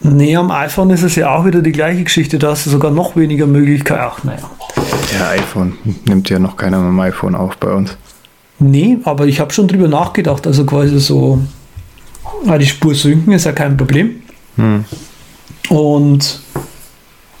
Nee, 0.00 0.36
am 0.36 0.50
iPhone 0.50 0.90
ist 0.90 1.02
es 1.02 1.16
ja 1.16 1.34
auch 1.34 1.44
wieder 1.44 1.60
die 1.60 1.72
gleiche 1.72 2.04
Geschichte. 2.04 2.38
Da 2.38 2.50
hast 2.50 2.66
du 2.66 2.70
sogar 2.70 2.90
noch 2.90 3.16
weniger 3.16 3.46
Möglichkeiten. 3.46 4.00
Ach, 4.00 4.22
naja. 4.22 4.50
Ja, 5.18 5.30
iPhone 5.30 5.76
nimmt 6.06 6.30
ja 6.30 6.38
noch 6.38 6.56
keiner 6.56 6.78
mit 6.78 6.88
dem 6.88 7.00
iPhone 7.00 7.34
auf 7.34 7.56
bei 7.56 7.72
uns. 7.72 7.96
Nee, 8.60 8.98
aber 9.04 9.26
ich 9.26 9.40
habe 9.40 9.52
schon 9.52 9.66
drüber 9.66 9.88
nachgedacht. 9.88 10.46
Also 10.46 10.64
quasi 10.64 10.98
so, 11.00 11.40
die 12.44 12.66
Spur 12.66 12.94
sinken 12.94 13.32
ist 13.32 13.44
ja 13.44 13.52
kein 13.52 13.76
Problem. 13.76 14.22
Hm. 14.56 14.84
Und 15.68 16.40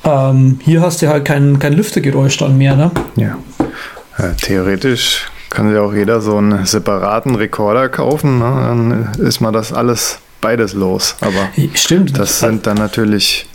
ähm, 0.04 0.58
hier 0.62 0.80
hast 0.80 1.02
du 1.02 1.08
halt 1.08 1.24
kein, 1.24 1.58
kein 1.58 1.74
Lüftergeräusch 1.74 2.38
dann 2.38 2.58
mehr, 2.58 2.76
ne? 2.76 2.90
Ja. 3.16 3.38
ja 4.18 4.32
theoretisch 4.40 5.30
kann 5.50 5.70
sich 5.70 5.78
auch 5.78 5.94
jeder 5.94 6.20
so 6.20 6.36
einen 6.36 6.66
separaten 6.66 7.34
Rekorder 7.34 7.88
kaufen. 7.88 8.38
Ne? 8.38 8.44
Dann 8.44 9.26
ist 9.26 9.40
mal 9.40 9.52
das 9.52 9.72
alles 9.72 10.18
beides 10.40 10.72
los. 10.72 11.16
Aber 11.20 11.50
Stimmt. 11.74 12.18
das 12.18 12.40
sind 12.40 12.66
dann 12.66 12.76
natürlich 12.76 13.46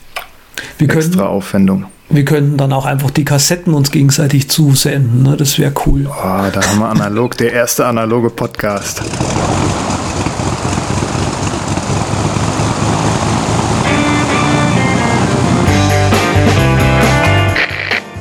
wir 0.77 0.85
extra 0.87 1.01
könnten, 1.01 1.19
Aufwendungen. 1.19 1.85
Wir 2.09 2.25
könnten 2.25 2.57
dann 2.57 2.73
auch 2.73 2.85
einfach 2.85 3.11
die 3.11 3.25
Kassetten 3.25 3.73
uns 3.73 3.91
gegenseitig 3.91 4.49
zusenden. 4.49 5.23
Ne? 5.23 5.37
Das 5.37 5.57
wäre 5.57 5.73
cool. 5.85 6.07
Oh, 6.07 6.13
da 6.13 6.61
haben 6.61 6.79
wir 6.79 6.89
analog, 6.89 7.37
der 7.37 7.53
erste 7.53 7.85
analoge 7.85 8.29
Podcast. 8.29 9.01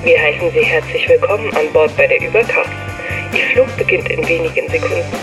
Wir 0.05 0.19
heißen 0.19 0.51
Sie 0.53 0.65
herzlich 0.65 1.09
willkommen 1.09 1.49
an 1.55 1.73
Bord 1.73 1.97
bei 1.97 2.07
der 2.07 2.21
Übercast. 2.21 2.71
Ihr 3.33 3.45
Flug 3.53 3.77
beginnt 3.77 4.09
in 4.11 4.27
wenigen 4.27 4.69
Sekunden. 4.69 5.22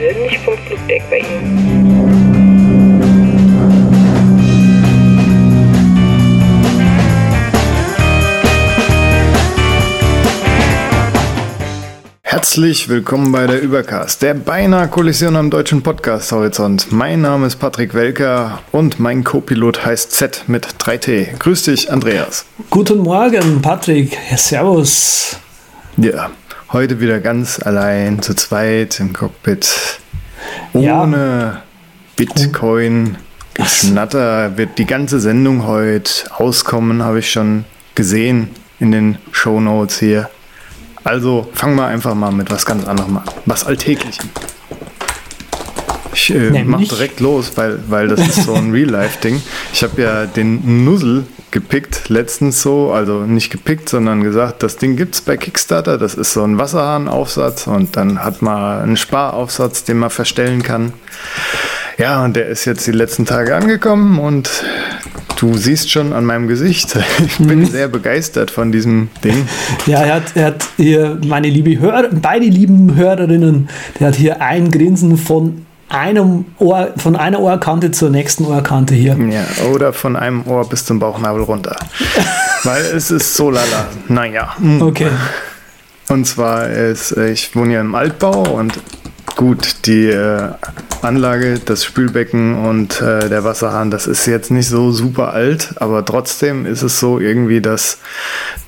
Persönlich 0.00 0.38
vom 0.38 0.56
Flugdeck 0.66 1.02
bei 1.10 1.18
Ihnen. 1.18 1.90
Herzlich 12.22 12.88
willkommen 12.88 13.32
bei 13.32 13.46
der 13.46 13.60
Übercast, 13.60 14.22
der 14.22 14.34
beinahe 14.34 14.88
Kollision 14.88 15.36
am 15.36 15.50
deutschen 15.50 15.82
Podcast-Horizont. 15.82 16.90
Mein 16.90 17.20
Name 17.20 17.46
ist 17.46 17.56
Patrick 17.56 17.92
Welker 17.92 18.60
und 18.72 18.98
mein 18.98 19.24
Co-Pilot 19.24 19.84
heißt 19.84 20.12
Z 20.12 20.44
mit 20.46 20.66
3T. 20.66 21.36
Grüß 21.38 21.64
dich, 21.64 21.92
Andreas. 21.92 22.46
Guten 22.70 23.00
Morgen, 23.00 23.60
Patrick. 23.60 24.16
Ja, 24.30 24.36
servus. 24.38 25.36
Ja, 25.98 26.30
heute 26.72 27.00
wieder 27.00 27.20
ganz 27.20 27.60
allein, 27.60 28.22
zu 28.22 28.34
zweit 28.34 29.00
im 29.00 29.12
Cockpit. 29.12 30.00
Ohne 30.72 30.84
Ja. 30.86 31.62
Bitcoin. 32.16 33.16
Geschnatter 33.54 34.56
wird 34.56 34.78
die 34.78 34.86
ganze 34.86 35.20
Sendung 35.20 35.66
heute 35.66 36.10
auskommen, 36.30 37.02
habe 37.02 37.18
ich 37.18 37.30
schon 37.30 37.64
gesehen 37.94 38.50
in 38.78 38.92
den 38.92 39.18
Shownotes 39.32 39.98
hier. 39.98 40.30
Also 41.02 41.48
fangen 41.52 41.76
wir 41.76 41.86
einfach 41.86 42.14
mal 42.14 42.30
mit 42.30 42.50
was 42.50 42.64
ganz 42.64 42.86
anderem 42.86 43.18
an. 43.18 43.24
Was 43.46 43.64
Alltäglichem. 43.64 44.30
Ich 46.12 46.34
äh, 46.34 46.64
mach 46.64 46.80
direkt 46.80 47.20
los, 47.20 47.52
weil, 47.56 47.78
weil 47.88 48.08
das 48.08 48.20
ist 48.20 48.44
so 48.44 48.54
ein 48.54 48.70
Real-Life-Ding. 48.72 49.40
Ich 49.72 49.82
habe 49.82 50.02
ja 50.02 50.26
den 50.26 50.84
Nuzzle 50.84 51.24
gepickt, 51.50 52.08
letztens 52.08 52.62
so, 52.62 52.92
also 52.92 53.24
nicht 53.24 53.50
gepickt, 53.50 53.88
sondern 53.88 54.22
gesagt, 54.22 54.62
das 54.62 54.76
Ding 54.76 54.96
gibt's 54.96 55.20
bei 55.20 55.36
Kickstarter. 55.36 55.98
Das 55.98 56.14
ist 56.14 56.32
so 56.32 56.42
ein 56.42 56.58
Wasserhahnaufsatz 56.58 57.66
und 57.66 57.96
dann 57.96 58.22
hat 58.22 58.42
man 58.42 58.82
einen 58.82 58.96
Sparaufsatz, 58.96 59.84
den 59.84 59.98
man 59.98 60.10
verstellen 60.10 60.62
kann. 60.62 60.92
Ja, 61.98 62.24
und 62.24 62.34
der 62.34 62.46
ist 62.46 62.64
jetzt 62.64 62.86
die 62.86 62.92
letzten 62.92 63.26
Tage 63.26 63.54
angekommen 63.54 64.18
und 64.18 64.64
du 65.38 65.56
siehst 65.56 65.90
schon 65.90 66.12
an 66.12 66.24
meinem 66.24 66.48
Gesicht, 66.48 66.96
ich 67.24 67.38
bin 67.38 67.66
sehr 67.66 67.88
begeistert 67.88 68.50
von 68.50 68.72
diesem 68.72 69.08
Ding. 69.24 69.46
Ja, 69.86 70.02
er 70.02 70.14
hat, 70.14 70.36
er 70.36 70.44
hat 70.46 70.64
hier 70.76 71.18
meine 71.26 71.48
liebe 71.48 71.78
Hörer, 71.78 72.08
beide 72.10 72.46
lieben 72.46 72.94
Hörerinnen, 72.94 73.68
der 73.98 74.08
hat 74.08 74.14
hier 74.14 74.40
ein 74.40 74.70
Grinsen 74.70 75.16
von 75.16 75.66
einem 75.90 76.46
Ohr, 76.58 76.92
von 76.96 77.16
einer 77.16 77.40
Ohrkante 77.40 77.90
zur 77.90 78.10
nächsten 78.10 78.46
Ohrkante 78.46 78.94
hier. 78.94 79.16
Ja, 79.28 79.44
oder 79.72 79.92
von 79.92 80.16
einem 80.16 80.46
Ohr 80.46 80.68
bis 80.68 80.84
zum 80.84 80.98
Bauchnabel 80.98 81.42
runter. 81.42 81.76
Weil 82.64 82.82
es 82.82 83.10
ist 83.10 83.34
so 83.34 83.50
lala. 83.50 83.86
Naja. 84.08 84.54
Okay. 84.80 85.10
Und 86.08 86.24
zwar 86.24 86.68
ist, 86.68 87.12
ich 87.12 87.54
wohne 87.54 87.74
ja 87.74 87.80
im 87.80 87.94
Altbau 87.94 88.42
und 88.42 88.80
gut, 89.36 89.86
die 89.86 90.06
äh, 90.06 90.48
Anlage, 91.02 91.58
das 91.64 91.84
Spülbecken 91.84 92.54
und 92.66 93.00
äh, 93.00 93.28
der 93.28 93.42
Wasserhahn, 93.44 93.90
das 93.90 94.06
ist 94.06 94.26
jetzt 94.26 94.50
nicht 94.50 94.68
so 94.68 94.92
super 94.92 95.32
alt, 95.32 95.74
aber 95.76 96.04
trotzdem 96.04 96.66
ist 96.66 96.82
es 96.82 97.00
so 97.00 97.18
irgendwie, 97.18 97.60
dass 97.60 97.98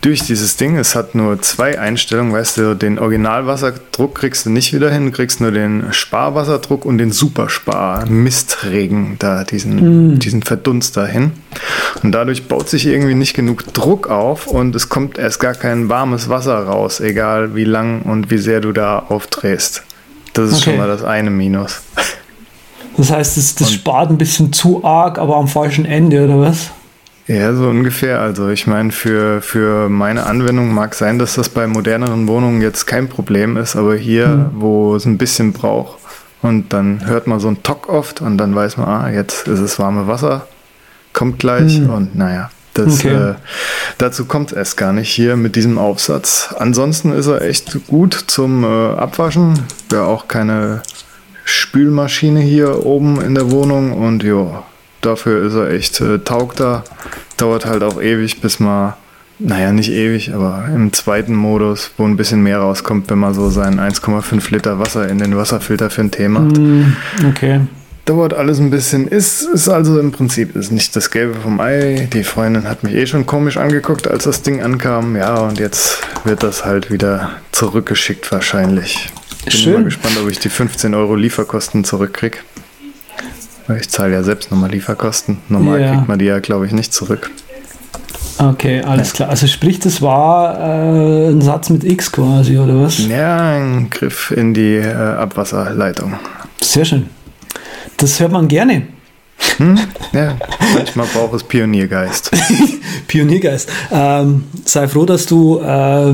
durch 0.01 0.23
dieses 0.25 0.57
Ding, 0.57 0.77
es 0.79 0.95
hat 0.95 1.15
nur 1.15 1.41
zwei 1.43 1.79
Einstellungen, 1.79 2.33
weißt 2.33 2.57
du, 2.57 2.75
den 2.75 2.99
Originalwasserdruck 2.99 4.15
kriegst 4.15 4.47
du 4.47 4.51
nicht 4.51 4.73
wieder 4.73 4.91
hin, 4.91 5.07
du 5.07 5.13
kriegst 5.13 5.41
nur 5.41 5.51
den 5.51 5.93
Sparwasserdruck 5.93 6.85
und 6.85 6.99
den 6.99 7.13
Superspar 7.13 8.07
Mistregen 8.07 9.17
da, 9.19 9.45
diesen, 9.45 10.19
diesen 10.19 10.43
Verdunster 10.43 11.07
hin. 11.07 11.33
Und 12.03 12.13
dadurch 12.13 12.49
baut 12.49 12.69
sich 12.69 12.87
irgendwie 12.87 13.15
nicht 13.15 13.35
genug 13.35 13.73
Druck 13.75 14.09
auf 14.09 14.47
und 14.47 14.75
es 14.75 14.89
kommt 14.89 15.19
erst 15.19 15.39
gar 15.41 15.55
kein 15.55 15.89
warmes 15.89 16.29
Wasser 16.29 16.59
raus, 16.59 17.01
egal 17.01 17.55
wie 17.55 17.65
lang 17.65 18.03
und 18.03 18.31
wie 18.31 18.39
sehr 18.39 18.61
du 18.61 18.73
da 18.73 18.99
aufdrehst. 18.99 19.83
Das 20.33 20.51
ist 20.51 20.63
schon 20.65 20.73
Okay. 20.73 20.81
mal 20.81 20.89
das 20.89 21.05
eine 21.05 21.29
Minus. 21.31 21.83
Das 22.97 23.11
heißt, 23.11 23.37
das, 23.37 23.55
das 23.55 23.73
spart 23.73 24.11
ein 24.11 24.19
bisschen 24.19 24.53
zu 24.53 24.85
arg, 24.85 25.19
aber 25.19 25.37
am 25.37 25.49
falschen 25.49 25.85
Ende, 25.85 26.25
oder 26.25 26.41
was? 26.41 26.71
Ja, 27.27 27.55
so 27.55 27.69
ungefähr. 27.69 28.21
Also 28.21 28.49
ich 28.49 28.67
meine, 28.67 28.91
für, 28.93 29.41
für 29.41 29.89
meine 29.89 30.27
Anwendung 30.27 30.75
mag 30.75 30.95
sein, 30.95 31.19
dass 31.19 31.35
das 31.35 31.49
bei 31.49 31.67
moderneren 31.67 32.27
Wohnungen 32.29 32.61
jetzt 32.61 32.87
kein 32.87 33.09
Problem 33.09 33.57
ist, 33.57 33.77
aber 33.77 33.95
hier, 33.95 34.51
wo 34.55 34.97
es 34.97 35.05
ein 35.07 35.19
bisschen 35.19 35.53
braucht 35.53 35.99
und 36.43 36.73
dann 36.73 37.07
hört 37.07 37.29
man 37.29 37.39
so 37.41 37.47
einen 37.49 37.63
Tock 37.63 37.89
oft 37.89 38.21
und 38.21 38.37
dann 38.39 38.55
weiß 38.55 38.77
man, 38.77 38.89
ah, 38.89 39.11
jetzt 39.11 39.47
ist 39.47 39.61
es 39.61 39.79
warme 39.79 40.09
Wasser, 40.09 40.47
kommt 41.13 41.39
gleich 41.39 41.81
und 41.81 42.15
naja. 42.17 42.51
Das, 42.75 43.01
Okay. 43.05 43.15
äh, 43.15 43.35
dazu 43.99 44.25
kommt 44.25 44.51
es 44.51 44.57
erst 44.57 44.77
gar 44.79 44.95
nicht 44.95 45.11
hier 45.11 45.37
mit 45.37 45.57
diesem 45.57 45.77
Aufsatz. 45.77 46.55
Ansonsten 46.59 47.13
ist 47.13 47.27
er 47.27 47.43
echt 47.43 47.87
gut 47.87 48.15
zum 48.29 48.65
äh, 48.65 48.67
Abwaschen. 48.67 49.59
Ja, 49.93 50.05
auch 50.05 50.27
keine 50.27 50.81
Spülmaschine 51.45 52.41
hier 52.41 52.85
oben 52.85 53.21
in 53.21 53.35
der 53.35 53.51
Wohnung 53.51 53.93
und 53.93 54.23
ja, 54.23 54.65
dafür 55.01 55.45
ist 55.45 55.55
er 55.55 55.71
echt 55.71 56.01
äh, 56.01 56.19
taugt 56.19 56.61
er. 56.61 56.85
Dauert 57.37 57.67
halt 57.67 57.83
auch 57.83 58.01
ewig, 58.01 58.41
bis 58.41 58.61
man, 58.61 58.95
naja, 59.39 59.73
nicht 59.73 59.91
ewig, 59.91 60.33
aber 60.35 60.65
im 60.75 60.93
zweiten 60.93 61.35
Modus, 61.35 61.91
wo 61.97 62.05
ein 62.05 62.17
bisschen 62.17 62.43
mehr 62.43 62.59
rauskommt, 62.59 63.11
wenn 63.11 63.19
man 63.19 63.35
so 63.35 63.51
sein 63.51 63.81
1,5 63.81 64.53
Liter 64.53 64.79
Wasser 64.79 65.09
in 65.09 65.19
den 65.19 65.37
Wasserfilter 65.37 65.91
für 65.91 66.03
einen 66.03 66.11
Tee 66.11 66.29
macht. 66.29 66.57
Hm, 66.57 66.97
okay. 67.29 67.61
Dauert 68.05 68.35
alles 68.35 68.59
ein 68.59 68.71
bisschen. 68.71 69.07
Ist, 69.07 69.43
ist 69.43 69.69
also 69.69 70.01
im 70.01 70.11
Prinzip 70.11 70.57
ist 70.57 70.73
nicht 70.73 70.97
das 70.97 71.13
Gelbe 71.13 71.35
vom 71.41 71.61
Ei. 71.61 72.09
Die 72.13 72.25
Freundin 72.25 72.69
hat 72.69 72.83
mich 72.83 72.95
eh 72.95 73.07
schon 73.07 73.27
komisch 73.27 73.59
angeguckt, 73.59 74.09
als 74.09 74.25
das 74.25 74.43
Ding 74.43 74.61
ankam. 74.61 75.15
Ja, 75.15 75.37
und 75.37 75.61
jetzt 75.61 75.99
wird 76.25 76.43
das 76.43 76.65
halt 76.65 76.91
wieder 76.91 77.31
zurückgeschickt 77.53 78.33
wahrscheinlich. 78.33 79.09
Bin 79.45 79.53
Schön. 79.53 79.73
mal 79.75 79.85
gespannt, 79.85 80.17
ob 80.23 80.31
ich 80.31 80.39
die 80.39 80.49
15 80.49 80.95
Euro 80.95 81.15
Lieferkosten 81.17 81.85
zurückkrieg. 81.85 82.45
Weil 83.67 83.81
ich 83.81 83.89
zahle 83.89 84.13
ja 84.13 84.23
selbst 84.23 84.51
nochmal 84.51 84.71
Lieferkosten. 84.71 85.39
Normal 85.49 85.81
Ja. 85.81 85.93
kriegt 85.95 86.09
man 86.09 86.19
die 86.19 86.25
ja, 86.27 86.41
glaube 86.41 86.67
ich, 86.67 86.73
nicht 86.73 86.93
zurück. 86.93 87.31
Okay, 88.39 88.81
alles 88.83 89.13
klar. 89.13 89.29
Also 89.29 89.47
sprich, 89.47 89.79
das 89.79 90.01
war 90.03 90.59
äh, 90.59 91.29
ein 91.29 91.41
Satz 91.43 91.71
mit 91.71 91.85
X 91.85 92.11
quasi, 92.11 92.59
oder 92.59 92.81
was? 92.83 92.99
Ja, 93.07 93.57
ein 93.57 93.89
Griff 93.91 94.31
in 94.33 94.55
die 94.55 94.77
äh, 94.77 94.93
Abwasserleitung. 94.95 96.15
Sehr 96.61 96.85
schön. 96.85 97.07
Das 97.99 98.19
hört 98.21 98.33
man 98.33 98.49
gerne. 98.49 98.83
Ja, 100.13 100.37
manchmal 100.75 101.07
braucht 101.07 101.35
es 101.35 101.45
Pioniergeist. 101.45 102.31
Pioniergeist. 103.09 103.69
Ähm, 103.91 104.45
sei 104.65 104.89
froh, 104.89 105.05
dass 105.05 105.27
du 105.27 105.59
äh, 105.59 106.13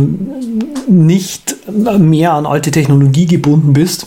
nicht 0.89 1.57
mehr 1.71 2.33
an 2.33 2.47
alte 2.47 2.71
Technologie 2.71 3.27
gebunden 3.27 3.73
bist, 3.73 4.07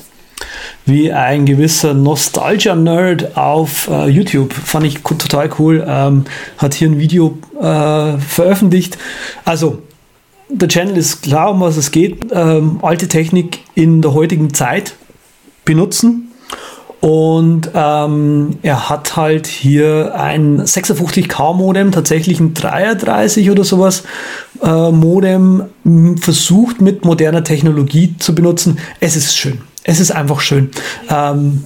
wie 0.86 1.12
ein 1.12 1.46
gewisser 1.46 1.94
Nostalgia-Nerd 1.94 3.38
auf 3.38 3.88
äh, 3.90 4.08
YouTube. 4.08 4.54
Fand 4.54 4.86
ich 4.86 5.02
total 5.02 5.50
cool. 5.60 5.86
Ähm, 5.88 6.26
hat 6.58 6.74
hier 6.74 6.90
ein 6.90 7.00
Video 7.00 7.38
äh, 7.60 8.18
veröffentlicht. 8.18 8.98
Also, 9.46 9.82
der 10.50 10.68
Channel 10.68 10.98
ist 10.98 11.22
klar, 11.22 11.52
um 11.52 11.62
was 11.62 11.78
es 11.78 11.92
geht. 11.92 12.28
Ähm, 12.32 12.80
alte 12.82 13.08
Technik 13.08 13.60
in 13.76 14.02
der 14.02 14.14
heutigen 14.14 14.54
Zeit 14.54 14.96
benutzen. 15.64 16.31
Und 17.02 17.72
ähm, 17.74 18.60
er 18.62 18.90
hat 18.90 19.18
halt 19.18 19.48
hier 19.48 20.14
ein 20.16 20.62
56K 20.62 21.56
Modem, 21.56 21.92
tatsächlich 21.92 22.40
ein 22.40 22.54
33 22.54 23.50
oder 23.50 23.64
sowas 23.64 24.04
äh, 24.62 24.92
Modem 24.92 25.64
versucht 26.22 26.80
mit 26.80 27.04
moderner 27.04 27.44
Technologie 27.44 28.16
zu 28.20 28.36
benutzen. 28.36 28.78
Es 29.00 29.16
ist 29.16 29.36
schön. 29.36 29.62
Es 29.84 30.00
ist 30.00 30.12
einfach 30.12 30.42
schön. 30.42 30.70
Ähm, 31.10 31.64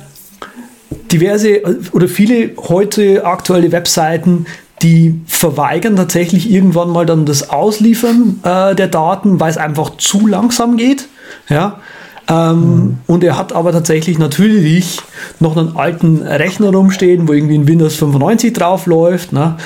diverse 1.12 1.62
oder 1.92 2.08
viele 2.08 2.52
heute 2.70 3.26
aktuelle 3.26 3.74
Webseiten, 3.74 4.46
die 4.82 5.20
verweigern 5.26 5.98
tatsächlich 5.98 6.50
irgendwann 6.50 6.90
mal 6.90 7.06
dann 7.06 7.26
das 7.26 7.50
Ausliefern 7.50 8.40
äh, 8.44 8.74
der 8.74 8.88
Daten, 8.88 9.42
weil 9.42 9.52
es 9.52 9.58
einfach 9.58 9.98
zu 9.98 10.28
langsam 10.28 10.78
geht. 10.78 11.10
Ja. 11.50 11.82
Ähm, 12.28 12.60
mhm. 12.60 12.98
Und 13.08 13.24
er 13.24 13.38
hat 13.38 13.54
aber 13.54 13.72
tatsächlich 13.72 14.18
natürlich 14.18 15.00
noch 15.40 15.56
einen 15.56 15.76
alten 15.76 16.22
Rechner 16.22 16.72
rumstehen, 16.72 17.28
wo 17.28 17.34
irgendwie 17.34 17.58
ein 17.58 17.68
Windows 17.68 17.96
95 17.96 18.54
drauf 18.54 18.86
läuft. 18.88 19.32
Ne? 19.32 19.58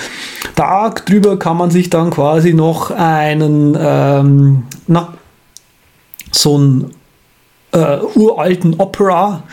Da 0.56 0.90
drüber 0.90 1.40
kann 1.40 1.58
man 1.58 1.72
sich 1.72 1.90
dann 1.90 2.10
quasi 2.10 2.54
noch 2.54 2.92
einen, 2.92 3.78
ähm, 3.80 4.64
na, 4.88 5.14
so 6.32 6.56
einen 6.56 6.92
äh, 7.72 7.98
uralten 8.16 8.76
Opera 8.76 9.44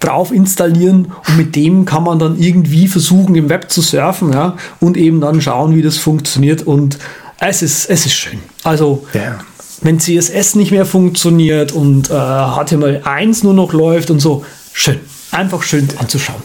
drauf 0.00 0.32
installieren 0.32 1.12
und 1.26 1.36
mit 1.36 1.56
dem 1.56 1.86
kann 1.86 2.04
man 2.04 2.18
dann 2.18 2.38
irgendwie 2.38 2.88
versuchen, 2.88 3.34
im 3.34 3.48
Web 3.48 3.70
zu 3.70 3.80
surfen 3.80 4.32
ja, 4.32 4.56
und 4.80 4.96
eben 4.96 5.20
dann 5.20 5.40
schauen, 5.40 5.74
wie 5.74 5.82
das 5.82 5.96
funktioniert. 5.96 6.62
Und 6.62 6.98
es 7.40 7.62
ist, 7.62 7.90
es 7.90 8.06
ist 8.06 8.14
schön. 8.14 8.40
Also, 8.62 9.06
yeah. 9.14 9.38
Wenn 9.84 10.00
CSS 10.00 10.56
nicht 10.56 10.72
mehr 10.72 10.86
funktioniert 10.86 11.70
und 11.70 12.10
äh, 12.10 12.14
HTML1 12.14 13.44
nur 13.44 13.54
noch 13.54 13.72
läuft 13.72 14.10
und 14.10 14.18
so, 14.18 14.44
schön. 14.72 14.98
Einfach 15.30 15.62
schön 15.62 15.88
anzuschauen. 15.98 16.42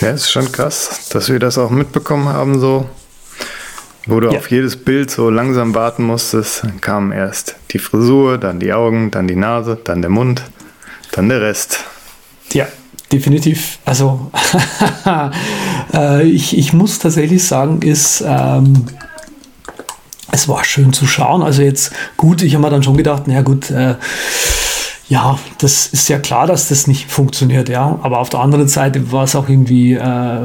Ja, 0.00 0.10
ist 0.10 0.30
schon 0.30 0.50
krass, 0.52 1.08
dass 1.10 1.28
wir 1.28 1.38
das 1.40 1.58
auch 1.58 1.70
mitbekommen 1.70 2.28
haben, 2.28 2.60
so. 2.60 2.86
Wo 4.06 4.20
du 4.20 4.30
ja. 4.30 4.38
auf 4.38 4.50
jedes 4.50 4.76
Bild 4.76 5.10
so 5.10 5.28
langsam 5.28 5.74
warten 5.74 6.04
musstest, 6.04 6.62
dann 6.62 6.80
kam 6.80 7.12
erst 7.12 7.56
die 7.72 7.78
Frisur, 7.78 8.38
dann 8.38 8.60
die 8.60 8.72
Augen, 8.72 9.10
dann 9.10 9.28
die 9.28 9.36
Nase, 9.36 9.76
dann 9.82 10.00
der 10.00 10.10
Mund, 10.10 10.42
dann 11.12 11.28
der 11.28 11.42
Rest. 11.42 11.84
Ja, 12.52 12.68
definitiv. 13.12 13.78
Also 13.84 14.30
äh, 15.92 16.26
ich, 16.26 16.56
ich 16.56 16.72
muss 16.72 17.00
tatsächlich 17.00 17.44
sagen, 17.44 17.82
ist 17.82 18.22
ähm, 18.26 18.86
es 20.32 20.48
war 20.48 20.64
schön 20.64 20.92
zu 20.92 21.06
schauen. 21.06 21.42
Also 21.42 21.62
jetzt 21.62 21.92
gut, 22.16 22.42
ich 22.42 22.54
habe 22.54 22.64
mir 22.64 22.70
dann 22.70 22.82
schon 22.82 22.96
gedacht, 22.96 23.24
na 23.26 23.42
gut, 23.42 23.70
äh, 23.70 23.94
ja, 25.08 25.38
das 25.58 25.86
ist 25.86 26.08
ja 26.08 26.18
klar, 26.18 26.46
dass 26.46 26.68
das 26.68 26.86
nicht 26.86 27.10
funktioniert, 27.10 27.68
ja. 27.68 27.98
Aber 28.02 28.18
auf 28.18 28.28
der 28.28 28.40
anderen 28.40 28.68
Seite 28.68 29.10
war 29.10 29.24
es 29.24 29.34
auch 29.34 29.48
irgendwie 29.48 29.94
äh, 29.94 30.40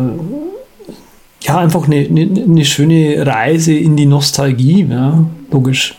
ja 1.41 1.57
einfach 1.57 1.85
eine, 1.85 1.97
eine, 1.97 2.21
eine, 2.21 2.65
schöne 2.65 3.25
Reise 3.25 3.73
in 3.73 3.97
die 3.97 4.05
Nostalgie, 4.05 4.87
ja, 4.89 5.25
logisch. 5.51 5.95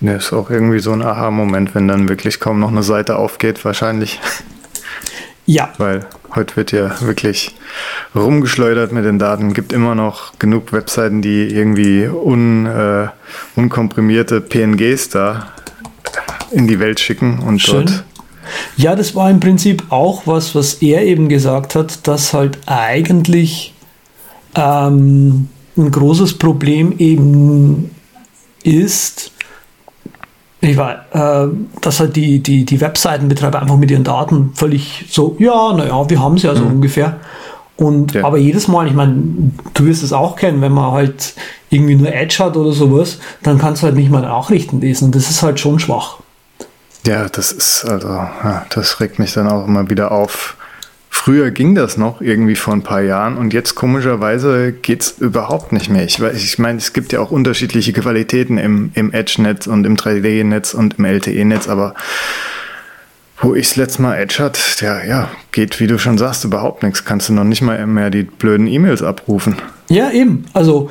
Ja, 0.00 0.16
ist 0.16 0.32
auch 0.32 0.50
irgendwie 0.50 0.80
so 0.80 0.90
ein 0.92 1.02
Aha-Moment, 1.02 1.76
wenn 1.76 1.86
dann 1.86 2.08
wirklich 2.08 2.40
kaum 2.40 2.58
noch 2.58 2.70
eine 2.70 2.82
Seite 2.82 3.16
aufgeht, 3.16 3.64
wahrscheinlich. 3.64 4.18
Ja. 5.46 5.72
Weil 5.78 6.06
heute 6.34 6.56
wird 6.56 6.72
ja 6.72 7.00
wirklich 7.00 7.54
rumgeschleudert 8.14 8.92
mit 8.92 9.04
den 9.04 9.18
Daten. 9.18 9.54
Gibt 9.54 9.72
immer 9.72 9.94
noch 9.94 10.38
genug 10.38 10.72
Webseiten, 10.72 11.20
die 11.22 11.48
irgendwie 11.48 12.06
un, 12.06 12.66
äh, 12.66 13.08
unkomprimierte 13.56 14.40
PNGs 14.40 15.08
da 15.08 15.52
in 16.52 16.68
die 16.68 16.78
Welt 16.78 17.00
schicken 17.00 17.40
und 17.40 17.60
Schön. 17.60 17.86
dort. 17.86 18.04
Ja, 18.76 18.94
das 18.94 19.14
war 19.14 19.30
im 19.30 19.40
Prinzip 19.40 19.84
auch 19.90 20.26
was, 20.26 20.54
was 20.54 20.74
er 20.74 21.02
eben 21.02 21.28
gesagt 21.28 21.74
hat, 21.74 22.06
dass 22.06 22.32
halt 22.32 22.58
eigentlich 22.66 23.74
ähm, 24.54 25.48
ein 25.76 25.90
großes 25.90 26.38
Problem 26.38 26.94
eben 26.98 27.90
ist, 28.62 29.31
ich 30.70 30.76
war, 30.76 31.06
äh, 31.12 31.48
dass 31.80 31.98
halt 31.98 32.14
die, 32.14 32.40
die, 32.40 32.64
die 32.64 32.80
Webseitenbetreiber 32.80 33.60
einfach 33.60 33.76
mit 33.76 33.90
ihren 33.90 34.04
Daten 34.04 34.52
völlig 34.54 35.06
so, 35.10 35.36
ja, 35.38 35.72
naja, 35.72 36.08
wir 36.08 36.20
haben 36.20 36.36
es 36.36 36.44
ja 36.44 36.54
so 36.54 36.64
mhm. 36.64 36.74
ungefähr. 36.74 37.18
Und 37.76 38.14
ja. 38.14 38.24
aber 38.24 38.38
jedes 38.38 38.68
Mal, 38.68 38.86
ich 38.86 38.94
meine, 38.94 39.52
du 39.74 39.86
wirst 39.86 40.04
es 40.04 40.12
auch 40.12 40.36
kennen, 40.36 40.60
wenn 40.60 40.72
man 40.72 40.92
halt 40.92 41.34
irgendwie 41.70 41.96
nur 41.96 42.12
Edge 42.12 42.36
hat 42.38 42.56
oder 42.56 42.72
sowas, 42.72 43.18
dann 43.42 43.58
kannst 43.58 43.82
du 43.82 43.86
halt 43.86 43.96
nicht 43.96 44.10
mal 44.10 44.22
Nachrichten 44.22 44.80
lesen. 44.80 45.06
Und 45.06 45.16
das 45.16 45.30
ist 45.30 45.42
halt 45.42 45.58
schon 45.58 45.80
schwach. 45.80 46.18
Ja, 47.06 47.28
das 47.28 47.50
ist, 47.50 47.84
also, 47.84 48.08
ja, 48.08 48.64
das 48.70 49.00
regt 49.00 49.18
mich 49.18 49.32
dann 49.32 49.48
auch 49.48 49.66
immer 49.66 49.90
wieder 49.90 50.12
auf. 50.12 50.56
Früher 51.14 51.50
ging 51.50 51.74
das 51.74 51.98
noch 51.98 52.22
irgendwie 52.22 52.56
vor 52.56 52.72
ein 52.72 52.82
paar 52.82 53.02
Jahren 53.02 53.36
und 53.36 53.52
jetzt 53.52 53.74
komischerweise 53.74 54.72
geht 54.72 55.02
es 55.02 55.18
überhaupt 55.18 55.70
nicht 55.70 55.90
mehr. 55.90 56.04
Ich, 56.04 56.18
ich 56.18 56.58
meine, 56.58 56.78
es 56.78 56.94
gibt 56.94 57.12
ja 57.12 57.20
auch 57.20 57.30
unterschiedliche 57.30 57.92
Qualitäten 57.92 58.56
im, 58.56 58.90
im 58.94 59.12
Edge-Netz 59.12 59.66
und 59.66 59.84
im 59.84 59.96
3D-Netz 59.96 60.72
und 60.72 60.98
im 60.98 61.04
LTE-Netz, 61.04 61.68
aber 61.68 61.94
wo 63.40 63.54
ich 63.54 63.68
das 63.68 63.76
letzte 63.76 64.02
Mal 64.02 64.16
Edge 64.16 64.42
hat, 64.42 64.58
ja, 64.80 65.04
ja, 65.04 65.28
geht, 65.52 65.78
wie 65.80 65.86
du 65.86 65.98
schon 65.98 66.16
sagst, 66.16 66.44
überhaupt 66.44 66.82
nichts. 66.82 67.04
Kannst 67.04 67.28
du 67.28 67.34
noch 67.34 67.44
nicht 67.44 67.60
mal 67.60 67.86
mehr 67.86 68.08
die 68.10 68.22
blöden 68.22 68.66
E-Mails 68.66 69.02
abrufen. 69.02 69.56
Ja, 69.90 70.10
eben. 70.10 70.46
Also, 70.54 70.90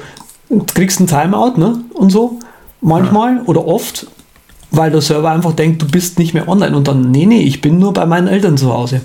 du 0.50 0.66
kriegst 0.74 1.00
ein 1.00 1.08
Timeout, 1.08 1.58
ne? 1.58 1.84
Und 1.94 2.12
so. 2.12 2.40
Manchmal 2.80 3.38
ja. 3.38 3.42
oder 3.48 3.66
oft, 3.66 4.08
weil 4.70 4.92
der 4.92 5.02
Server 5.02 5.32
einfach 5.32 5.54
denkt, 5.54 5.82
du 5.82 5.88
bist 5.88 6.20
nicht 6.20 6.34
mehr 6.36 6.48
online 6.48 6.78
und 6.78 6.88
dann, 6.88 7.10
nee, 7.10 7.26
nee, 7.26 7.42
ich 7.42 7.60
bin 7.60 7.80
nur 7.80 7.92
bei 7.92 8.06
meinen 8.06 8.28
Eltern 8.28 8.56
zu 8.56 8.72
Hause. 8.72 9.02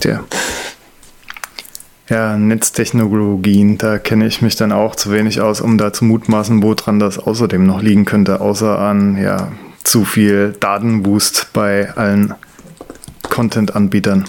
Tja. 0.00 0.24
Ja, 2.08 2.36
Netztechnologien, 2.36 3.78
da 3.78 3.98
kenne 3.98 4.26
ich 4.26 4.42
mich 4.42 4.56
dann 4.56 4.72
auch 4.72 4.96
zu 4.96 5.12
wenig 5.12 5.40
aus, 5.40 5.60
um 5.60 5.78
da 5.78 5.92
zu 5.92 6.04
mutmaßen, 6.06 6.62
woran 6.62 6.98
das 6.98 7.18
außerdem 7.18 7.64
noch 7.64 7.82
liegen 7.82 8.06
könnte, 8.06 8.40
außer 8.40 8.78
an 8.78 9.16
ja, 9.16 9.52
zu 9.84 10.04
viel 10.04 10.56
Datenboost 10.58 11.50
bei 11.52 11.94
allen 11.94 12.34
Content-Anbietern. 13.22 14.24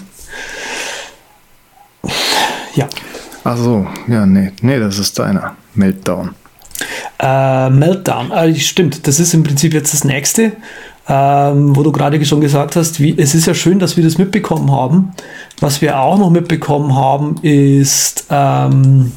Ja. 2.74 2.88
Ach 3.42 3.56
so, 3.56 3.88
ja, 4.06 4.26
nee, 4.26 4.52
nee, 4.60 4.78
das 4.78 4.98
ist 4.98 5.18
deiner. 5.18 5.56
Meltdown. 5.74 6.34
Äh, 7.18 7.70
Meltdown, 7.70 8.30
äh, 8.30 8.54
stimmt, 8.56 9.06
das 9.06 9.18
ist 9.18 9.34
im 9.34 9.42
Prinzip 9.42 9.72
jetzt 9.72 9.92
das 9.92 10.04
nächste 10.04 10.52
ähm, 11.08 11.74
wo 11.74 11.82
du 11.82 11.90
gerade 11.90 12.24
schon 12.24 12.40
gesagt 12.40 12.76
hast, 12.76 13.00
wie, 13.00 13.16
es 13.18 13.34
ist 13.34 13.46
ja 13.46 13.54
schön, 13.54 13.78
dass 13.78 13.96
wir 13.96 14.04
das 14.04 14.18
mitbekommen 14.18 14.70
haben. 14.70 15.12
Was 15.62 15.80
wir 15.80 16.00
auch 16.00 16.18
noch 16.18 16.30
mitbekommen 16.30 16.96
haben, 16.96 17.36
ist 17.42 18.24
ähm, 18.30 19.12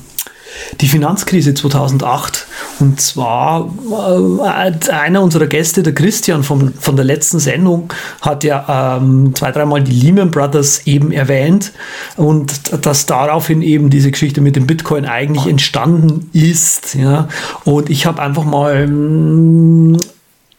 die 0.80 0.88
Finanzkrise 0.88 1.56
2008. 1.56 2.46
Und 2.80 3.02
zwar 3.02 3.74
äh, 3.92 4.92
einer 4.92 5.24
unserer 5.24 5.48
Gäste, 5.48 5.82
der 5.82 5.96
Christian 5.96 6.44
von, 6.44 6.76
von 6.76 6.96
der 6.96 7.04
letzten 7.04 7.40
Sendung, 7.40 7.92
hat 8.22 8.44
ja 8.44 8.98
ähm, 8.98 9.34
zwei, 9.34 9.52
dreimal 9.52 9.82
die 9.82 9.92
Lehman 9.92 10.30
Brothers 10.30 10.86
eben 10.86 11.12
erwähnt 11.12 11.72
und 12.16 12.86
dass 12.86 13.08
daraufhin 13.08 13.64
eben 13.64 13.90
diese 13.90 14.12
Geschichte 14.12 14.40
mit 14.40 14.56
dem 14.56 14.68
Bitcoin 14.68 15.06
eigentlich 15.06 15.48
entstanden 15.48 16.30
ist. 16.32 16.94
Ja. 16.94 17.28
Und 17.64 17.90
ich 17.90 18.06
habe 18.06 18.22
einfach 18.22 18.44
mal 18.44 18.88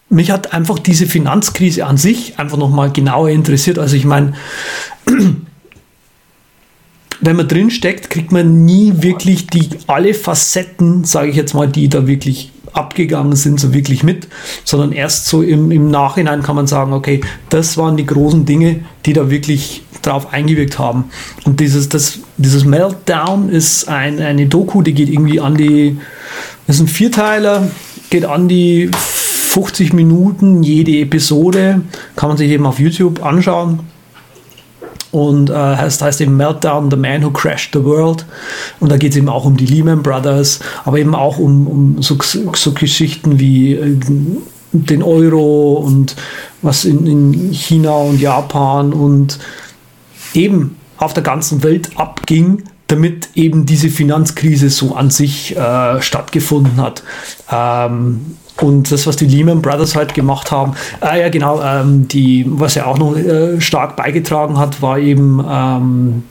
mich 0.08 0.30
hat 0.32 0.52
einfach 0.52 0.80
diese 0.80 1.06
Finanzkrise 1.06 1.86
an 1.86 1.96
sich 1.96 2.40
einfach 2.40 2.56
nochmal 2.56 2.90
genauer 2.90 3.28
interessiert. 3.28 3.78
Also 3.78 3.94
ich 3.94 4.04
meine, 4.04 4.34
wenn 7.20 7.36
man 7.36 7.48
drin 7.48 7.70
steckt, 7.70 8.10
kriegt 8.10 8.32
man 8.32 8.64
nie 8.64 8.94
wirklich 8.96 9.46
die 9.46 9.68
alle 9.86 10.14
Facetten, 10.14 11.04
sage 11.04 11.30
ich 11.30 11.36
jetzt 11.36 11.54
mal, 11.54 11.68
die 11.68 11.88
da 11.88 12.06
wirklich 12.06 12.52
abgegangen 12.72 13.36
sind, 13.36 13.58
so 13.58 13.72
wirklich 13.72 14.02
mit, 14.02 14.28
sondern 14.64 14.92
erst 14.92 15.26
so 15.26 15.42
im, 15.42 15.70
im 15.70 15.90
Nachhinein 15.90 16.42
kann 16.42 16.56
man 16.56 16.66
sagen, 16.66 16.92
okay, 16.92 17.22
das 17.48 17.76
waren 17.78 17.96
die 17.96 18.04
großen 18.04 18.44
Dinge, 18.44 18.80
die 19.06 19.14
da 19.14 19.30
wirklich 19.30 19.82
drauf 20.02 20.32
eingewirkt 20.32 20.78
haben. 20.78 21.04
Und 21.44 21.60
dieses, 21.60 21.88
das, 21.88 22.20
dieses 22.36 22.64
Meltdown 22.64 23.48
ist 23.48 23.88
ein, 23.88 24.20
eine 24.20 24.46
Doku, 24.46 24.82
die 24.82 24.92
geht 24.92 25.08
irgendwie 25.08 25.40
an 25.40 25.56
die, 25.56 25.98
das 26.66 26.76
ist 26.76 26.82
ein 26.82 26.88
Vierteiler, 26.88 27.70
geht 28.10 28.24
an 28.24 28.46
die 28.46 28.90
50 28.92 29.94
Minuten 29.94 30.62
jede 30.62 30.92
Episode, 30.98 31.80
kann 32.14 32.28
man 32.28 32.36
sich 32.36 32.50
eben 32.50 32.66
auf 32.66 32.78
YouTube 32.78 33.24
anschauen. 33.24 33.80
Und 35.12 35.50
äh, 35.50 35.54
heißt, 35.54 36.02
heißt 36.02 36.20
eben 36.20 36.36
Meltdown, 36.36 36.90
The 36.90 36.96
Man 36.96 37.24
Who 37.24 37.30
Crashed 37.30 37.70
the 37.72 37.84
World. 37.84 38.26
Und 38.80 38.90
da 38.90 38.96
geht 38.96 39.12
es 39.12 39.16
eben 39.16 39.28
auch 39.28 39.44
um 39.44 39.56
die 39.56 39.66
Lehman 39.66 40.02
Brothers, 40.02 40.60
aber 40.84 40.98
eben 40.98 41.14
auch 41.14 41.38
um, 41.38 41.66
um 41.66 42.02
so, 42.02 42.18
so 42.20 42.72
Geschichten 42.72 43.38
wie 43.38 43.74
äh, 43.74 43.96
den 44.72 45.02
Euro 45.02 45.74
und 45.74 46.16
was 46.62 46.84
in, 46.84 47.06
in 47.06 47.52
China 47.52 47.92
und 47.92 48.20
Japan 48.20 48.92
und 48.92 49.38
eben 50.34 50.76
auf 50.98 51.14
der 51.14 51.22
ganzen 51.22 51.62
Welt 51.62 51.90
abging, 51.96 52.64
damit 52.88 53.30
eben 53.34 53.66
diese 53.66 53.88
Finanzkrise 53.88 54.70
so 54.70 54.94
an 54.94 55.10
sich 55.10 55.56
äh, 55.56 56.00
stattgefunden 56.00 56.76
hat. 56.76 57.02
Ähm, 57.50 58.36
und 58.60 58.90
das, 58.90 59.06
was 59.06 59.16
die 59.16 59.26
Lehman 59.26 59.62
Brothers 59.62 59.94
halt 59.94 60.14
gemacht 60.14 60.50
haben, 60.50 60.72
äh, 61.02 61.20
ja 61.20 61.28
genau, 61.28 61.60
ähm, 61.62 62.08
die, 62.08 62.44
was 62.48 62.74
ja 62.74 62.86
auch 62.86 62.98
noch 62.98 63.16
äh, 63.16 63.60
stark 63.60 63.96
beigetragen 63.96 64.58
hat, 64.58 64.80
war 64.80 64.98
eben 64.98 65.44
ähm, 65.48 66.22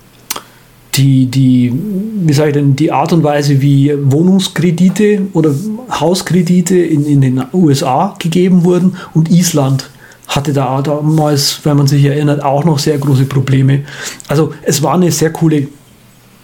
die, 0.96 1.27
die, 1.27 1.74
wie 1.74 2.34
sage 2.34 2.50
ich 2.50 2.53
denn, 2.53 2.75
die 2.75 2.91
Art 2.91 3.13
und 3.13 3.24
Weise, 3.24 3.62
wie 3.62 3.94
Wohnungskredite 3.96 5.27
oder 5.34 5.53
Hauskredite 5.91 6.77
in, 6.77 7.05
in 7.05 7.22
den 7.22 7.44
USA 7.53 8.15
gegeben 8.17 8.63
wurden 8.63 8.96
und 9.13 9.29
Island 9.29 9.89
hatte 10.27 10.53
da 10.53 10.82
damals, 10.82 11.60
wenn 11.63 11.77
man 11.77 11.88
sich 11.88 12.03
erinnert, 12.03 12.44
auch 12.44 12.63
noch 12.63 12.79
sehr 12.79 12.98
große 12.98 13.25
Probleme. 13.25 13.84
Also 14.27 14.53
es 14.63 14.82
war 14.82 14.96
eine 14.96 15.12
sehr 15.12 15.32
coole 15.32 15.67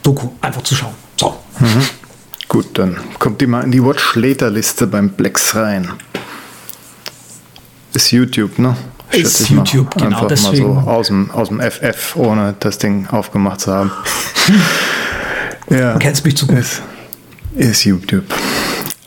Doku, 0.03 0.27
einfach 0.41 0.61
zu 0.61 0.75
schauen. 0.75 0.93
So. 1.19 1.33
Mhm. 1.59 1.81
Gut, 2.51 2.77
dann 2.77 2.97
kommt 3.17 3.39
die 3.39 3.47
mal 3.47 3.63
in 3.63 3.71
die 3.71 3.81
Watch 3.81 4.15
Later 4.15 4.49
Liste 4.49 4.85
beim 4.85 5.11
Plex 5.11 5.55
rein. 5.55 5.89
Ist 7.93 8.11
YouTube, 8.11 8.59
ne? 8.59 8.75
Ist 9.09 9.49
YouTube, 9.49 9.95
mal. 9.95 10.03
genau 10.03 10.17
Einfach 10.17 10.27
deswegen. 10.27 10.75
mal 10.75 10.83
so 10.83 10.89
aus 10.89 11.07
dem, 11.07 11.31
aus 11.31 11.47
dem 11.47 11.61
FF, 11.61 12.17
ohne 12.17 12.53
das 12.59 12.77
Ding 12.77 13.07
aufgemacht 13.07 13.61
zu 13.61 13.71
haben. 13.71 13.91
ja. 15.69 15.93
Du 15.93 15.99
kennst 15.99 16.25
mich 16.25 16.35
zu 16.35 16.45
gut. 16.45 16.57
Ist, 16.57 16.81
ist 17.55 17.85
YouTube. 17.85 18.25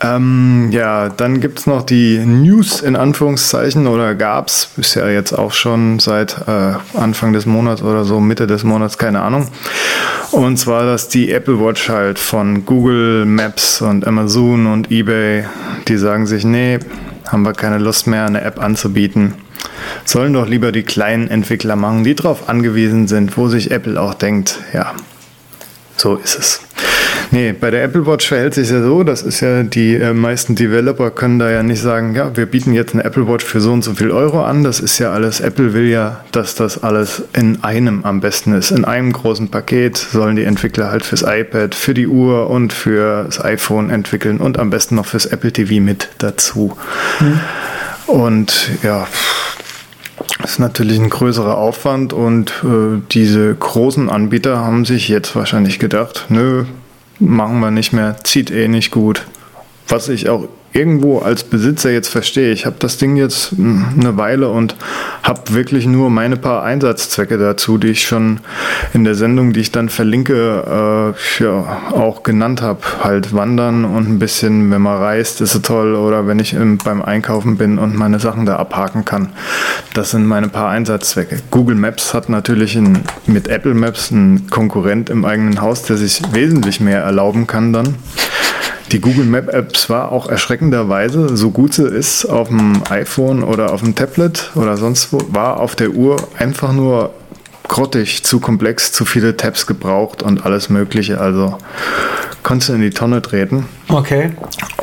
Ähm, 0.04 0.68
ja, 0.70 1.08
dann 1.08 1.40
gibt 1.40 1.60
es 1.60 1.66
noch 1.66 1.82
die 1.82 2.18
News 2.18 2.82
in 2.82 2.94
Anführungszeichen 2.94 3.86
oder 3.86 4.14
gab 4.14 4.48
es, 4.48 4.68
ist 4.76 4.96
ja 4.96 5.08
jetzt 5.08 5.32
auch 5.32 5.52
schon 5.52 5.98
seit 5.98 6.36
äh, 6.46 6.74
Anfang 6.98 7.32
des 7.32 7.46
Monats 7.46 7.80
oder 7.82 8.04
so, 8.04 8.20
Mitte 8.20 8.46
des 8.46 8.64
Monats, 8.64 8.98
keine 8.98 9.22
Ahnung. 9.22 9.48
Und 10.30 10.58
zwar, 10.58 10.84
dass 10.84 11.08
die 11.08 11.32
Apple 11.32 11.58
Watch 11.58 11.88
halt 11.88 12.18
von 12.18 12.66
Google 12.66 13.24
Maps 13.24 13.80
und 13.80 14.06
Amazon 14.06 14.66
und 14.66 14.90
eBay, 14.90 15.44
die 15.88 15.96
sagen 15.96 16.26
sich, 16.26 16.44
nee, 16.44 16.80
haben 17.26 17.42
wir 17.44 17.54
keine 17.54 17.78
Lust 17.78 18.06
mehr, 18.06 18.26
eine 18.26 18.42
App 18.42 18.60
anzubieten. 18.60 19.34
Sollen 20.04 20.34
doch 20.34 20.46
lieber 20.46 20.70
die 20.70 20.82
kleinen 20.82 21.28
Entwickler 21.28 21.76
machen, 21.76 22.04
die 22.04 22.14
darauf 22.14 22.50
angewiesen 22.50 23.08
sind, 23.08 23.38
wo 23.38 23.48
sich 23.48 23.70
Apple 23.70 23.98
auch 23.98 24.12
denkt, 24.12 24.58
ja, 24.74 24.92
so 25.96 26.16
ist 26.16 26.38
es. 26.38 26.60
Nee, 27.34 27.52
bei 27.52 27.72
der 27.72 27.82
Apple 27.82 28.06
Watch 28.06 28.28
verhält 28.28 28.54
sich 28.54 28.70
ja 28.70 28.80
so, 28.80 29.02
das 29.02 29.22
ist 29.22 29.40
ja, 29.40 29.64
die 29.64 29.96
äh, 29.96 30.14
meisten 30.14 30.54
Developer 30.54 31.10
können 31.10 31.40
da 31.40 31.50
ja 31.50 31.64
nicht 31.64 31.80
sagen, 31.80 32.14
ja, 32.14 32.30
wir 32.36 32.46
bieten 32.46 32.72
jetzt 32.72 32.94
eine 32.94 33.02
Apple 33.02 33.26
Watch 33.26 33.44
für 33.44 33.60
so 33.60 33.72
und 33.72 33.82
so 33.82 33.94
viel 33.94 34.12
Euro 34.12 34.44
an. 34.44 34.62
Das 34.62 34.78
ist 34.78 35.00
ja 35.00 35.10
alles, 35.10 35.40
Apple 35.40 35.74
will 35.74 35.88
ja, 35.88 36.20
dass 36.30 36.54
das 36.54 36.84
alles 36.84 37.24
in 37.32 37.64
einem 37.64 38.04
am 38.04 38.20
besten 38.20 38.52
ist. 38.52 38.70
In 38.70 38.84
einem 38.84 39.12
großen 39.12 39.48
Paket 39.48 39.96
sollen 39.96 40.36
die 40.36 40.44
Entwickler 40.44 40.92
halt 40.92 41.04
fürs 41.04 41.22
iPad, 41.22 41.74
für 41.74 41.92
die 41.92 42.06
Uhr 42.06 42.48
und 42.50 42.72
fürs 42.72 43.44
iPhone 43.44 43.90
entwickeln 43.90 44.38
und 44.38 44.60
am 44.60 44.70
besten 44.70 44.94
noch 44.94 45.06
fürs 45.06 45.26
Apple 45.26 45.50
TV 45.50 45.82
mit 45.82 46.10
dazu. 46.18 46.76
Mhm. 47.18 47.40
Und 48.06 48.70
ja, 48.84 49.08
ist 50.44 50.60
natürlich 50.60 51.00
ein 51.00 51.10
größerer 51.10 51.58
Aufwand 51.58 52.12
und 52.12 52.52
äh, 52.62 53.02
diese 53.10 53.52
großen 53.56 54.08
Anbieter 54.08 54.58
haben 54.58 54.84
sich 54.84 55.08
jetzt 55.08 55.34
wahrscheinlich 55.34 55.80
gedacht, 55.80 56.26
nö, 56.28 56.66
machen 57.18 57.60
wir 57.60 57.70
nicht 57.70 57.92
mehr, 57.92 58.16
zieht 58.24 58.50
eh 58.50 58.68
nicht 58.68 58.90
gut. 58.90 59.26
Was 59.88 60.08
ich 60.08 60.28
auch 60.28 60.48
irgendwo 60.74 61.20
als 61.20 61.44
Besitzer 61.44 61.92
jetzt 61.92 62.08
verstehe. 62.08 62.50
Ich 62.50 62.66
habe 62.66 62.76
das 62.80 62.98
Ding 62.98 63.16
jetzt 63.16 63.52
hm, 63.52 63.84
eine 63.98 64.16
Weile 64.16 64.48
und 64.48 64.74
habe 65.22 65.54
wirklich 65.54 65.86
nur 65.86 66.10
meine 66.10 66.36
paar 66.36 66.64
Einsatzzwecke 66.64 67.38
dazu, 67.38 67.78
die 67.78 67.88
ich 67.88 68.02
schon 68.02 68.40
in 68.92 69.04
der 69.04 69.14
Sendung, 69.14 69.52
die 69.52 69.60
ich 69.60 69.70
dann 69.70 69.88
verlinke, 69.88 71.14
äh, 71.16 71.42
ja, 71.42 71.92
auch 71.92 72.24
genannt 72.24 72.60
habe. 72.60 72.80
Halt 73.02 73.32
wandern 73.32 73.84
und 73.84 74.08
ein 74.08 74.18
bisschen, 74.18 74.70
wenn 74.72 74.82
man 74.82 74.98
reist, 74.98 75.40
ist 75.40 75.54
es 75.54 75.62
toll. 75.62 75.94
Oder 75.94 76.26
wenn 76.26 76.40
ich 76.40 76.54
im, 76.54 76.78
beim 76.78 77.00
Einkaufen 77.00 77.56
bin 77.56 77.78
und 77.78 77.94
meine 77.94 78.18
Sachen 78.18 78.44
da 78.44 78.56
abhaken 78.56 79.04
kann. 79.04 79.30
Das 79.94 80.10
sind 80.10 80.26
meine 80.26 80.48
paar 80.48 80.70
Einsatzzwecke. 80.70 81.40
Google 81.52 81.76
Maps 81.76 82.14
hat 82.14 82.28
natürlich 82.28 82.74
in, 82.74 82.98
mit 83.26 83.46
Apple 83.46 83.74
Maps 83.74 84.10
einen 84.10 84.50
Konkurrent 84.50 85.08
im 85.08 85.24
eigenen 85.24 85.60
Haus, 85.60 85.84
der 85.84 85.96
sich 85.96 86.20
wesentlich 86.32 86.80
mehr 86.80 87.02
erlauben 87.02 87.46
kann 87.46 87.72
dann. 87.72 87.94
Die 88.94 89.00
Google 89.00 89.24
Map 89.24 89.52
App 89.52 89.72
war 89.90 90.12
auch 90.12 90.28
erschreckenderweise, 90.28 91.36
so 91.36 91.50
gut 91.50 91.74
sie 91.74 91.82
ist, 91.82 92.26
auf 92.26 92.46
dem 92.46 92.80
iPhone 92.90 93.42
oder 93.42 93.72
auf 93.72 93.80
dem 93.80 93.96
Tablet 93.96 94.52
oder 94.54 94.76
sonst 94.76 95.12
wo, 95.12 95.18
war 95.30 95.58
auf 95.58 95.74
der 95.74 95.90
Uhr 95.90 96.16
einfach 96.38 96.72
nur 96.72 97.12
grottig, 97.66 98.22
zu 98.22 98.38
komplex, 98.38 98.92
zu 98.92 99.04
viele 99.04 99.36
Tabs 99.36 99.66
gebraucht 99.66 100.22
und 100.22 100.46
alles 100.46 100.68
Mögliche. 100.68 101.20
Also 101.20 101.58
konntest 102.44 102.68
du 102.68 102.74
in 102.74 102.82
die 102.82 102.90
Tonne 102.90 103.20
treten. 103.20 103.66
Okay. 103.88 104.30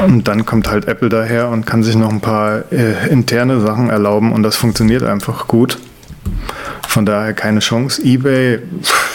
Und 0.04 0.28
dann 0.28 0.46
kommt 0.46 0.70
halt 0.70 0.90
Apple 0.90 1.08
daher 1.08 1.48
und 1.48 1.66
kann 1.66 1.82
sich 1.82 1.96
noch 1.96 2.10
ein 2.10 2.20
paar 2.20 2.70
äh, 2.70 3.08
interne 3.10 3.62
Sachen 3.62 3.90
erlauben 3.90 4.34
und 4.34 4.44
das 4.44 4.58
funktioniert 4.58 5.04
einfach 5.04 5.48
gut. 5.48 5.78
Von 6.86 7.06
daher 7.06 7.34
keine 7.34 7.62
Chance. 7.62 8.02
eBay 8.04 8.60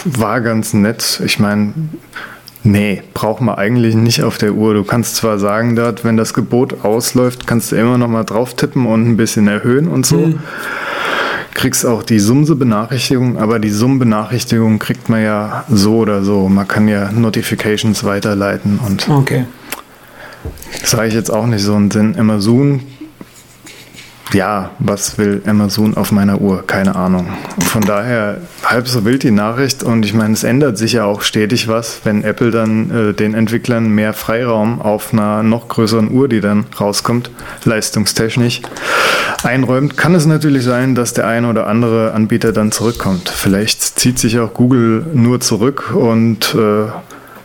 war 0.05 0.41
ganz 0.41 0.73
nett. 0.73 1.21
Ich 1.23 1.37
meine, 1.37 1.73
Nee, 2.67 3.01
braucht 3.13 3.39
man 3.41 3.55
eigentlich 3.55 3.95
nicht 3.95 4.23
auf 4.23 4.37
der 4.37 4.53
Uhr. 4.53 4.73
Du 4.73 4.83
kannst 4.83 5.15
zwar 5.15 5.39
sagen, 5.39 5.77
dort, 5.77 6.03
wenn 6.03 6.17
das 6.17 6.33
Gebot 6.33 6.83
ausläuft, 6.83 7.47
kannst 7.47 7.71
du 7.71 7.77
immer 7.77 7.97
noch 7.97 8.09
mal 8.09 8.25
drauf 8.25 8.55
tippen 8.55 8.85
und 8.85 9.07
ein 9.07 9.15
bisschen 9.15 9.47
erhöhen 9.47 9.87
und 9.87 10.05
so. 10.05 10.17
Mhm. 10.17 10.39
Kriegst 11.53 11.85
auch 11.85 12.03
die 12.03 12.19
Sumse-Benachrichtigung, 12.19 13.37
aber 13.37 13.59
die 13.59 13.69
Summenbenachrichtigung 13.69 14.79
kriegt 14.79 15.07
man 15.07 15.23
ja 15.23 15.63
so 15.69 15.99
oder 15.99 16.23
so. 16.23 16.49
Man 16.49 16.67
kann 16.67 16.89
ja 16.89 17.09
Notifications 17.09 18.03
weiterleiten 18.03 18.79
und. 18.85 19.07
Okay. 19.07 19.45
Sage 20.83 21.07
ich 21.07 21.13
jetzt 21.13 21.31
auch 21.31 21.47
nicht 21.47 21.63
so 21.63 21.73
einen 21.73 21.89
Sinn. 21.89 22.19
Amazon 22.19 22.81
ja, 24.33 24.71
was 24.79 25.17
will 25.17 25.41
Amazon 25.45 25.95
auf 25.95 26.11
meiner 26.11 26.41
Uhr? 26.41 26.65
Keine 26.65 26.95
Ahnung. 26.95 27.27
Von 27.59 27.83
daher 27.83 28.41
halb 28.63 28.87
so 28.87 29.05
wild 29.05 29.23
die 29.23 29.31
Nachricht 29.31 29.83
und 29.83 30.05
ich 30.05 30.13
meine, 30.13 30.33
es 30.33 30.43
ändert 30.43 30.77
sich 30.77 30.93
ja 30.93 31.05
auch 31.05 31.21
stetig 31.21 31.67
was, 31.67 32.01
wenn 32.03 32.23
Apple 32.23 32.51
dann 32.51 32.91
äh, 32.91 33.13
den 33.13 33.33
Entwicklern 33.33 33.89
mehr 33.89 34.13
Freiraum 34.13 34.81
auf 34.81 35.13
einer 35.13 35.43
noch 35.43 35.67
größeren 35.67 36.11
Uhr, 36.11 36.27
die 36.27 36.41
dann 36.41 36.65
rauskommt, 36.79 37.31
leistungstechnisch 37.63 38.61
einräumt, 39.43 39.97
kann 39.97 40.15
es 40.15 40.25
natürlich 40.25 40.63
sein, 40.63 40.95
dass 40.95 41.13
der 41.13 41.27
eine 41.27 41.47
oder 41.49 41.67
andere 41.67 42.13
Anbieter 42.13 42.51
dann 42.51 42.71
zurückkommt. 42.71 43.29
Vielleicht 43.29 43.99
zieht 43.99 44.19
sich 44.19 44.39
auch 44.39 44.53
Google 44.53 45.05
nur 45.13 45.39
zurück 45.39 45.93
und 45.95 46.55
äh, 46.55 46.87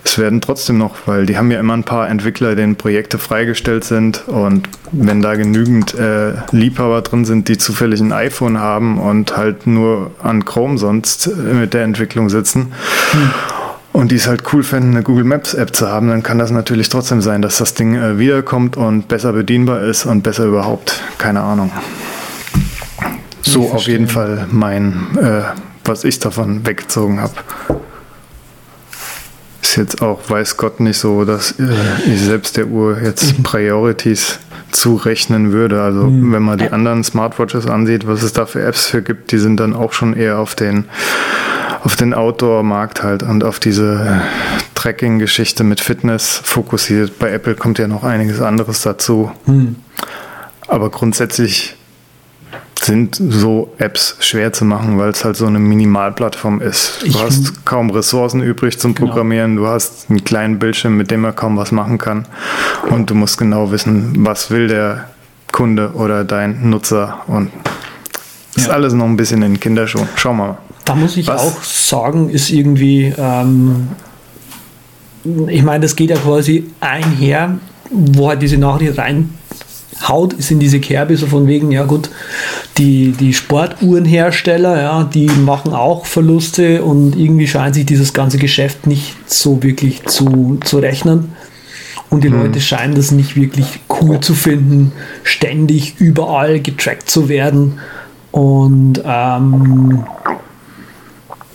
es 0.05 0.19
werden 0.19 0.41
trotzdem 0.41 0.79
noch, 0.79 0.97
weil 1.07 1.27
die 1.27 1.37
haben 1.37 1.51
ja 1.51 1.61
immer 1.61 1.75
ein 1.75 1.85
paar 1.85 2.09
Entwickler, 2.09 2.57
denen 2.57 2.77
Projekte 2.77 3.19
freigestellt 3.19 3.85
sind 3.85 4.27
und 4.27 4.69
wenn 4.91 5.23
da 5.23 5.37
genügend 5.37 5.95
äh, 5.95 6.33
Liebhaber 6.51 7.03
drin 7.03 7.25
sind, 7.25 7.49
die 7.49 7.57
zufällig 7.57 8.01
ein 8.01 8.13
iPhone 8.13 8.59
haben 8.59 8.99
und 8.99 9.37
halt 9.37 9.67
nur 9.67 10.11
an 10.23 10.45
Chrome 10.45 10.77
sonst 10.77 11.29
äh, 11.29 11.31
mit 11.55 11.73
der 11.73 11.85
Entwicklung 11.85 12.29
sitzen. 12.31 12.73
Hm. 13.13 13.31
Und 13.93 14.11
die 14.11 14.17
es 14.17 14.27
halt 14.27 14.43
cool 14.53 14.63
fänden, 14.63 14.93
eine 14.93 15.03
Google 15.03 15.25
Maps 15.25 15.53
App 15.53 15.77
zu 15.77 15.87
haben, 15.87 16.09
dann 16.09 16.23
kann 16.23 16.39
das 16.39 16.51
natürlich 16.51 16.89
trotzdem 16.89 17.21
sein, 17.21 17.43
dass 17.43 17.59
das 17.59 17.75
Ding 17.75 17.95
äh, 17.95 18.19
wiederkommt 18.19 18.77
und 18.77 19.07
besser 19.07 19.33
bedienbar 19.33 19.83
ist 19.83 20.07
und 20.07 20.23
besser 20.23 20.47
überhaupt. 20.47 21.03
Keine 21.19 21.43
Ahnung. 21.43 21.71
So 23.43 23.71
auf 23.71 23.87
jeden 23.87 24.09
Fall 24.09 24.47
mein, 24.51 25.07
äh, 25.21 25.43
was 25.85 26.05
ich 26.05 26.19
davon 26.19 26.67
weggezogen 26.67 27.21
habe 27.21 27.35
ist 29.73 29.77
jetzt 29.77 30.03
auch, 30.03 30.29
weiß 30.29 30.59
Gott, 30.59 30.81
nicht 30.81 30.99
so, 30.99 31.25
dass 31.25 31.53
äh, 31.53 31.65
ich 32.07 32.21
selbst 32.21 32.59
der 32.59 32.67
Uhr 32.67 33.01
jetzt 33.03 33.39
mhm. 33.39 33.43
Priorities 33.43 34.39
zurechnen 34.71 35.53
würde. 35.53 35.81
Also 35.81 36.05
mhm. 36.05 36.33
wenn 36.33 36.43
man 36.43 36.59
die 36.59 36.71
anderen 36.71 37.03
Smartwatches 37.05 37.67
ansieht, 37.67 38.07
was 38.07 38.23
es 38.23 38.35
da 38.35 38.45
für 38.45 38.63
Apps 38.63 38.87
für 38.87 39.03
gibt, 39.03 39.33
die 39.33 39.39
sind 39.39 39.59
dann 39.59 39.75
auch 39.75 39.93
schon 39.93 40.15
eher 40.15 40.39
auf 40.39 40.55
den 40.55 40.85
auf 41.85 41.97
den 41.97 42.15
Outdoor-Markt 42.15 43.03
halt 43.03 43.25
und 43.25 43.43
auf 43.43 43.59
diese 43.59 44.23
Tracking-Geschichte 44.75 45.65
mit 45.65 45.81
Fitness 45.81 46.41
fokussiert. 46.45 47.19
Bei 47.19 47.33
Apple 47.33 47.57
kommt 47.57 47.81
ja 47.81 47.89
noch 47.89 48.05
einiges 48.05 48.41
anderes 48.41 48.83
dazu. 48.83 49.33
Mhm. 49.47 49.77
Aber 50.69 50.91
grundsätzlich 50.91 51.77
sind 52.85 53.17
so 53.17 53.73
Apps 53.79 54.17
schwer 54.21 54.53
zu 54.53 54.65
machen, 54.65 54.99
weil 54.99 55.11
es 55.11 55.25
halt 55.25 55.37
so 55.37 55.47
eine 55.47 55.59
Minimalplattform 55.59 56.61
ist. 56.61 57.03
Du 57.03 57.07
ich 57.07 57.23
hast 57.23 57.65
kaum 57.65 57.91
Ressourcen 57.91 58.43
übrig 58.43 58.79
zum 58.79 58.95
genau. 58.95 59.09
Programmieren, 59.09 59.57
du 59.57 59.67
hast 59.67 60.11
einen 60.11 60.25
kleinen 60.25 60.59
Bildschirm, 60.59 60.97
mit 60.97 61.11
dem 61.11 61.21
man 61.21 61.35
kaum 61.35 61.57
was 61.57 61.73
machen 61.73 61.99
kann 61.99 62.27
und 62.91 63.11
du 63.11 63.15
musst 63.15 63.39
genau 63.39 63.71
wissen, 63.71 64.25
was 64.27 64.51
will 64.51 64.69
der 64.69 65.11
Kunde 65.53 65.93
oder 65.95 66.25
dein 66.25 66.71
Nutzer 66.71 67.21
und 67.27 67.51
ist 68.57 68.67
ja. 68.67 68.73
alles 68.73 68.93
noch 68.93 69.07
ein 69.07 69.17
bisschen 69.17 69.43
in 69.43 69.53
den 69.53 69.61
Kinderschuhen. 69.61 70.09
Schauen 70.17 70.37
wir 70.37 70.47
mal. 70.49 70.59
Da 70.85 70.95
muss 70.95 71.17
ich 71.17 71.27
was? 71.27 71.41
auch 71.41 71.63
sagen, 71.63 72.29
ist 72.29 72.51
irgendwie, 72.51 73.13
ähm, 73.17 73.89
ich 75.49 75.63
meine, 75.63 75.81
das 75.81 75.95
geht 75.95 76.11
ja 76.11 76.17
quasi 76.17 76.67
einher, 76.81 77.59
wo 77.91 78.29
halt 78.29 78.43
diese 78.43 78.59
Nachricht 78.59 78.99
rein 78.99 79.31
haut, 80.09 80.33
ist 80.33 80.51
in 80.51 80.59
diese 80.59 80.81
Kerbe, 80.81 81.17
so 81.17 81.27
von 81.27 81.47
wegen, 81.47 81.71
ja 81.71 81.85
gut, 81.85 82.11
die, 82.79 83.13
die 83.13 83.33
Sportuhrenhersteller, 83.33 84.81
ja, 84.81 85.05
die 85.05 85.27
machen 85.27 85.73
auch 85.73 86.07
Verluste 86.07 86.83
und 86.83 87.17
irgendwie 87.17 87.47
scheint 87.47 87.75
sich 87.75 87.87
dieses 87.87 88.13
ganze 88.13 88.39
Geschäft 88.39 88.87
nicht 88.87 89.15
so 89.27 89.63
wirklich 89.63 90.05
zu, 90.05 90.59
zu 90.65 90.79
rechnen. 90.79 91.33
Und 92.11 92.25
die 92.25 92.29
hm. 92.29 92.43
Leute 92.43 92.61
scheinen 92.61 92.95
das 92.95 93.11
nicht 93.11 93.37
wirklich 93.37 93.81
cool 93.89 94.21
zu 94.21 94.35
finden, 94.35 94.93
ständig 95.23 95.97
überall 95.99 96.61
getrackt 96.61 97.09
zu 97.09 97.29
werden. 97.29 97.79
Und 98.33 99.03
ähm, 99.05 100.05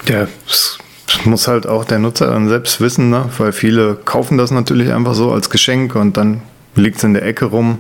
ja, 0.08 0.28
das 0.48 0.78
muss 1.26 1.48
halt 1.48 1.68
auch 1.68 1.86
der 1.86 2.00
Nutzer 2.00 2.28
dann 2.28 2.50
selbst 2.50 2.82
wissen, 2.82 3.10
ne? 3.10 3.26
weil 3.38 3.52
viele 3.52 3.96
kaufen 3.96 4.38
das 4.38 4.52
natürlich 4.52 4.94
einfach 4.94 5.14
so 5.14 5.32
als 5.32 5.50
Geschenk 5.50 5.96
und 5.96 6.18
dann 6.18 6.42
liegt 6.76 6.98
es 6.98 7.04
in 7.04 7.14
der 7.14 7.24
Ecke 7.24 7.46
rum 7.46 7.80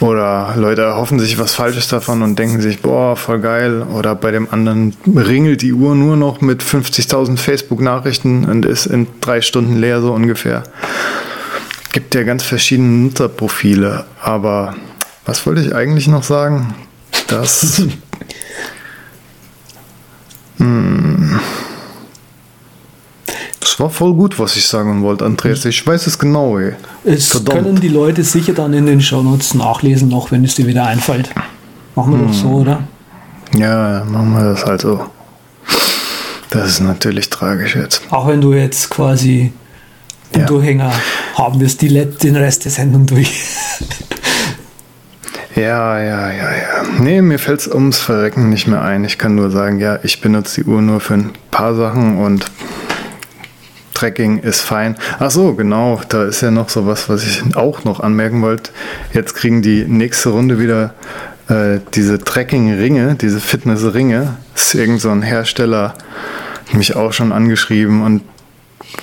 Oder 0.00 0.54
Leute 0.56 0.82
erhoffen 0.82 1.18
sich 1.18 1.38
was 1.38 1.54
Falsches 1.54 1.88
davon 1.88 2.20
und 2.22 2.38
denken 2.38 2.60
sich, 2.60 2.82
boah, 2.82 3.16
voll 3.16 3.40
geil. 3.40 3.82
Oder 3.82 4.14
bei 4.14 4.30
dem 4.30 4.48
anderen 4.50 4.94
ringelt 5.06 5.62
die 5.62 5.72
Uhr 5.72 5.94
nur 5.94 6.16
noch 6.16 6.42
mit 6.42 6.62
50.000 6.62 7.38
Facebook-Nachrichten 7.38 8.44
und 8.44 8.66
ist 8.66 8.86
in 8.86 9.06
drei 9.20 9.40
Stunden 9.40 9.76
leer, 9.76 10.02
so 10.02 10.12
ungefähr. 10.12 10.64
Gibt 11.92 12.14
ja 12.14 12.24
ganz 12.24 12.42
verschiedene 12.42 12.88
Nutzerprofile. 12.88 14.04
Aber 14.20 14.74
was 15.24 15.46
wollte 15.46 15.62
ich 15.62 15.74
eigentlich 15.74 16.08
noch 16.08 16.24
sagen? 16.24 16.74
Das. 17.28 17.82
hm. 20.58 21.40
Das 23.76 23.80
war 23.82 23.90
voll 23.90 24.14
gut, 24.14 24.38
was 24.38 24.56
ich 24.56 24.66
sagen 24.66 25.02
wollte, 25.02 25.26
Andreas. 25.26 25.66
Ich 25.66 25.86
weiß 25.86 26.06
es 26.06 26.18
genau, 26.18 26.58
ey. 26.58 26.72
Es 27.04 27.28
Verdammt. 27.28 27.62
können 27.62 27.78
die 27.78 27.88
Leute 27.88 28.24
sicher 28.24 28.54
dann 28.54 28.72
in 28.72 28.86
den 28.86 29.02
Shownotes 29.02 29.52
nachlesen, 29.52 30.08
noch 30.08 30.30
wenn 30.32 30.42
es 30.46 30.54
dir 30.54 30.66
wieder 30.66 30.86
einfällt. 30.86 31.28
Machen 31.94 32.12
wir 32.12 32.20
hm. 32.20 32.26
doch 32.26 32.32
so, 32.32 32.48
oder? 32.48 32.84
Ja, 33.54 34.02
machen 34.08 34.32
wir 34.32 34.44
das 34.44 34.64
halt 34.64 34.80
so. 34.80 35.04
Das 36.48 36.70
ist 36.70 36.80
natürlich 36.80 37.28
tragisch 37.28 37.76
jetzt. 37.76 38.00
Auch 38.08 38.26
wenn 38.28 38.40
du 38.40 38.54
jetzt 38.54 38.88
quasi 38.88 39.52
den 40.34 40.40
ja. 40.40 40.46
Durchhänger 40.46 40.90
haben 41.34 41.60
wirst, 41.60 41.82
die 41.82 41.88
den 41.88 42.36
Rest 42.36 42.64
der 42.64 42.72
Sendung 42.72 43.04
durch. 43.04 43.30
Ja, 45.54 45.98
ja, 45.98 46.30
ja, 46.30 46.50
ja. 46.50 46.82
Nee, 47.00 47.22
mir 47.22 47.38
fällt 47.38 47.60
es 47.60 47.68
ums 47.68 47.96
Verrecken 47.98 48.50
nicht 48.50 48.66
mehr 48.66 48.82
ein. 48.82 49.06
Ich 49.06 49.16
kann 49.16 49.36
nur 49.36 49.50
sagen, 49.50 49.80
ja, 49.80 49.98
ich 50.02 50.20
benutze 50.20 50.62
die 50.62 50.68
Uhr 50.68 50.82
nur 50.82 51.00
für 51.00 51.14
ein 51.14 51.32
paar 51.50 51.74
Sachen 51.74 52.18
und 52.18 52.44
Tracking 53.96 54.40
ist 54.40 54.60
fein. 54.60 54.94
Ach 55.18 55.30
so, 55.30 55.54
genau, 55.54 56.02
da 56.10 56.24
ist 56.24 56.42
ja 56.42 56.50
noch 56.50 56.68
so 56.68 56.86
was, 56.86 57.08
was 57.08 57.26
ich 57.26 57.56
auch 57.56 57.84
noch 57.84 58.00
anmerken 58.00 58.42
wollte. 58.42 58.70
Jetzt 59.14 59.32
kriegen 59.32 59.62
die 59.62 59.84
nächste 59.84 60.28
Runde 60.28 60.60
wieder 60.60 60.92
äh, 61.48 61.80
diese 61.94 62.18
Tracking-Ringe, 62.18 63.14
diese 63.14 63.40
Fitness-Ringe. 63.40 64.36
Ist 64.54 64.74
irgend 64.74 65.00
so 65.00 65.08
ein 65.08 65.22
Hersteller, 65.22 65.94
mich 66.72 66.94
auch 66.94 67.14
schon 67.14 67.32
angeschrieben 67.32 68.02
und 68.02 68.20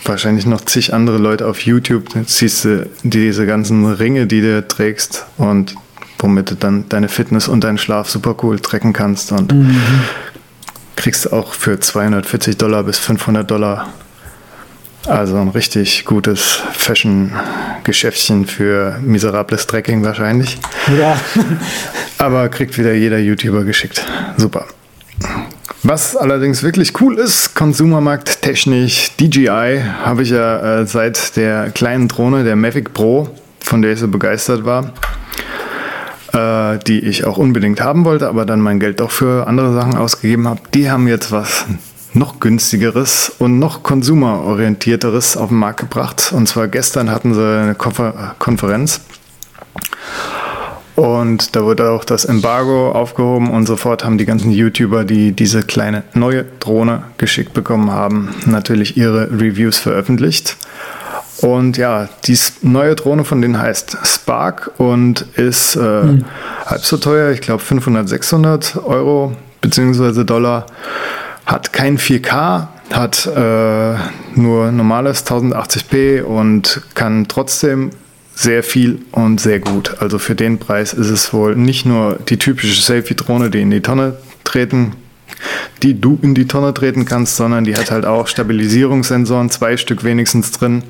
wahrscheinlich 0.06 0.46
noch 0.46 0.62
zig 0.62 0.94
andere 0.94 1.18
Leute 1.18 1.48
auf 1.48 1.62
YouTube. 1.62 2.14
Jetzt 2.14 2.38
siehst 2.38 2.64
du 2.64 2.88
diese 3.02 3.48
ganzen 3.48 3.92
Ringe, 3.92 4.28
die 4.28 4.42
du 4.42 4.68
trägst 4.68 5.26
und 5.40 5.74
womit 6.20 6.52
du 6.52 6.56
dann 6.56 6.88
deine 6.90 7.10
Fitness 7.10 7.48
und 7.48 7.64
deinen 7.64 7.80
Schlaf 7.80 8.12
super 8.12 8.36
cool 8.44 8.60
tracken 8.60 8.94
kannst 8.94 9.32
und 9.32 9.54
mhm. 9.54 9.76
kriegst 10.96 11.34
auch 11.34 11.54
für 11.54 11.80
240 11.80 12.58
Dollar 12.58 12.84
bis 12.84 13.00
500 13.00 13.50
Dollar 13.50 13.92
also 15.08 15.38
ein 15.38 15.50
richtig 15.50 16.06
gutes 16.06 16.62
Fashion-Geschäftchen 16.74 18.46
für 18.46 18.98
miserables 19.02 19.68
Tracking 19.68 20.04
wahrscheinlich. 20.04 20.58
Ja. 20.98 21.18
Aber 22.18 22.50
kriegt 22.50 22.78
wieder 22.78 22.94
jeder 22.94 23.18
YouTuber 23.20 23.64
geschickt. 23.64 24.06
Super. 24.38 24.66
Was 25.86 26.16
allerdings 26.16 26.64
wirklich 26.64 27.00
cool 27.02 27.20
ist, 27.20 27.56
Konsumermarkt 27.56 28.42
technisch, 28.42 29.12
DJI, 29.20 29.82
habe 30.04 30.24
ich 30.24 30.30
ja 30.30 30.80
äh, 30.80 30.88
seit 30.88 31.36
der 31.36 31.72
kleinen 31.72 32.08
Drohne, 32.08 32.46
der 32.46 32.56
Mavic 32.56 32.94
Pro, 32.94 33.30
von 33.60 33.82
der 33.82 33.92
ich 33.92 34.00
so 34.00 34.08
begeistert 34.08 34.64
war, 34.64 34.94
äh, 36.32 36.80
die 36.88 37.00
ich 37.00 37.26
auch 37.26 37.38
unbedingt 37.38 37.82
haben 37.82 38.06
wollte, 38.06 38.30
aber 38.30 38.46
dann 38.46 38.62
mein 38.62 38.80
Geld 38.80 39.02
doch 39.02 39.12
für 39.12 39.46
andere 39.46 39.74
Sachen 39.74 39.98
ausgegeben 39.98 40.48
habe. 40.48 40.62
Die 40.74 40.90
haben 40.90 41.10
jetzt 41.10 41.34
was 41.34 41.66
noch 42.13 42.39
günstigeres 42.39 43.32
und 43.39 43.60
noch 43.60 43.84
konsumerorientierteres 43.84 45.38
auf 45.38 45.50
den 45.50 45.58
Markt 45.58 45.79
gebracht. 45.82 46.32
Und 46.36 46.48
zwar 46.48 46.67
gestern 46.67 47.10
hatten 47.10 47.34
sie 47.34 47.60
eine 47.60 47.75
Konfer 47.75 48.36
Konferenz 48.39 49.01
und 50.96 51.55
da 51.55 51.63
wurde 51.63 51.89
auch 51.89 52.05
das 52.05 52.25
Embargo 52.25 52.91
aufgehoben 52.91 53.50
und 53.50 53.65
sofort 53.65 54.05
haben 54.05 54.20
die 54.20 54.25
ganzen 54.25 54.51
YouTuber, 54.51 55.05
die 55.05 55.32
diese 55.32 55.63
kleine 55.63 56.03
neue 56.13 56.46
Drohne 56.60 57.03
geschickt 57.17 57.53
bekommen 57.53 57.91
haben, 57.91 58.29
natürlich 58.46 58.96
ihre 58.96 59.32
Reviews 59.32 59.79
veröffentlicht. 59.79 60.55
Und 61.41 61.77
ja, 61.77 62.10
die 62.25 62.38
neue 62.62 62.96
Drohne 62.96 63.25
von 63.25 63.41
denen 63.41 63.60
heißt 63.60 63.98
Spark 64.03 64.72
und 64.77 65.26
ist 65.36 65.76
äh, 65.76 65.80
hm. 65.80 66.26
halb 66.65 66.86
so 66.86 66.97
teuer, 66.97 67.32
ich 67.32 67.41
glaube 67.41 67.62
500, 67.62 68.08
600 68.08 68.78
Euro 68.86 69.36
bzw. 69.62 70.23
Dollar. 70.23 70.67
Hat 71.45 71.73
kein 71.73 71.97
4K, 71.97 72.67
hat 72.91 73.25
äh, 73.25 73.95
nur 74.36 74.71
normales 74.71 75.25
1080p 75.25 76.21
und 76.21 76.82
kann 76.93 77.27
trotzdem 77.27 77.91
sehr 78.36 78.63
viel 78.63 78.99
und 79.12 79.39
sehr 79.39 79.60
gut. 79.60 79.97
Also 79.99 80.19
für 80.19 80.36
den 80.36 80.58
Preis 80.58 80.93
ist 80.93 81.10
es 81.10 81.34
wohl 81.34 81.56
nicht 81.56 81.86
nur 81.86 82.17
die 82.27 82.38
typische 82.38 82.82
Selfie-Drohne, 82.82 83.49
die 83.49 83.62
in 83.62 83.71
die 83.71 83.82
Tonne 83.82 84.17
treten, 84.43 84.93
die 85.82 85.99
du 85.99 86.17
in 86.21 86.34
die 86.34 86.47
Tonne 86.47 86.73
treten 86.73 87.06
kannst, 87.06 87.36
sondern 87.36 87.63
die 87.63 87.75
hat 87.75 87.91
halt 87.91 88.06
auch 88.06 88.27
Stabilisierungssensoren, 88.27 89.49
zwei 89.49 89.77
Stück 89.77 90.03
wenigstens 90.03 90.51
drin. 90.51 90.84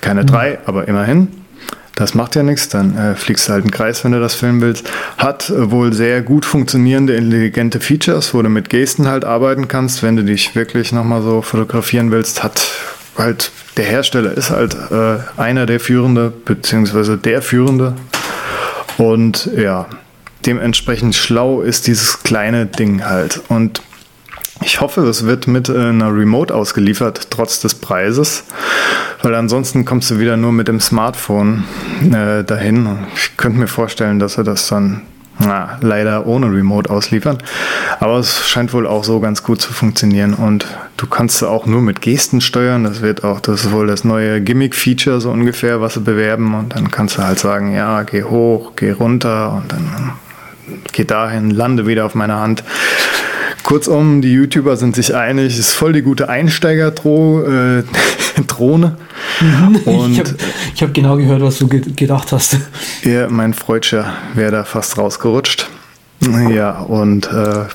Keine 0.00 0.24
drei, 0.24 0.58
aber 0.66 0.86
immerhin. 0.86 1.28
Das 1.98 2.14
macht 2.14 2.36
ja 2.36 2.44
nichts, 2.44 2.68
dann 2.68 2.96
äh, 2.96 3.16
fliegst 3.16 3.48
du 3.48 3.52
halt 3.54 3.64
einen 3.64 3.72
Kreis, 3.72 4.04
wenn 4.04 4.12
du 4.12 4.20
das 4.20 4.36
filmen 4.36 4.60
willst. 4.60 4.88
Hat 5.16 5.50
äh, 5.50 5.72
wohl 5.72 5.92
sehr 5.92 6.22
gut 6.22 6.46
funktionierende, 6.46 7.16
intelligente 7.16 7.80
Features, 7.80 8.34
wo 8.34 8.40
du 8.40 8.48
mit 8.48 8.70
Gesten 8.70 9.08
halt 9.08 9.24
arbeiten 9.24 9.66
kannst, 9.66 10.04
wenn 10.04 10.14
du 10.14 10.22
dich 10.22 10.54
wirklich 10.54 10.92
nochmal 10.92 11.22
so 11.22 11.42
fotografieren 11.42 12.12
willst. 12.12 12.44
Hat 12.44 12.62
halt, 13.16 13.50
der 13.76 13.86
Hersteller 13.86 14.30
ist 14.30 14.50
halt 14.50 14.76
äh, 14.92 15.16
einer 15.40 15.66
der 15.66 15.80
Führende, 15.80 16.32
beziehungsweise 16.44 17.16
der 17.16 17.42
Führende. 17.42 17.94
Und 18.96 19.50
ja, 19.56 19.86
dementsprechend 20.46 21.16
schlau 21.16 21.62
ist 21.62 21.88
dieses 21.88 22.22
kleine 22.22 22.66
Ding 22.66 23.04
halt. 23.04 23.40
Und 23.48 23.82
ich 24.60 24.80
hoffe, 24.80 25.02
es 25.02 25.26
wird 25.26 25.46
mit 25.46 25.68
äh, 25.68 25.78
einer 25.78 26.14
Remote 26.14 26.54
ausgeliefert, 26.54 27.30
trotz 27.30 27.60
des 27.60 27.74
Preises, 27.74 28.44
weil 29.22 29.34
ansonsten 29.34 29.84
kommst 29.84 30.10
du 30.10 30.18
wieder 30.18 30.36
nur 30.36 30.52
mit 30.52 30.68
dem 30.68 30.80
Smartphone 30.80 31.64
äh, 32.04 32.44
dahin. 32.44 33.06
Ich 33.14 33.36
könnte 33.36 33.58
mir 33.58 33.68
vorstellen, 33.68 34.18
dass 34.18 34.38
er 34.38 34.44
das 34.44 34.68
dann 34.68 35.02
na, 35.40 35.78
leider 35.80 36.26
ohne 36.26 36.46
Remote 36.46 36.90
ausliefern. 36.90 37.38
Aber 38.00 38.18
es 38.18 38.48
scheint 38.48 38.72
wohl 38.72 38.86
auch 38.86 39.04
so 39.04 39.20
ganz 39.20 39.42
gut 39.42 39.60
zu 39.60 39.72
funktionieren. 39.72 40.34
Und 40.34 40.66
du 40.96 41.06
kannst 41.06 41.42
auch 41.44 41.66
nur 41.66 41.80
mit 41.80 42.00
Gesten 42.00 42.40
steuern. 42.40 42.84
Das 42.84 43.02
wird 43.02 43.22
auch, 43.22 43.38
das 43.40 43.64
ist 43.64 43.72
wohl 43.72 43.86
das 43.86 44.04
neue 44.04 44.40
Gimmick-Feature 44.40 45.20
so 45.20 45.30
ungefähr, 45.30 45.80
was 45.80 45.94
sie 45.94 46.00
bewerben. 46.00 46.54
Und 46.54 46.74
dann 46.74 46.90
kannst 46.90 47.18
du 47.18 47.22
halt 47.22 47.38
sagen, 47.38 47.72
ja, 47.72 48.02
geh 48.02 48.24
hoch, 48.24 48.72
geh 48.74 48.90
runter 48.90 49.52
und 49.52 49.72
dann 49.72 50.12
geh 50.92 51.04
dahin, 51.04 51.50
lande 51.50 51.86
wieder 51.86 52.04
auf 52.04 52.14
meiner 52.14 52.40
Hand. 52.40 52.64
Kurzum, 53.68 54.22
die 54.22 54.32
YouTuber 54.32 54.78
sind 54.78 54.96
sich 54.96 55.14
einig, 55.14 55.52
es 55.52 55.58
ist 55.58 55.74
voll 55.74 55.92
die 55.92 56.00
gute 56.00 56.30
Einsteiger-Drohne. 56.30 57.84
Mhm. 59.40 60.10
ich 60.10 60.18
habe 60.18 60.36
hab 60.80 60.94
genau 60.94 61.16
gehört, 61.16 61.42
was 61.42 61.58
du 61.58 61.68
ge 61.68 61.82
gedacht 61.94 62.32
hast. 62.32 62.56
Ja, 63.02 63.28
mein 63.28 63.54
Freudscher 63.54 64.14
wäre 64.34 64.50
da 64.50 64.64
fast 64.64 64.98
rausgerutscht. 64.98 65.68
Ja, 66.50 66.80
und 66.80 67.30
äh, 67.30 67.66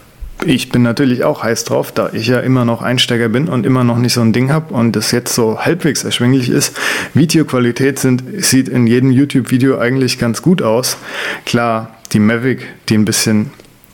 ich 0.46 0.70
bin 0.70 0.82
natürlich 0.82 1.24
auch 1.24 1.44
heiß 1.44 1.64
drauf, 1.66 1.92
da 1.92 2.10
ich 2.12 2.28
ja 2.28 2.40
immer 2.40 2.66
noch 2.66 2.82
Einsteiger 2.82 3.30
bin 3.30 3.48
und 3.48 3.66
immer 3.66 3.84
noch 3.84 3.98
nicht 3.98 4.14
so 4.14 4.22
ein 4.22 4.34
Ding 4.34 4.52
habe 4.52 4.74
und 4.74 4.96
das 4.96 5.12
jetzt 5.12 5.36
so 5.36 5.60
halbwegs 5.60 6.04
erschwinglich 6.04 6.50
ist. 6.50 6.76
Videoqualität 7.14 8.00
sind, 8.00 8.24
sieht 8.40 8.68
in 8.68 8.88
jedem 8.88 9.12
YouTube-Video 9.12 9.78
eigentlich 9.78 10.18
ganz 10.18 10.42
gut 10.42 10.64
aus. 10.64 10.98
Klar, 11.46 11.96
die 12.12 12.20
Mavic, 12.20 12.68
die 12.90 12.98
ein 12.98 13.06
bisschen 13.06 13.52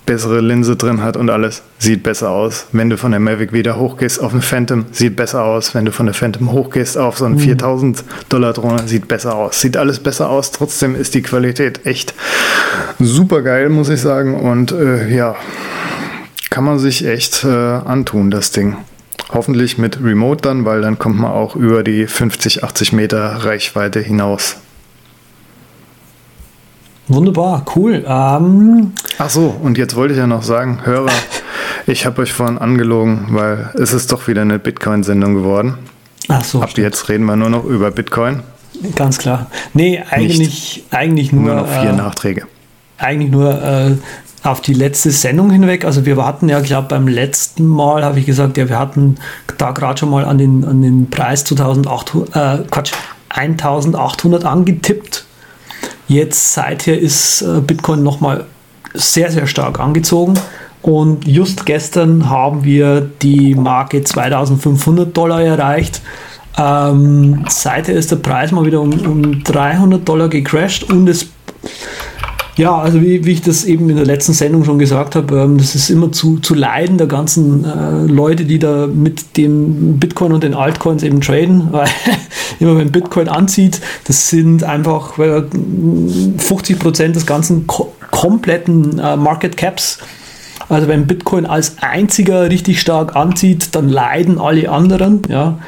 bessere 0.09 0.41
Linse 0.41 0.75
drin 0.75 1.03
hat 1.03 1.17
und 1.17 1.29
alles, 1.29 1.61
sieht 1.77 2.01
besser 2.01 2.31
aus. 2.31 2.65
Wenn 2.71 2.89
du 2.89 2.97
von 2.97 3.11
der 3.11 3.19
Mavic 3.19 3.53
wieder 3.53 3.77
hochgehst 3.77 4.19
auf 4.19 4.33
eine 4.33 4.41
Phantom, 4.41 4.85
sieht 4.89 5.15
besser 5.15 5.43
aus. 5.43 5.75
Wenn 5.75 5.85
du 5.85 5.91
von 5.91 6.07
der 6.07 6.15
Phantom 6.15 6.51
hochgehst 6.51 6.97
auf 6.97 7.19
so 7.19 7.25
eine 7.25 7.35
mhm. 7.35 7.41
4000 7.41 8.03
Dollar 8.27 8.53
Drohne, 8.53 8.87
sieht 8.87 9.07
besser 9.07 9.35
aus. 9.35 9.61
Sieht 9.61 9.77
alles 9.77 9.99
besser 9.99 10.31
aus. 10.31 10.49
Trotzdem 10.49 10.95
ist 10.95 11.13
die 11.13 11.21
Qualität 11.21 11.85
echt 11.85 12.15
super 12.97 13.43
geil, 13.43 13.69
muss 13.69 13.89
ich 13.89 14.01
sagen. 14.01 14.33
Und 14.33 14.71
äh, 14.71 15.15
ja, 15.15 15.35
kann 16.49 16.63
man 16.63 16.79
sich 16.79 17.05
echt 17.05 17.43
äh, 17.43 17.47
antun, 17.47 18.31
das 18.31 18.49
Ding. 18.49 18.77
Hoffentlich 19.31 19.77
mit 19.77 20.03
Remote 20.03 20.41
dann, 20.41 20.65
weil 20.65 20.81
dann 20.81 20.97
kommt 20.97 21.19
man 21.19 21.29
auch 21.29 21.55
über 21.55 21.83
die 21.83 22.07
50, 22.07 22.63
80 22.63 22.93
Meter 22.93 23.45
Reichweite 23.45 23.99
hinaus. 23.99 24.55
Wunderbar, 27.09 27.65
cool. 27.75 28.05
Ähm 28.07 28.93
Ach 29.17 29.29
so, 29.29 29.55
und 29.61 29.79
jetzt 29.79 29.95
wollte 29.95 30.13
ich 30.13 30.19
ja 30.19 30.27
noch 30.27 30.43
sagen, 30.43 30.85
Hörer, 30.85 31.11
ich 31.87 32.05
habe 32.05 32.21
euch 32.21 32.31
vorhin 32.31 32.59
angelogen, 32.59 33.29
weil 33.31 33.71
es 33.73 33.93
ist 33.93 34.11
doch 34.11 34.27
wieder 34.27 34.43
eine 34.43 34.59
Bitcoin-Sendung 34.59 35.33
geworden. 35.33 35.79
Ach 36.27 36.43
so. 36.43 36.61
Ab 36.61 36.69
stimmt. 36.69 36.85
jetzt 36.85 37.09
reden 37.09 37.25
wir 37.25 37.35
nur 37.35 37.49
noch 37.49 37.65
über 37.65 37.89
Bitcoin. 37.89 38.41
Ganz 38.95 39.17
klar. 39.17 39.47
Nee, 39.73 40.03
eigentlich, 40.07 40.37
Nicht. 40.37 40.85
eigentlich 40.91 41.33
nur. 41.33 41.45
Nur 41.45 41.55
noch 41.55 41.67
vier 41.67 41.89
äh, 41.89 41.95
Nachträge. 41.95 42.43
Eigentlich 42.99 43.31
nur 43.31 43.61
äh, 43.61 43.95
auf 44.43 44.61
die 44.61 44.75
letzte 44.75 45.09
Sendung 45.09 45.49
hinweg. 45.49 45.85
Also 45.85 46.05
wir 46.05 46.23
hatten 46.23 46.47
ja, 46.47 46.59
glaube 46.59 46.89
beim 46.89 47.07
letzten 47.07 47.65
Mal 47.65 48.05
habe 48.05 48.19
ich 48.19 48.27
gesagt, 48.27 48.57
ja, 48.57 48.69
wir 48.69 48.77
hatten 48.77 49.17
da 49.57 49.71
gerade 49.71 49.97
schon 49.97 50.11
mal 50.11 50.25
an 50.25 50.37
den, 50.37 50.63
an 50.63 50.83
den 50.83 51.09
Preis 51.09 51.43
2800, 51.43 52.35
äh, 52.35 52.63
Quatsch, 52.69 52.91
1800 53.29 54.45
angetippt 54.45 55.25
Jetzt 56.09 56.55
seither 56.55 56.99
ist 56.99 57.43
äh, 57.43 57.61
Bitcoin 57.61 58.01
nochmal 58.01 58.45
sehr, 58.95 59.31
sehr 59.31 59.45
stark 59.45 59.79
angezogen. 59.79 60.33
Und 60.81 61.27
just 61.27 61.67
gestern 61.67 62.29
haben 62.29 62.63
wir 62.63 63.01
die 63.21 63.53
Marke 63.53 64.03
2500 64.03 65.15
Dollar 65.15 65.43
erreicht. 65.43 66.01
Ähm, 66.57 67.45
seither 67.47 67.93
ist 67.93 68.09
der 68.11 68.15
Preis 68.17 68.51
mal 68.51 68.65
wieder 68.65 68.81
um, 68.81 68.91
um 69.05 69.43
300 69.43 70.07
Dollar 70.07 70.29
gecrashed 70.29 70.83
und 70.83 71.07
es 71.07 71.29
ja, 72.59 72.77
also 72.77 73.01
wie, 73.01 73.23
wie, 73.23 73.31
ich 73.31 73.41
das 73.41 73.63
eben 73.63 73.89
in 73.89 73.95
der 73.95 74.05
letzten 74.05 74.33
Sendung 74.33 74.65
schon 74.65 74.79
gesagt 74.79 75.15
habe, 75.15 75.33
ähm, 75.39 75.57
das 75.57 75.75
ist 75.75 75.89
immer 75.89 76.11
zu, 76.11 76.39
zu 76.39 76.53
leiden 76.53 76.97
der 76.97 77.07
ganzen 77.07 77.63
äh, 77.63 78.11
Leute, 78.11 78.43
die 78.43 78.59
da 78.59 78.85
mit 78.85 79.37
dem 79.37 79.97
Bitcoin 79.97 80.33
und 80.33 80.43
den 80.43 80.53
Altcoins 80.53 81.01
eben 81.03 81.21
traden, 81.21 81.69
weil 81.71 81.87
immer 82.59 82.77
wenn 82.77 82.91
Bitcoin 82.91 83.29
anzieht, 83.29 83.79
das 84.03 84.29
sind 84.29 84.65
einfach 84.65 85.13
50 85.13 86.79
Prozent 86.79 87.15
des 87.15 87.25
ganzen 87.25 87.65
ko 87.65 87.93
kompletten 88.11 88.99
äh, 88.99 89.15
Market 89.15 89.55
Caps. 89.55 89.99
Also 90.67 90.89
wenn 90.89 91.07
Bitcoin 91.07 91.45
als 91.45 91.77
einziger 91.79 92.49
richtig 92.49 92.81
stark 92.81 93.15
anzieht, 93.15 93.69
dann 93.75 93.87
leiden 93.87 94.37
alle 94.37 94.69
anderen, 94.69 95.21
ja. 95.29 95.59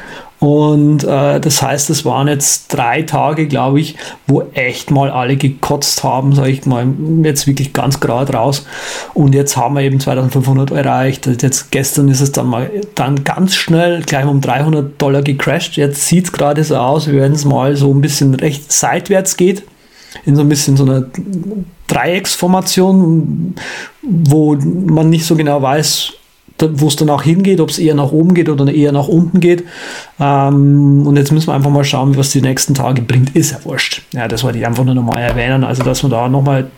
Und 0.42 1.04
äh, 1.04 1.38
das 1.38 1.62
heißt, 1.62 1.88
es 1.90 2.04
waren 2.04 2.26
jetzt 2.26 2.74
drei 2.74 3.02
Tage, 3.02 3.46
glaube 3.46 3.78
ich, 3.78 3.94
wo 4.26 4.42
echt 4.54 4.90
mal 4.90 5.08
alle 5.08 5.36
gekotzt 5.36 6.02
haben, 6.02 6.34
sage 6.34 6.50
ich 6.50 6.66
mal, 6.66 6.84
jetzt 7.22 7.46
wirklich 7.46 7.72
ganz 7.72 8.00
gerade 8.00 8.32
raus. 8.32 8.66
Und 9.14 9.36
jetzt 9.36 9.56
haben 9.56 9.76
wir 9.76 9.82
eben 9.82 10.00
2500 10.00 10.72
erreicht. 10.72 11.28
Jetzt 11.40 11.70
gestern 11.70 12.08
ist 12.08 12.20
es 12.20 12.32
dann 12.32 12.48
mal 12.48 12.68
dann 12.96 13.22
ganz 13.22 13.54
schnell 13.54 14.02
gleich 14.02 14.26
um 14.26 14.40
300 14.40 15.00
Dollar 15.00 15.22
gecrashed. 15.22 15.76
Jetzt 15.76 16.08
sieht 16.08 16.24
es 16.24 16.32
gerade 16.32 16.64
so 16.64 16.74
aus, 16.74 17.06
wie 17.06 17.20
wenn 17.20 17.34
es 17.34 17.44
mal 17.44 17.76
so 17.76 17.94
ein 17.94 18.00
bisschen 18.00 18.34
recht 18.34 18.72
seitwärts 18.72 19.36
geht 19.36 19.62
in 20.24 20.34
so 20.34 20.42
ein 20.42 20.48
bisschen 20.48 20.76
so 20.76 20.84
einer 20.84 21.06
Dreiecksformation, 21.86 23.54
wo 24.02 24.56
man 24.56 25.08
nicht 25.08 25.24
so 25.24 25.36
genau 25.36 25.62
weiß, 25.62 26.14
wo 26.74 26.88
es 26.88 26.96
dann 26.96 27.10
auch 27.10 27.22
hingeht, 27.22 27.60
ob 27.60 27.70
es 27.70 27.78
eher 27.78 27.94
nach 27.94 28.12
oben 28.12 28.34
geht 28.34 28.48
oder 28.48 28.72
eher 28.72 28.92
nach 28.92 29.08
unten 29.08 29.40
geht. 29.40 29.64
Ähm, 30.20 31.06
und 31.06 31.16
jetzt 31.16 31.32
müssen 31.32 31.48
wir 31.48 31.54
einfach 31.54 31.70
mal 31.70 31.84
schauen, 31.84 32.16
was 32.16 32.30
die 32.30 32.42
nächsten 32.42 32.74
Tage 32.74 33.02
bringt. 33.02 33.34
Ist 33.36 33.52
ja 33.52 33.58
wurscht. 33.64 34.02
Ja, 34.12 34.28
das 34.28 34.44
wollte 34.44 34.58
ich 34.58 34.66
einfach 34.66 34.84
nur 34.84 34.94
nochmal 34.94 35.22
erwähnen. 35.22 35.64
Also, 35.64 35.82
dass 35.82 36.02
wir 36.02 36.10
da 36.10 36.28
nochmal 36.28 36.70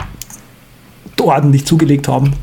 ordentlich 1.21 1.65
zugelegt 1.65 2.09
haben. 2.09 2.35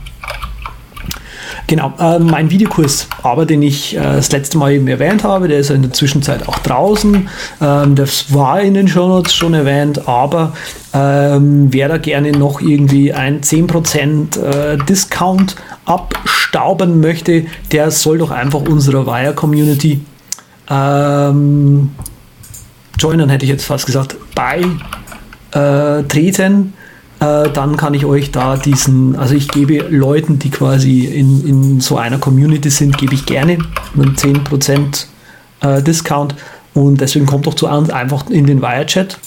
Genau, 1.71 1.93
äh, 1.99 2.19
mein 2.19 2.51
Videokurs, 2.51 3.07
aber 3.23 3.45
den 3.45 3.61
ich 3.61 3.95
äh, 3.95 4.01
das 4.01 4.29
letzte 4.29 4.57
Mal 4.57 4.73
eben 4.73 4.89
erwähnt 4.89 5.23
habe, 5.23 5.47
der 5.47 5.59
ist 5.59 5.69
in 5.69 5.83
der 5.83 5.93
Zwischenzeit 5.93 6.45
auch 6.49 6.59
draußen. 6.59 7.29
Ähm, 7.61 7.95
das 7.95 8.33
war 8.33 8.59
in 8.59 8.73
den 8.73 8.89
Shownotes 8.89 9.33
schon 9.33 9.53
erwähnt, 9.53 10.05
aber 10.05 10.51
ähm, 10.93 11.69
wer 11.71 11.87
da 11.87 11.97
gerne 11.97 12.33
noch 12.33 12.59
irgendwie 12.59 13.13
ein 13.13 13.39
10% 13.39 14.37
äh, 14.37 14.79
Discount 14.79 15.55
abstauben 15.85 16.99
möchte, 16.99 17.45
der 17.71 17.89
soll 17.89 18.17
doch 18.17 18.31
einfach 18.31 18.63
unserer 18.63 19.07
Wire 19.07 19.33
Community 19.33 20.01
ähm, 20.69 21.91
joinen, 22.99 23.29
hätte 23.29 23.45
ich 23.45 23.49
jetzt 23.49 23.63
fast 23.63 23.85
gesagt, 23.85 24.17
beitreten. 25.53 26.73
Äh, 27.21 27.49
dann 27.51 27.77
kann 27.77 27.93
ich 27.93 28.03
euch 28.05 28.31
da 28.31 28.57
diesen, 28.57 29.15
also 29.15 29.35
ich 29.35 29.47
gebe 29.47 29.77
Leuten, 29.89 30.39
die 30.39 30.49
quasi 30.49 31.05
in, 31.05 31.47
in 31.47 31.79
so 31.79 31.97
einer 31.97 32.17
Community 32.17 32.71
sind, 32.71 32.97
gebe 32.97 33.13
ich 33.13 33.27
gerne 33.27 33.59
einen 33.95 34.15
10% 34.15 35.05
äh, 35.61 35.83
Discount. 35.83 36.33
Und 36.73 36.99
deswegen 36.99 37.27
kommt 37.27 37.45
doch 37.45 37.53
zu 37.53 37.67
uns 37.67 37.91
einfach 37.91 38.27
in 38.29 38.47
den 38.47 38.61
Wirechat. 38.61 39.19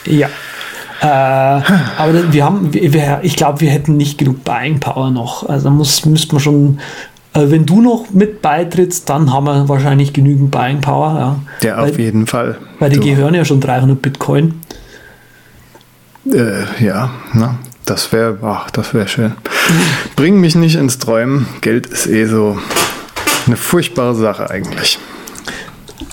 Ja. 0.05 0.29
Äh, 1.03 1.07
aber 1.07 2.33
wir 2.33 2.45
haben, 2.45 2.73
wir, 2.73 3.21
ich 3.23 3.35
glaube, 3.35 3.61
wir 3.61 3.71
hätten 3.71 3.97
nicht 3.97 4.19
genug 4.19 4.45
Buying 4.45 4.79
Power 4.79 5.11
noch. 5.11 5.49
Also 5.49 5.69
muss, 5.69 6.07
müsste 6.07 6.35
man 6.35 6.41
schon, 6.41 6.79
äh, 7.35 7.41
wenn 7.47 7.67
du 7.67 7.81
noch 7.81 8.11
mit 8.11 8.41
beitrittst, 8.41 9.11
dann 9.11 9.33
haben 9.33 9.47
wir 9.47 9.69
wahrscheinlich 9.69 10.13
genügend 10.13 10.53
Buying 10.53 10.81
Power. 10.81 11.41
Ja, 11.61 11.69
ja 11.69 11.79
auf 11.79 11.91
weil, 11.91 12.01
jeden 12.01 12.29
Fall. 12.29 12.57
Weil 12.79 12.91
die 12.91 13.01
du. 13.01 13.05
gehören 13.05 13.35
ja 13.35 13.45
schon 13.45 13.61
300 13.61 14.01
Bitcoin. 14.01 14.61
Äh, 16.33 16.85
ja, 16.85 17.11
na, 17.33 17.59
das 17.85 18.13
wäre, 18.13 18.39
ach, 18.43 18.71
das 18.71 18.95
wäre 18.95 19.09
schön. 19.09 19.33
Bring 20.15 20.39
mich 20.39 20.55
nicht 20.55 20.77
ins 20.77 20.99
Träumen. 20.99 21.49
Geld 21.63 21.87
ist 21.87 22.07
eh 22.07 22.27
so 22.27 22.59
eine 23.49 23.57
furchtbare 23.57 24.15
Sache 24.15 24.51
eigentlich. 24.51 25.01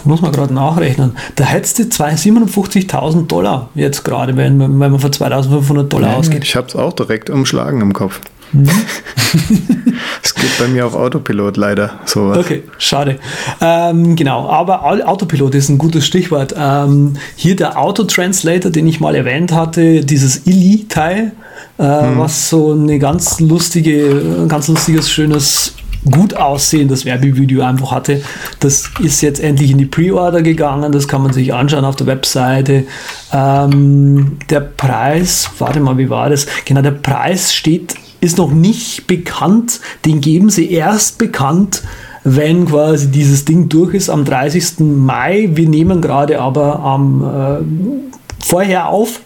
Muss 0.06 0.22
man 0.22 0.32
gerade 0.32 0.54
nachrechnen. 0.54 1.16
Da 1.36 1.46
hättest 1.46 1.80
du 1.80 1.84
57.000 1.84 3.28
Dollar 3.28 3.70
jetzt 3.76 4.04
gerade, 4.04 4.36
wenn, 4.38 4.60
wenn 4.60 4.78
man 4.78 5.00
von 5.00 5.12
2.500 5.12 5.84
Dollar 5.84 6.10
Nein, 6.10 6.18
ausgeht. 6.18 6.44
Ich 6.44 6.56
habe 6.56 6.68
es 6.68 6.76
auch 6.76 6.94
direkt 6.94 7.30
umschlagen 7.30 7.82
im 7.82 7.94
Kopf. 7.94 8.22
Mhm. 8.52 8.70
Es 10.24 10.34
geht 10.34 10.58
bei 10.60 10.68
mir 10.68 10.86
auf 10.86 10.96
Autopilot 10.96 11.58
leider 11.58 12.00
sowas. 12.06 12.38
Okay, 12.38 12.64
schade. 12.78 13.20
Ähm, 13.62 14.16
genau, 14.16 14.50
aber 14.50 14.84
Autopilot 14.86 15.56
ist 15.56 15.70
ein 15.70 15.78
gutes 15.78 16.06
Stichwort. 16.06 16.54
Ähm, 16.58 17.16
hier 17.36 17.56
der 17.56 17.78
Autotranslator, 17.78 18.72
den 18.72 18.88
ich 18.88 19.00
mal 19.00 19.16
erwähnt 19.16 19.52
hatte, 19.52 20.02
dieses 20.06 20.48
Ili-Teil, 20.48 21.32
äh, 21.78 21.84
hm. 21.84 22.20
was 22.20 22.50
so 22.50 22.74
eine 22.74 23.00
ganz 23.00 23.40
lustige, 23.40 24.46
ganz 24.48 24.68
lustiges, 24.68 25.12
schönes 25.12 25.76
gut 26.10 26.34
aussehendes 26.34 27.06
Werbevideo 27.06 27.62
einfach 27.62 27.92
hatte. 27.92 28.22
Das 28.60 28.90
ist 29.00 29.22
jetzt 29.22 29.40
endlich 29.40 29.72
in 29.72 29.78
die 29.78 29.86
Pre-Order 29.86 30.42
gegangen, 30.42 30.92
das 30.92 31.08
kann 31.08 31.24
man 31.24 31.34
sich 31.34 31.54
anschauen 31.54 31.86
auf 31.86 31.96
der 31.96 32.08
Webseite. 32.08 32.86
Ähm, 33.34 34.38
der 34.50 34.62
Preis, 34.62 35.50
warte 35.60 35.80
mal, 35.80 35.98
wie 35.98 36.10
war 36.10 36.30
das? 36.30 36.48
Genau, 36.66 36.82
der 36.82 36.92
Preis 36.92 37.54
steht, 37.54 37.96
ist 38.22 38.38
noch 38.38 38.52
nicht 38.52 39.08
bekannt, 39.08 39.80
den 40.06 40.22
geben 40.22 40.50
sie 40.50 40.72
erst 40.72 41.18
bekannt, 41.18 41.84
wenn 42.24 42.66
quasi 42.66 43.10
dieses 43.10 43.46
Ding 43.46 43.70
durch 43.70 43.94
ist 43.94 44.10
am 44.10 44.26
30. 44.26 44.80
Mai. 44.80 45.50
Wir 45.54 45.70
nehmen 45.70 46.02
gerade 46.02 46.40
aber 46.42 46.80
am 46.80 47.24
äh, 47.24 48.19
vorher 48.50 48.88
auf, 48.88 49.20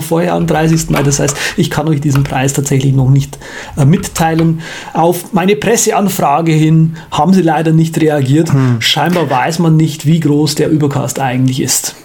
vorher 0.00 0.34
am 0.34 0.46
30. 0.46 0.90
Mai. 0.90 1.02
Das 1.02 1.18
heißt, 1.18 1.34
ich 1.56 1.70
kann 1.70 1.88
euch 1.88 2.00
diesen 2.00 2.24
Preis 2.24 2.52
tatsächlich 2.52 2.92
noch 2.92 3.08
nicht 3.08 3.38
äh, 3.76 3.86
mitteilen. 3.86 4.60
Auf 4.92 5.32
meine 5.32 5.56
Presseanfrage 5.56 6.52
hin 6.52 6.96
haben 7.10 7.32
sie 7.32 7.42
leider 7.42 7.72
nicht 7.72 7.98
reagiert. 8.00 8.52
Hm. 8.52 8.80
Scheinbar 8.80 9.30
weiß 9.30 9.60
man 9.60 9.76
nicht, 9.76 10.04
wie 10.04 10.20
groß 10.20 10.56
der 10.56 10.68
Übercast 10.68 11.18
eigentlich 11.18 11.62
ist. 11.62 11.96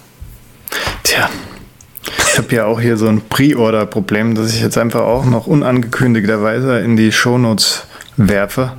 Tja. 1.03 1.29
Ich 2.31 2.37
habe 2.37 2.55
ja 2.55 2.65
auch 2.65 2.79
hier 2.79 2.97
so 2.97 3.07
ein 3.07 3.21
Pre-Order-Problem, 3.21 4.35
das 4.35 4.53
ich 4.53 4.61
jetzt 4.61 4.77
einfach 4.77 5.01
auch 5.01 5.25
noch 5.25 5.47
unangekündigterweise 5.47 6.79
in 6.79 6.97
die 6.97 7.11
Shownotes 7.11 7.83
werfe. 8.17 8.73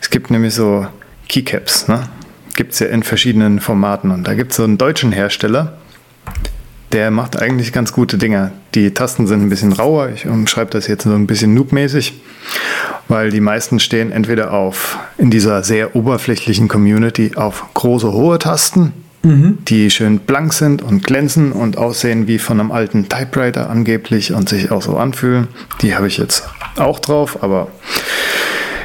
Es 0.00 0.10
gibt 0.10 0.30
nämlich 0.30 0.54
so 0.54 0.86
Keycaps, 1.28 1.88
ne? 1.88 2.08
Gibt 2.56 2.72
es 2.72 2.78
ja 2.78 2.86
in 2.86 3.02
verschiedenen 3.02 3.60
Formaten. 3.60 4.10
Und 4.10 4.26
da 4.26 4.34
gibt 4.34 4.52
es 4.52 4.56
so 4.56 4.64
einen 4.64 4.78
deutschen 4.78 5.12
Hersteller, 5.12 5.76
der 6.94 7.10
macht 7.10 7.36
eigentlich 7.36 7.72
ganz 7.72 7.92
gute 7.92 8.18
Dinge. 8.18 8.52
Die 8.76 8.94
Tasten 8.94 9.26
sind 9.26 9.42
ein 9.42 9.48
bisschen 9.48 9.72
rauer. 9.72 10.10
Ich 10.14 10.26
umschreibe 10.26 10.70
das 10.70 10.86
jetzt 10.86 11.02
so 11.02 11.12
ein 11.12 11.26
bisschen 11.26 11.52
noobmäßig, 11.52 12.14
weil 13.08 13.30
die 13.30 13.40
meisten 13.40 13.80
stehen 13.80 14.12
entweder 14.12 14.52
auf 14.52 14.96
in 15.18 15.28
dieser 15.28 15.64
sehr 15.64 15.96
oberflächlichen 15.96 16.68
Community 16.68 17.32
auf 17.34 17.66
große, 17.74 18.12
hohe 18.12 18.38
Tasten, 18.38 18.92
mhm. 19.24 19.58
die 19.66 19.90
schön 19.90 20.20
blank 20.20 20.52
sind 20.52 20.82
und 20.82 21.02
glänzen 21.02 21.50
und 21.50 21.78
aussehen 21.78 22.28
wie 22.28 22.38
von 22.38 22.60
einem 22.60 22.70
alten 22.70 23.08
Typewriter 23.08 23.68
angeblich 23.68 24.32
und 24.32 24.48
sich 24.48 24.70
auch 24.70 24.82
so 24.82 24.96
anfühlen. 24.96 25.48
Die 25.82 25.96
habe 25.96 26.06
ich 26.06 26.16
jetzt 26.16 26.44
auch 26.76 27.00
drauf, 27.00 27.42
aber 27.42 27.72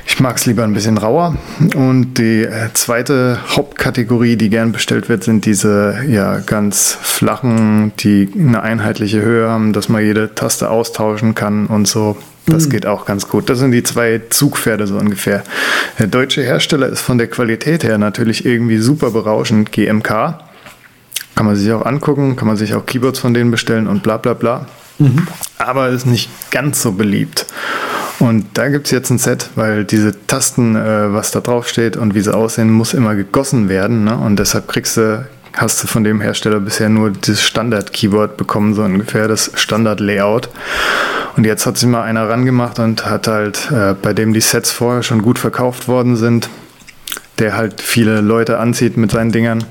ich 0.10 0.20
mag 0.20 0.38
es 0.38 0.48
lieber 0.48 0.64
ein 0.64 0.74
bisschen 0.74 0.98
rauer. 0.98 1.38
Und 1.76 2.16
die 2.16 2.42
äh, 2.42 2.74
zweite 2.74 3.38
Hauptkategorie, 3.56 4.38
die 4.38 4.50
gern 4.50 4.72
bestellt 4.72 5.08
wird, 5.08 5.24
sind 5.24 5.46
diese 5.46 6.00
ja 6.08 6.40
ganz 6.40 6.98
flachen, 7.00 7.94
die 8.00 8.28
eine 8.36 8.64
einheitliche 8.64 9.22
Höhe 9.22 9.48
haben, 9.48 9.72
dass 9.72 9.88
man 9.88 10.04
jede 10.04 10.34
Taste 10.34 10.72
austauschen 10.72 11.36
kann 11.36 11.68
und 11.68 11.88
so. 11.88 12.18
Das 12.48 12.66
mhm. 12.66 12.70
geht 12.72 12.86
auch 12.88 13.06
ganz 13.06 13.28
gut. 13.28 13.52
Das 13.52 13.60
sind 13.60 13.72
die 13.72 13.84
zwei 13.84 14.20
Zugpferde 14.32 14.88
so 14.88 14.98
ungefähr. 14.98 15.44
Der 16.00 16.08
deutsche 16.08 16.42
Hersteller 16.42 16.88
ist 16.88 17.02
von 17.02 17.20
der 17.20 17.28
Qualität 17.28 17.84
her 17.84 18.00
natürlich 18.00 18.46
irgendwie 18.46 18.80
super 18.80 19.12
berauschend. 19.12 19.72
GMK. 19.72 20.10
Kann 21.36 21.46
man 21.46 21.56
sich 21.56 21.72
auch 21.72 21.86
angucken, 21.86 22.36
kann 22.36 22.48
man 22.48 22.58
sich 22.58 22.74
auch 22.74 22.86
Keyboards 22.86 23.20
von 23.20 23.36
denen 23.36 23.52
bestellen 23.52 23.88
und 23.88 24.02
bla 24.02 24.18
bla 24.18 24.34
bla. 24.34 24.66
Mhm. 24.98 25.28
Aber 25.60 25.90
ist 25.90 26.08
nicht 26.08 26.30
ganz 26.50 26.82
so 26.82 26.94
beliebt. 26.94 27.46
Und 28.20 28.46
da 28.56 28.68
gibt 28.68 28.86
es 28.88 28.92
jetzt 28.92 29.10
ein 29.10 29.18
Set, 29.18 29.50
weil 29.56 29.86
diese 29.86 30.14
Tasten, 30.28 30.76
äh, 30.76 31.14
was 31.14 31.32
da 31.32 31.40
drauf 31.40 31.70
steht 31.70 31.96
und 31.96 32.16
wie 32.16 32.22
sie 32.22 32.36
aussehen, 32.36 32.70
muss 32.70 32.94
immer 32.94 33.16
gegossen 33.16 33.70
werden. 33.70 34.04
Ne? 34.04 34.18
Und 34.18 34.38
deshalb 34.38 34.68
kriegst 34.68 34.98
du, 34.98 35.26
hast 35.54 35.82
du 35.82 35.88
von 35.88 36.04
dem 36.04 36.20
Hersteller 36.20 36.60
bisher 36.60 36.90
nur 36.90 37.12
das 37.12 37.42
Standard-Keyboard 37.42 38.36
bekommen, 38.36 38.74
so 38.74 38.84
ungefähr 38.84 39.30
das 39.30 39.52
Standard-Layout. 39.56 40.50
Und 41.38 41.46
jetzt 41.46 41.66
hat 41.66 41.78
sich 41.78 41.88
mal 41.88 42.04
einer 42.04 42.28
rangemacht 42.28 42.80
und 42.80 43.06
hat 43.06 43.30
halt, 43.30 43.72
äh, 43.72 43.94
bei 43.94 44.14
dem 44.14 44.34
die 44.34 44.42
Sets 44.42 44.72
vorher 44.72 45.02
schon 45.02 45.22
gut 45.22 45.40
verkauft 45.40 45.88
worden 45.88 46.18
sind, 46.18 46.50
der 47.40 47.56
halt 47.56 47.82
viele 47.82 48.20
Leute 48.20 48.60
anzieht 48.60 48.98
mit 48.98 49.12
seinen 49.12 49.32
Dingern. 49.32 49.64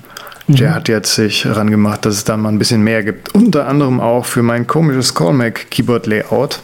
Mhm. 0.46 0.56
Der 0.56 0.74
hat 0.74 0.88
jetzt 0.88 1.14
sich 1.14 1.46
rangemacht, 1.46 2.06
dass 2.06 2.14
es 2.14 2.24
da 2.24 2.38
mal 2.38 2.48
ein 2.48 2.58
bisschen 2.58 2.82
mehr 2.82 3.04
gibt. 3.04 3.34
Unter 3.34 3.68
anderem 3.68 4.00
auch 4.00 4.24
für 4.24 4.42
mein 4.42 4.66
komisches 4.66 5.14
Callmac 5.14 5.70
Keyboard 5.70 6.06
Layout. 6.06 6.60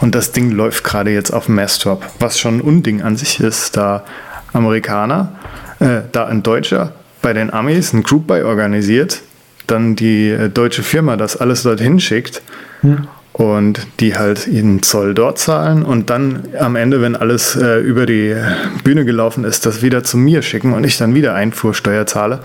Und 0.00 0.14
das 0.14 0.32
Ding 0.32 0.50
läuft 0.50 0.84
gerade 0.84 1.10
jetzt 1.10 1.30
auf 1.30 1.46
dem 1.46 1.54
Mastop, 1.56 2.04
was 2.18 2.38
schon 2.38 2.58
ein 2.58 2.60
Unding 2.60 3.02
an 3.02 3.16
sich 3.16 3.40
ist, 3.40 3.76
da 3.76 4.04
Amerikaner, 4.52 5.32
äh, 5.80 6.00
da 6.12 6.26
ein 6.26 6.42
Deutscher 6.42 6.92
bei 7.22 7.32
den 7.32 7.52
Amis 7.52 7.92
ein 7.92 8.02
Group 8.02 8.26
Buy 8.26 8.42
organisiert, 8.42 9.22
dann 9.66 9.96
die 9.96 10.28
äh, 10.28 10.48
deutsche 10.48 10.82
Firma 10.82 11.16
das 11.16 11.36
alles 11.36 11.62
dorthin 11.62 11.98
schickt 11.98 12.42
hm. 12.82 13.08
und 13.32 13.86
die 14.00 14.16
halt 14.16 14.46
ihren 14.46 14.82
Zoll 14.82 15.14
dort 15.14 15.38
zahlen 15.38 15.84
und 15.84 16.10
dann 16.10 16.44
am 16.58 16.76
Ende, 16.76 17.00
wenn 17.00 17.16
alles 17.16 17.56
äh, 17.56 17.78
über 17.78 18.06
die 18.06 18.36
Bühne 18.84 19.04
gelaufen 19.04 19.44
ist, 19.44 19.64
das 19.64 19.82
wieder 19.82 20.04
zu 20.04 20.18
mir 20.18 20.42
schicken 20.42 20.74
und 20.74 20.84
ich 20.84 20.98
dann 20.98 21.14
wieder 21.14 21.34
Einfuhrsteuer 21.34 22.06
zahle. 22.06 22.40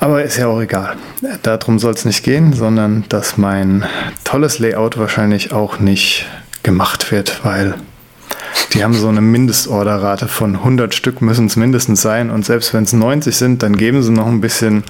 Aber 0.00 0.24
ist 0.24 0.36
ja 0.36 0.48
auch 0.48 0.60
egal. 0.60 0.96
Darum 1.42 1.78
soll 1.78 1.94
es 1.94 2.04
nicht 2.04 2.24
gehen, 2.24 2.52
sondern 2.52 3.04
dass 3.08 3.38
mein 3.38 3.84
tolles 4.24 4.58
Layout 4.58 4.98
wahrscheinlich 4.98 5.52
auch 5.52 5.78
nicht 5.78 6.26
gemacht 6.64 7.12
wird, 7.12 7.44
weil 7.44 7.74
die 8.72 8.82
haben 8.82 8.94
so 8.94 9.08
eine 9.08 9.20
Mindestorderrate 9.20 10.26
von 10.26 10.56
100 10.56 10.94
Stück 10.94 11.22
müssen 11.22 11.46
es 11.46 11.54
mindestens 11.54 12.02
sein 12.02 12.30
und 12.30 12.44
selbst 12.44 12.74
wenn 12.74 12.82
es 12.82 12.92
90 12.92 13.36
sind, 13.36 13.62
dann 13.62 13.76
geben 13.76 14.02
sie 14.02 14.10
noch 14.10 14.26
ein 14.26 14.40
bisschen 14.40 14.82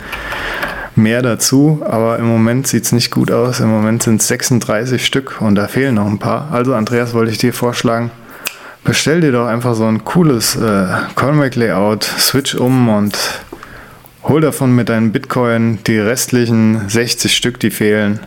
mehr 0.96 1.20
dazu, 1.22 1.82
aber 1.84 2.18
im 2.18 2.26
Moment 2.26 2.66
sieht 2.66 2.84
es 2.84 2.92
nicht 2.92 3.10
gut 3.10 3.30
aus. 3.30 3.60
Im 3.60 3.68
Moment 3.68 4.02
sind 4.02 4.20
es 4.20 4.28
36 4.28 5.04
Stück 5.04 5.40
und 5.40 5.56
da 5.56 5.66
fehlen 5.66 5.96
noch 5.96 6.06
ein 6.06 6.18
paar. 6.18 6.48
Also 6.52 6.74
Andreas, 6.74 7.12
wollte 7.14 7.32
ich 7.32 7.38
dir 7.38 7.52
vorschlagen, 7.52 8.10
bestell 8.84 9.20
dir 9.20 9.32
doch 9.32 9.46
einfach 9.46 9.74
so 9.74 9.86
ein 9.86 10.04
cooles 10.04 10.56
äh, 10.56 10.86
Conmac 11.14 11.56
Layout, 11.56 12.04
switch 12.04 12.54
um 12.54 12.88
und 12.88 13.18
hol 14.22 14.40
davon 14.40 14.74
mit 14.74 14.88
deinen 14.88 15.12
Bitcoin 15.12 15.80
die 15.86 15.98
restlichen 15.98 16.88
60 16.88 17.36
Stück, 17.36 17.60
die 17.60 17.70
fehlen. 17.70 18.20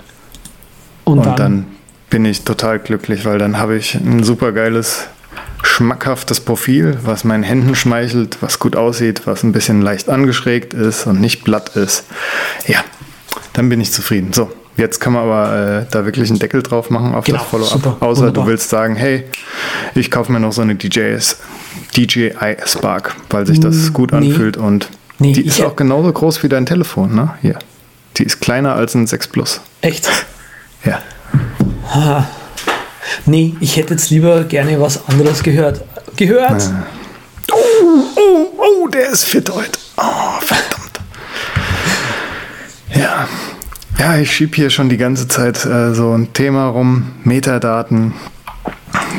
Und, 1.06 1.20
und 1.20 1.26
dann, 1.26 1.36
dann 1.36 1.66
bin 2.10 2.26
ich 2.26 2.44
total 2.44 2.80
glücklich, 2.80 3.26
weil 3.26 3.38
dann 3.38 3.58
habe 3.58 3.76
ich 3.76 3.96
ein 3.96 4.24
super 4.24 4.52
geiles, 4.52 5.08
schmackhaftes 5.64 6.40
Profil, 6.40 6.98
was 7.04 7.24
meinen 7.24 7.44
Händen 7.44 7.76
schmeichelt, 7.76 8.38
was 8.42 8.60
gut 8.60 8.76
aussieht, 8.76 9.24
was 9.26 9.44
ein 9.44 9.52
bisschen 9.52 9.82
leicht 9.82 10.10
angeschrägt 10.10 10.74
ist 10.74 11.06
und 11.08 11.20
nicht 11.20 11.44
blatt 11.44 11.76
ist. 11.76 12.06
Ja, 12.66 12.84
dann 13.54 13.70
bin 13.70 13.82
ich 13.82 13.92
zufrieden. 13.92 14.34
So, 14.34 14.52
jetzt 14.78 15.00
kann 15.00 15.14
man 15.14 15.24
aber 15.24 15.82
äh, 15.82 15.86
da 15.92 16.06
wirklich 16.06 16.30
einen 16.30 16.40
Deckel 16.40 16.64
drauf 16.64 16.90
machen 16.90 17.14
auf 17.14 17.26
genau, 17.26 17.40
das 17.40 17.48
Follow-up. 17.48 18.02
Außer 18.02 18.22
wunderbar. 18.22 18.46
du 18.46 18.50
willst 18.50 18.70
sagen, 18.70 18.96
hey, 18.96 19.26
ich 19.96 20.10
kaufe 20.10 20.32
mir 20.32 20.40
noch 20.40 20.54
so 20.54 20.62
eine 20.62 20.76
DJs, 20.76 21.38
DJI 21.96 22.58
Spark, 22.66 23.16
weil 23.30 23.46
sich 23.46 23.60
das 23.60 23.92
gut 23.94 24.12
nee. 24.12 24.18
anfühlt 24.18 24.58
und 24.58 24.90
nee, 25.20 25.34
die 25.34 25.46
ist 25.46 25.62
auch 25.62 25.76
genauso 25.76 26.12
groß 26.14 26.42
wie 26.44 26.50
dein 26.50 26.66
Telefon, 26.66 27.14
ne? 27.16 27.34
Hier. 27.42 27.60
Die 28.18 28.24
ist 28.24 28.40
kleiner 28.40 28.74
als 28.74 28.96
ein 28.96 29.06
6 29.06 29.28
Plus. 29.28 29.62
Echt? 29.82 30.10
Ja. 30.84 31.00
Ah, 31.90 32.26
nee, 33.26 33.56
ich 33.60 33.78
hätte 33.78 33.94
jetzt 33.94 34.10
lieber 34.10 34.44
gerne 34.44 34.80
was 34.82 35.08
anderes 35.08 35.42
gehört. 35.42 35.82
Gehört? 36.16 36.62
Ja. 36.62 36.86
Oh, 37.52 38.04
oh, 38.16 38.48
oh, 38.58 38.88
der 38.90 39.10
ist 39.10 39.24
fit 39.24 39.50
heute. 39.50 39.80
Oh, 39.96 40.40
verdammt. 40.42 41.00
Ja. 42.94 43.28
Ja, 43.98 44.18
ich 44.18 44.32
schiebe 44.32 44.56
hier 44.56 44.70
schon 44.70 44.90
die 44.90 44.98
ganze 44.98 45.28
Zeit 45.28 45.66
äh, 45.66 45.94
so 45.94 46.12
ein 46.12 46.34
Thema 46.34 46.68
rum, 46.68 47.14
Metadaten. 47.24 48.14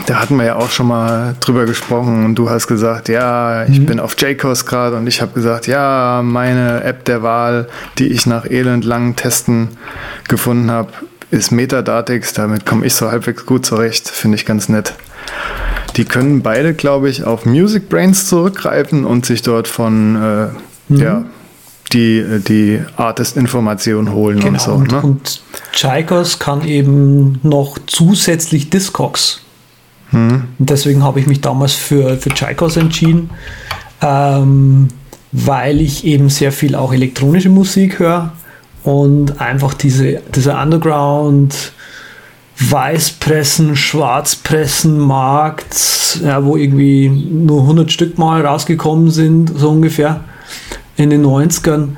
Da 0.06 0.20
hatten 0.20 0.36
wir 0.36 0.44
ja 0.44 0.56
auch 0.56 0.70
schon 0.70 0.86
mal 0.88 1.34
drüber 1.40 1.64
gesprochen 1.64 2.24
und 2.24 2.34
du 2.36 2.48
hast 2.48 2.66
gesagt, 2.66 3.08
ja, 3.08 3.64
ich 3.64 3.80
mhm. 3.80 3.86
bin 3.86 4.00
auf 4.00 4.16
JCOS 4.18 4.66
gerade 4.66 4.96
und 4.96 5.06
ich 5.06 5.20
habe 5.20 5.32
gesagt, 5.32 5.66
ja, 5.66 6.22
meine 6.22 6.84
App 6.84 7.04
der 7.04 7.22
Wahl, 7.22 7.68
die 7.98 8.08
ich 8.08 8.26
nach 8.26 8.44
elendlangen 8.44 9.16
Testen 9.16 9.68
gefunden 10.28 10.70
habe, 10.70 10.92
ist 11.30 11.50
Metadatix, 11.50 12.32
damit 12.32 12.64
komme 12.64 12.86
ich 12.86 12.94
so 12.94 13.10
halbwegs 13.10 13.44
gut 13.46 13.66
zurecht, 13.66 14.08
finde 14.08 14.36
ich 14.36 14.46
ganz 14.46 14.68
nett. 14.68 14.94
Die 15.96 16.04
können 16.04 16.42
beide, 16.42 16.74
glaube 16.74 17.10
ich, 17.10 17.24
auf 17.24 17.44
Music 17.44 17.88
Brains 17.88 18.28
zurückgreifen 18.28 19.04
und 19.04 19.26
sich 19.26 19.42
dort 19.42 19.68
von 19.68 20.16
äh, 20.16 20.92
mhm. 20.92 20.98
ja, 20.98 21.24
die, 21.92 22.40
die 22.46 22.80
Artist-Information 22.96 24.12
holen 24.12 24.40
genau. 24.40 24.52
und 24.52 24.60
so. 24.60 24.72
Und, 24.72 24.92
ne? 24.92 25.00
und 25.02 25.42
Chaikos 25.72 26.38
kann 26.38 26.64
eben 26.66 27.40
noch 27.42 27.78
zusätzlich 27.86 28.70
Discogs. 28.70 29.42
Mhm. 30.12 30.44
Und 30.58 30.70
deswegen 30.70 31.02
habe 31.02 31.20
ich 31.20 31.26
mich 31.26 31.40
damals 31.40 31.74
für, 31.74 32.16
für 32.16 32.30
Chaikos 32.30 32.76
entschieden, 32.76 33.30
ähm, 34.00 34.88
weil 35.32 35.80
ich 35.80 36.04
eben 36.04 36.30
sehr 36.30 36.52
viel 36.52 36.74
auch 36.74 36.92
elektronische 36.92 37.50
Musik 37.50 37.98
höre 37.98 38.32
und 38.84 39.40
einfach 39.40 39.74
diese, 39.74 40.20
dieser 40.34 40.60
Underground 40.62 41.72
Weißpressen, 42.60 43.76
Schwarzpressen 43.76 44.98
Markt, 44.98 46.18
ja, 46.24 46.44
wo 46.44 46.56
irgendwie 46.56 47.08
nur 47.08 47.62
100 47.62 47.92
Stück 47.92 48.18
mal 48.18 48.44
rausgekommen 48.44 49.10
sind, 49.10 49.52
so 49.56 49.70
ungefähr 49.70 50.24
in 50.96 51.10
den 51.10 51.24
90ern, 51.24 51.90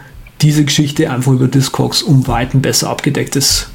diese 0.42 0.64
Geschichte 0.64 1.10
einfach 1.10 1.32
über 1.32 1.48
Discogs 1.48 2.02
um 2.02 2.26
Weiten 2.26 2.60
besser 2.60 2.90
abgedeckt 2.90 3.36
ist. 3.36 3.70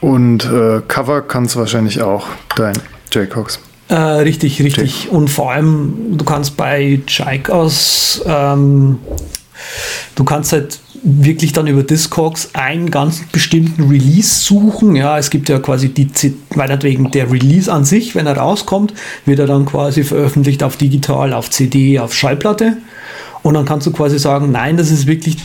Und 0.00 0.44
äh, 0.44 0.82
Cover 0.86 1.22
kannst 1.22 1.54
du 1.54 1.60
wahrscheinlich 1.60 2.02
auch, 2.02 2.26
dein 2.56 2.76
Jaycox. 3.12 3.60
Äh, 3.88 3.94
richtig, 3.94 4.62
richtig. 4.62 5.04
Jay. 5.04 5.10
Und 5.10 5.28
vor 5.28 5.52
allem, 5.52 6.16
du 6.16 6.24
kannst 6.24 6.56
bei 6.56 7.00
Jaycos 7.06 8.22
ähm, 8.26 8.98
Du 10.14 10.24
kannst 10.24 10.52
halt 10.52 10.80
wirklich 11.02 11.52
dann 11.52 11.66
über 11.66 11.82
Discogs 11.82 12.50
einen 12.52 12.90
ganz 12.90 13.22
bestimmten 13.32 13.88
Release 13.88 14.40
suchen. 14.40 14.96
Ja, 14.96 15.18
es 15.18 15.30
gibt 15.30 15.48
ja 15.48 15.58
quasi 15.58 15.88
die, 15.88 16.08
meinetwegen 16.54 17.10
der 17.10 17.30
Release 17.30 17.72
an 17.72 17.84
sich, 17.84 18.14
wenn 18.14 18.26
er 18.26 18.36
rauskommt, 18.36 18.94
wird 19.24 19.38
er 19.38 19.46
dann 19.46 19.66
quasi 19.66 20.04
veröffentlicht 20.04 20.62
auf 20.62 20.76
digital, 20.76 21.32
auf 21.32 21.50
CD, 21.50 21.98
auf 21.98 22.14
Schallplatte. 22.14 22.76
Und 23.42 23.54
dann 23.54 23.64
kannst 23.64 23.86
du 23.86 23.92
quasi 23.92 24.18
sagen, 24.18 24.52
nein, 24.52 24.76
das 24.76 24.90
ist 24.90 25.06
wirklich 25.06 25.36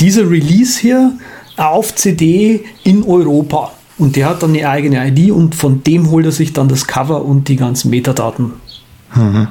dieser 0.00 0.30
Release 0.30 0.80
hier 0.80 1.12
auf 1.56 1.94
CD 1.94 2.64
in 2.84 3.02
Europa. 3.02 3.72
Und 3.96 4.16
der 4.16 4.28
hat 4.28 4.42
dann 4.42 4.50
eine 4.50 4.68
eigene 4.68 5.06
ID 5.08 5.30
und 5.30 5.54
von 5.54 5.82
dem 5.84 6.10
holt 6.10 6.26
er 6.26 6.32
sich 6.32 6.52
dann 6.52 6.68
das 6.68 6.86
Cover 6.86 7.24
und 7.24 7.48
die 7.48 7.56
ganzen 7.56 7.90
Metadaten. 7.90 8.52
Mhm. 9.14 9.48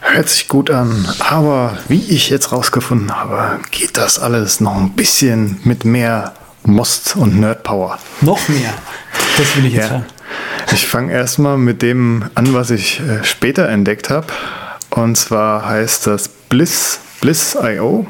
Hört 0.00 0.28
sich 0.28 0.48
gut 0.48 0.70
an, 0.70 1.08
aber 1.18 1.78
wie 1.88 2.02
ich 2.08 2.30
jetzt 2.30 2.52
rausgefunden 2.52 3.14
habe, 3.14 3.60
geht 3.70 3.96
das 3.96 4.18
alles 4.18 4.60
noch 4.60 4.76
ein 4.76 4.92
bisschen 4.92 5.60
mit 5.64 5.84
mehr 5.84 6.34
Most 6.64 7.16
und 7.16 7.38
Nerdpower. 7.38 7.98
Noch 8.20 8.48
mehr? 8.48 8.72
Das 9.36 9.56
will 9.56 9.66
ich 9.66 9.74
jetzt 9.74 9.86
ja. 9.86 9.90
hören. 9.90 10.04
Ich 10.72 10.86
fange 10.86 11.12
erstmal 11.12 11.58
mit 11.58 11.82
dem 11.82 12.24
an, 12.34 12.52
was 12.54 12.70
ich 12.70 13.00
äh, 13.00 13.24
später 13.24 13.68
entdeckt 13.68 14.10
habe. 14.10 14.26
Und 14.90 15.16
zwar 15.16 15.66
heißt 15.66 16.06
das 16.06 16.28
Bliss, 16.28 17.00
Bliss.io. 17.20 18.06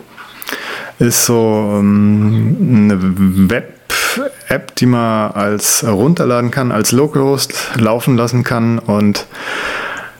ist 0.99 1.27
so 1.27 1.77
ähm, 1.79 2.91
eine 2.91 3.51
Web-App, 3.51 4.75
die 4.77 4.87
man 4.87 5.33
als 5.33 5.85
runterladen 5.87 6.51
kann, 6.51 6.73
als 6.73 6.93
Localhost 6.93 7.55
laufen 7.77 8.17
lassen 8.17 8.45
kann 8.45 8.79
und 8.79 9.27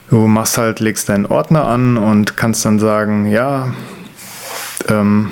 du 0.09 0.27
machst 0.27 0.57
halt, 0.57 0.79
legst 0.79 1.09
deinen 1.09 1.25
Ordner 1.25 1.67
an 1.67 1.97
und 1.97 2.37
kannst 2.37 2.65
dann 2.65 2.79
sagen, 2.79 3.25
ja, 3.27 3.73
ähm, 4.89 5.29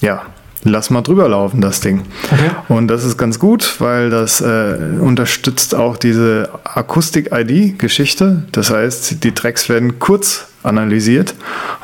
ja, 0.00 0.22
lass 0.64 0.90
mal 0.90 1.02
drüber 1.02 1.28
laufen, 1.28 1.60
das 1.60 1.80
Ding. 1.80 2.02
Okay. 2.30 2.50
Und 2.68 2.88
das 2.88 3.04
ist 3.04 3.16
ganz 3.16 3.38
gut, 3.38 3.76
weil 3.80 4.10
das 4.10 4.40
äh, 4.40 4.76
unterstützt 5.00 5.74
auch 5.74 5.96
diese 5.96 6.50
Akustik-ID-Geschichte. 6.64 8.44
Das 8.52 8.70
heißt, 8.70 9.24
die 9.24 9.32
Tracks 9.32 9.68
werden 9.68 9.98
kurz 9.98 10.48
analysiert 10.62 11.34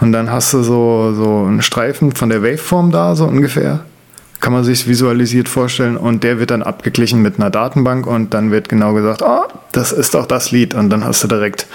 und 0.00 0.12
dann 0.12 0.31
hast 0.31 0.53
du 0.53 0.62
so, 0.62 1.14
so 1.14 1.44
einen 1.46 1.62
Streifen 1.62 2.12
von 2.12 2.29
der 2.29 2.42
Waveform 2.42 2.90
da, 2.90 3.14
so 3.14 3.24
ungefähr 3.24 3.85
kann 4.44 4.52
man 4.52 4.62
sich 4.62 4.87
visualisiert 4.87 5.48
vorstellen 5.48 5.96
und 5.96 6.22
der 6.22 6.38
wird 6.38 6.50
dann 6.50 6.62
abgeglichen 6.62 7.22
mit 7.22 7.40
einer 7.40 7.48
Datenbank 7.48 8.07
und 8.07 8.35
dann 8.35 8.50
wird 8.50 8.68
genau 8.68 8.92
gesagt, 8.92 9.22
oh, 9.22 9.44
das 9.72 9.90
ist 9.90 10.12
doch 10.12 10.26
das 10.26 10.50
Lied 10.50 10.74
und 10.74 10.90
dann 10.90 11.02
hast 11.02 11.24
du 11.24 11.28
direkt 11.28 11.66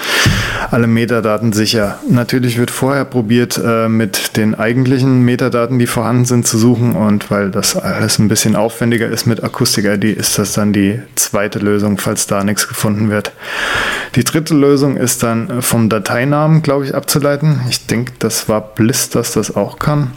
alle 0.70 0.86
Metadaten 0.86 1.52
sicher. 1.52 1.98
Natürlich 2.08 2.60
wird 2.60 2.70
vorher 2.70 3.06
probiert, 3.06 3.58
äh, 3.58 3.90
mit 3.90 4.38
den 4.38 4.54
eigentlichen 4.54 5.26
Metadaten, 5.26 5.80
die 5.80 5.88
vorhanden 5.88 6.26
sind, 6.26 6.46
zu 6.46 6.60
suchen 6.60 6.96
und 6.96 7.32
weil 7.32 7.50
das 7.50 7.76
alles 7.76 8.20
ein 8.20 8.28
bisschen 8.28 8.56
aufwendiger 8.56 9.08
ist 9.08 9.26
mit 9.26 9.44
Akustik-ID, 9.44 10.04
ist 10.04 10.38
das 10.38 10.54
dann 10.54 10.72
die 10.72 11.00
zweite 11.16 11.58
Lösung, 11.58 11.98
falls 11.98 12.28
da 12.28 12.44
nichts 12.44 12.68
gefunden 12.68 13.10
wird. 13.10 13.32
Die 14.14 14.24
dritte 14.24 14.54
Lösung 14.54 14.96
ist 14.96 15.24
dann 15.24 15.64
vom 15.64 15.90
Dateinamen, 15.90 16.62
glaube 16.62 16.86
ich, 16.86 16.94
abzuleiten. 16.94 17.62
Ich 17.68 17.88
denke, 17.88 18.14
das 18.20 18.48
war 18.48 18.62
Bliss, 18.62 19.10
dass 19.10 19.32
das 19.32 19.56
auch 19.56 19.80
kann. 19.80 20.12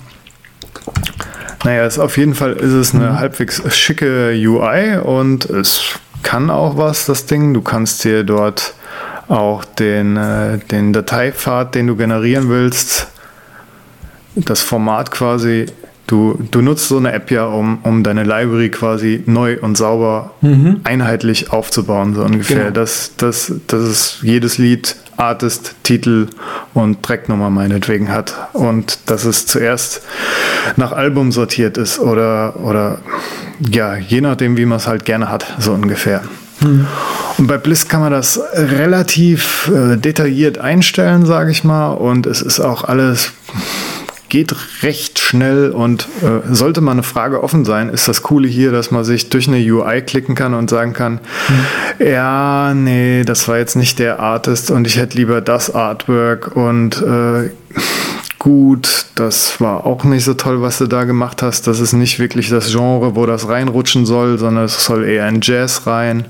Naja, 1.64 1.86
ist 1.86 1.98
auf 1.98 2.16
jeden 2.16 2.34
Fall 2.34 2.54
ist 2.54 2.72
es 2.72 2.94
eine 2.94 3.10
mhm. 3.10 3.18
halbwegs 3.18 3.62
schicke 3.74 4.32
UI 4.34 4.98
und 4.98 5.44
es 5.44 5.98
kann 6.22 6.50
auch 6.50 6.76
was, 6.76 7.06
das 7.06 7.26
Ding. 7.26 7.54
Du 7.54 7.62
kannst 7.62 8.04
dir 8.04 8.24
dort 8.24 8.74
auch 9.28 9.64
den, 9.64 10.16
äh, 10.16 10.58
den 10.58 10.92
Dateipfad, 10.92 11.74
den 11.74 11.86
du 11.86 11.96
generieren 11.96 12.48
willst, 12.48 13.08
das 14.34 14.60
Format 14.60 15.10
quasi 15.10 15.66
Du, 16.06 16.38
du 16.50 16.60
nutzt 16.60 16.88
so 16.88 16.96
eine 16.96 17.12
App 17.12 17.30
ja, 17.30 17.46
um, 17.46 17.78
um 17.84 18.02
deine 18.02 18.24
Library 18.24 18.70
quasi 18.70 19.22
neu 19.26 19.58
und 19.60 19.76
sauber 19.76 20.32
mhm. 20.40 20.80
einheitlich 20.84 21.52
aufzubauen, 21.52 22.14
so 22.14 22.22
ungefähr. 22.22 22.64
Genau. 22.64 22.70
Dass, 22.70 23.12
dass, 23.16 23.52
dass 23.66 23.80
es 23.80 24.18
jedes 24.22 24.58
Lied 24.58 24.96
Artist, 25.16 25.76
Titel 25.82 26.28
und 26.74 27.02
Tracknummer 27.02 27.50
meinetwegen 27.50 28.10
hat. 28.10 28.34
Und 28.52 28.98
dass 29.06 29.24
es 29.24 29.46
zuerst 29.46 30.02
nach 30.76 30.92
Album 30.92 31.32
sortiert 31.32 31.76
ist 31.76 31.98
oder, 31.98 32.56
oder 32.60 32.98
ja, 33.60 33.96
je 33.96 34.20
nachdem, 34.20 34.56
wie 34.56 34.66
man 34.66 34.78
es 34.78 34.86
halt 34.86 35.04
gerne 35.04 35.28
hat, 35.28 35.46
so 35.58 35.72
ungefähr. 35.72 36.22
Mhm. 36.60 36.86
Und 37.38 37.46
bei 37.46 37.58
Bliss 37.58 37.88
kann 37.88 38.00
man 38.00 38.12
das 38.12 38.40
relativ 38.54 39.70
äh, 39.74 39.96
detailliert 39.96 40.58
einstellen, 40.58 41.26
sage 41.26 41.50
ich 41.50 41.64
mal. 41.64 41.92
Und 41.92 42.26
es 42.26 42.42
ist 42.42 42.60
auch 42.60 42.84
alles 42.84 43.32
geht 44.32 44.56
recht 44.82 45.18
schnell 45.18 45.72
und 45.72 46.08
äh, 46.22 46.54
sollte 46.54 46.80
mal 46.80 46.92
eine 46.92 47.02
Frage 47.02 47.42
offen 47.42 47.66
sein, 47.66 47.90
ist 47.90 48.08
das 48.08 48.22
Coole 48.22 48.48
hier, 48.48 48.72
dass 48.72 48.90
man 48.90 49.04
sich 49.04 49.28
durch 49.28 49.46
eine 49.46 49.58
UI 49.58 50.00
klicken 50.00 50.34
kann 50.34 50.54
und 50.54 50.70
sagen 50.70 50.94
kann, 50.94 51.20
mhm. 51.50 52.06
ja, 52.06 52.72
nee, 52.72 53.24
das 53.24 53.46
war 53.46 53.58
jetzt 53.58 53.76
nicht 53.76 53.98
der 53.98 54.20
Artist 54.20 54.70
und 54.70 54.86
ich 54.86 54.96
hätte 54.96 55.18
lieber 55.18 55.42
das 55.42 55.74
Artwork 55.74 56.56
und 56.56 57.02
äh, 57.02 57.50
gut, 58.38 59.04
das 59.16 59.60
war 59.60 59.84
auch 59.84 60.02
nicht 60.04 60.24
so 60.24 60.32
toll, 60.32 60.62
was 60.62 60.78
du 60.78 60.86
da 60.86 61.04
gemacht 61.04 61.42
hast. 61.42 61.66
Das 61.66 61.78
ist 61.78 61.92
nicht 61.92 62.18
wirklich 62.18 62.48
das 62.48 62.72
Genre, 62.72 63.14
wo 63.14 63.26
das 63.26 63.50
reinrutschen 63.50 64.06
soll, 64.06 64.38
sondern 64.38 64.64
es 64.64 64.82
soll 64.82 65.04
eher 65.04 65.28
in 65.28 65.40
Jazz 65.42 65.86
rein. 65.86 66.24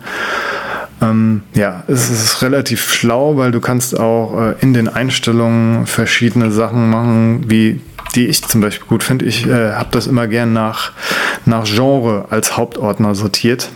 Ähm, 1.01 1.43
ja, 1.55 1.85
es 1.87 2.11
ist 2.11 2.43
relativ 2.43 2.93
schlau, 2.93 3.37
weil 3.37 3.53
du 3.53 3.61
kannst 3.61 3.97
auch 3.99 4.41
äh, 4.41 4.55
in 4.61 4.75
den 4.75 4.89
Einstellungen 4.89 5.87
verschiedene 5.87 6.51
Sachen 6.51 6.91
machen, 6.91 7.45
wie 7.49 7.81
die 8.15 8.27
ich 8.27 8.43
zum 8.43 8.61
Beispiel 8.61 8.87
gut 8.87 9.03
finde. 9.03 9.25
Ich 9.25 9.47
äh, 9.47 9.73
habe 9.73 9.89
das 9.93 10.07
immer 10.07 10.27
gern 10.27 10.53
nach, 10.53 10.93
nach 11.45 11.65
Genre 11.65 12.27
als 12.31 12.57
Hauptordner 12.57 13.15
sortiert. 13.15 13.71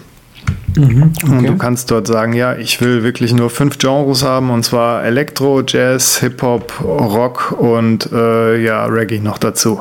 Mhm, 0.77 1.13
okay. 1.23 1.33
Und 1.33 1.47
du 1.47 1.57
kannst 1.57 1.91
dort 1.91 2.07
sagen, 2.07 2.35
ja, 2.35 2.55
ich 2.55 2.81
will 2.81 3.03
wirklich 3.03 3.33
nur 3.33 3.49
fünf 3.49 3.79
Genres 3.79 4.23
haben, 4.23 4.51
und 4.51 4.63
zwar 4.63 5.05
Elektro, 5.05 5.63
Jazz, 5.67 6.19
Hip-Hop, 6.19 6.81
Rock 6.83 7.53
und 7.59 8.11
äh, 8.13 8.63
ja, 8.63 8.85
Reggae 8.85 9.21
noch 9.21 9.39
dazu. 9.39 9.81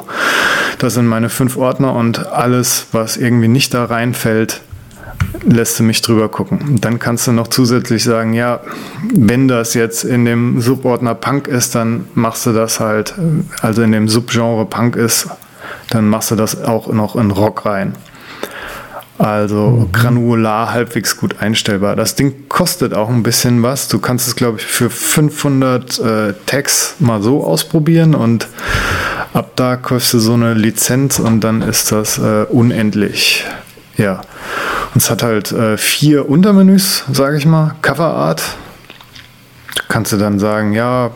Das 0.80 0.94
sind 0.94 1.06
meine 1.06 1.30
fünf 1.30 1.58
Ordner 1.58 1.94
und 1.94 2.28
alles, 2.28 2.88
was 2.92 3.18
irgendwie 3.18 3.50
nicht 3.50 3.74
da 3.74 3.86
reinfällt, 3.86 4.62
lässt 5.44 5.80
du 5.80 5.84
mich 5.84 6.02
drüber 6.02 6.30
gucken. 6.30 6.80
Dann 6.82 7.00
kannst 7.00 7.28
du 7.28 7.32
noch 7.32 7.48
zusätzlich 7.48 8.04
sagen, 8.04 8.34
ja, 8.34 8.62
wenn 9.14 9.48
das 9.48 9.74
jetzt 9.74 10.04
in 10.04 10.26
dem 10.26 10.62
Subordner 10.62 11.16
Punk 11.16 11.48
ist, 11.48 11.76
dann 11.76 12.06
machst 12.14 12.46
du 12.46 12.54
das 12.54 12.80
halt, 12.80 13.14
also 13.62 13.82
in 13.82 13.92
dem 13.92 14.08
Subgenre 14.08 14.66
Punk 14.66 14.96
ist, 14.96 15.28
dann 15.90 16.08
machst 16.08 16.32
du 16.32 16.36
das 16.36 16.64
auch 16.64 16.92
noch 16.92 17.16
in 17.16 17.32
Rock 17.32 17.66
rein. 17.66 17.96
Also 19.18 19.70
mhm. 19.70 19.92
granular 19.94 20.72
halbwegs 20.72 21.18
gut 21.18 21.40
einstellbar. 21.40 21.96
Das 21.96 22.16
Ding 22.16 22.50
kostet 22.50 22.94
auch 22.94 23.10
ein 23.10 23.24
bisschen 23.24 23.64
was. 23.64 23.88
Du 23.88 24.00
kannst 24.00 24.28
es, 24.28 24.36
glaube 24.36 24.58
ich, 24.60 24.66
für 24.66 24.90
500 24.90 26.00
äh, 26.00 26.34
Tags 26.46 26.96
mal 27.00 27.22
so 27.22 27.44
ausprobieren 27.46 28.14
und 28.14 28.48
ab 29.34 29.52
da 29.56 29.78
kostet 29.78 30.22
so 30.22 30.34
eine 30.34 30.54
Lizenz 30.54 31.20
und 31.20 31.42
dann 31.42 31.62
ist 31.62 31.94
das 31.94 32.18
äh, 32.18 32.46
unendlich. 32.50 33.46
Ja. 33.98 34.22
Und 34.94 35.02
es 35.02 35.10
hat 35.10 35.24
halt 35.24 35.52
äh, 35.52 35.78
vier 35.78 36.30
Untermenüs, 36.30 37.04
sage 37.12 37.38
ich 37.38 37.46
mal. 37.46 37.76
Coverart. 37.82 38.42
Da 39.76 39.84
kannst 39.88 40.12
du 40.12 40.18
dann 40.18 40.40
sagen, 40.40 40.74
ja, 40.74 41.12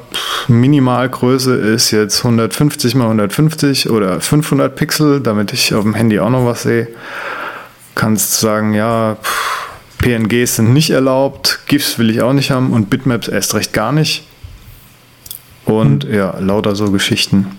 Minimalgröße 0.48 1.56
ist 1.56 1.92
jetzt 1.92 2.20
150 2.20 2.96
mal 2.96 3.06
150 3.06 3.90
oder 3.90 4.20
500 4.20 4.76
Pixel, 4.76 5.22
damit 5.22 5.54
ich 5.54 5.74
auf 5.74 5.84
dem 5.84 5.94
Handy 5.94 6.20
auch 6.20 6.30
noch 6.30 6.46
was 6.46 6.64
sehe. 6.64 6.88
Kannst 7.96 8.40
sagen, 8.40 8.74
ja, 8.74 9.18
PNGs 10.00 10.56
sind 10.56 10.74
nicht 10.74 10.90
erlaubt, 10.90 11.60
GIFs 11.68 12.00
will 12.00 12.10
ich 12.10 12.22
auch 12.22 12.34
nicht 12.34 12.52
haben 12.52 12.72
und 12.72 12.90
Bitmaps 12.90 13.28
erst 13.28 13.54
recht 13.54 13.74
gar 13.74 13.92
nicht. 13.92 14.26
Und 15.66 16.08
mhm. 16.08 16.14
ja, 16.14 16.38
lauter 16.40 16.76
so 16.76 16.92
Geschichten. 16.92 17.58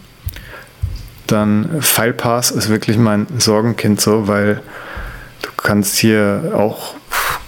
Dann 1.27 1.81
FilePass 1.81 2.51
ist 2.51 2.69
wirklich 2.69 2.99
mein 2.99 3.27
Sorgenkind 3.39 4.01
so, 4.01 4.27
weil 4.27 4.63
kannst 5.63 5.99
hier 5.99 6.53
auch 6.55 6.95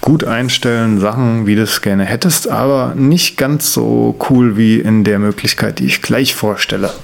gut 0.01 0.25
einstellen, 0.25 1.01
Sachen, 1.01 1.47
wie 1.47 1.55
du 1.55 1.63
es 1.63 1.81
gerne 1.81 2.05
hättest, 2.05 2.49
aber 2.49 2.95
nicht 2.95 3.39
ganz 3.39 3.73
so 3.73 4.17
cool 4.29 4.57
wie 4.57 4.81
in 4.81 5.05
der 5.05 5.19
Möglichkeit, 5.19 5.79
die 5.79 5.87
ich 5.87 6.03
gleich 6.03 6.35
vorstelle. 6.35 6.91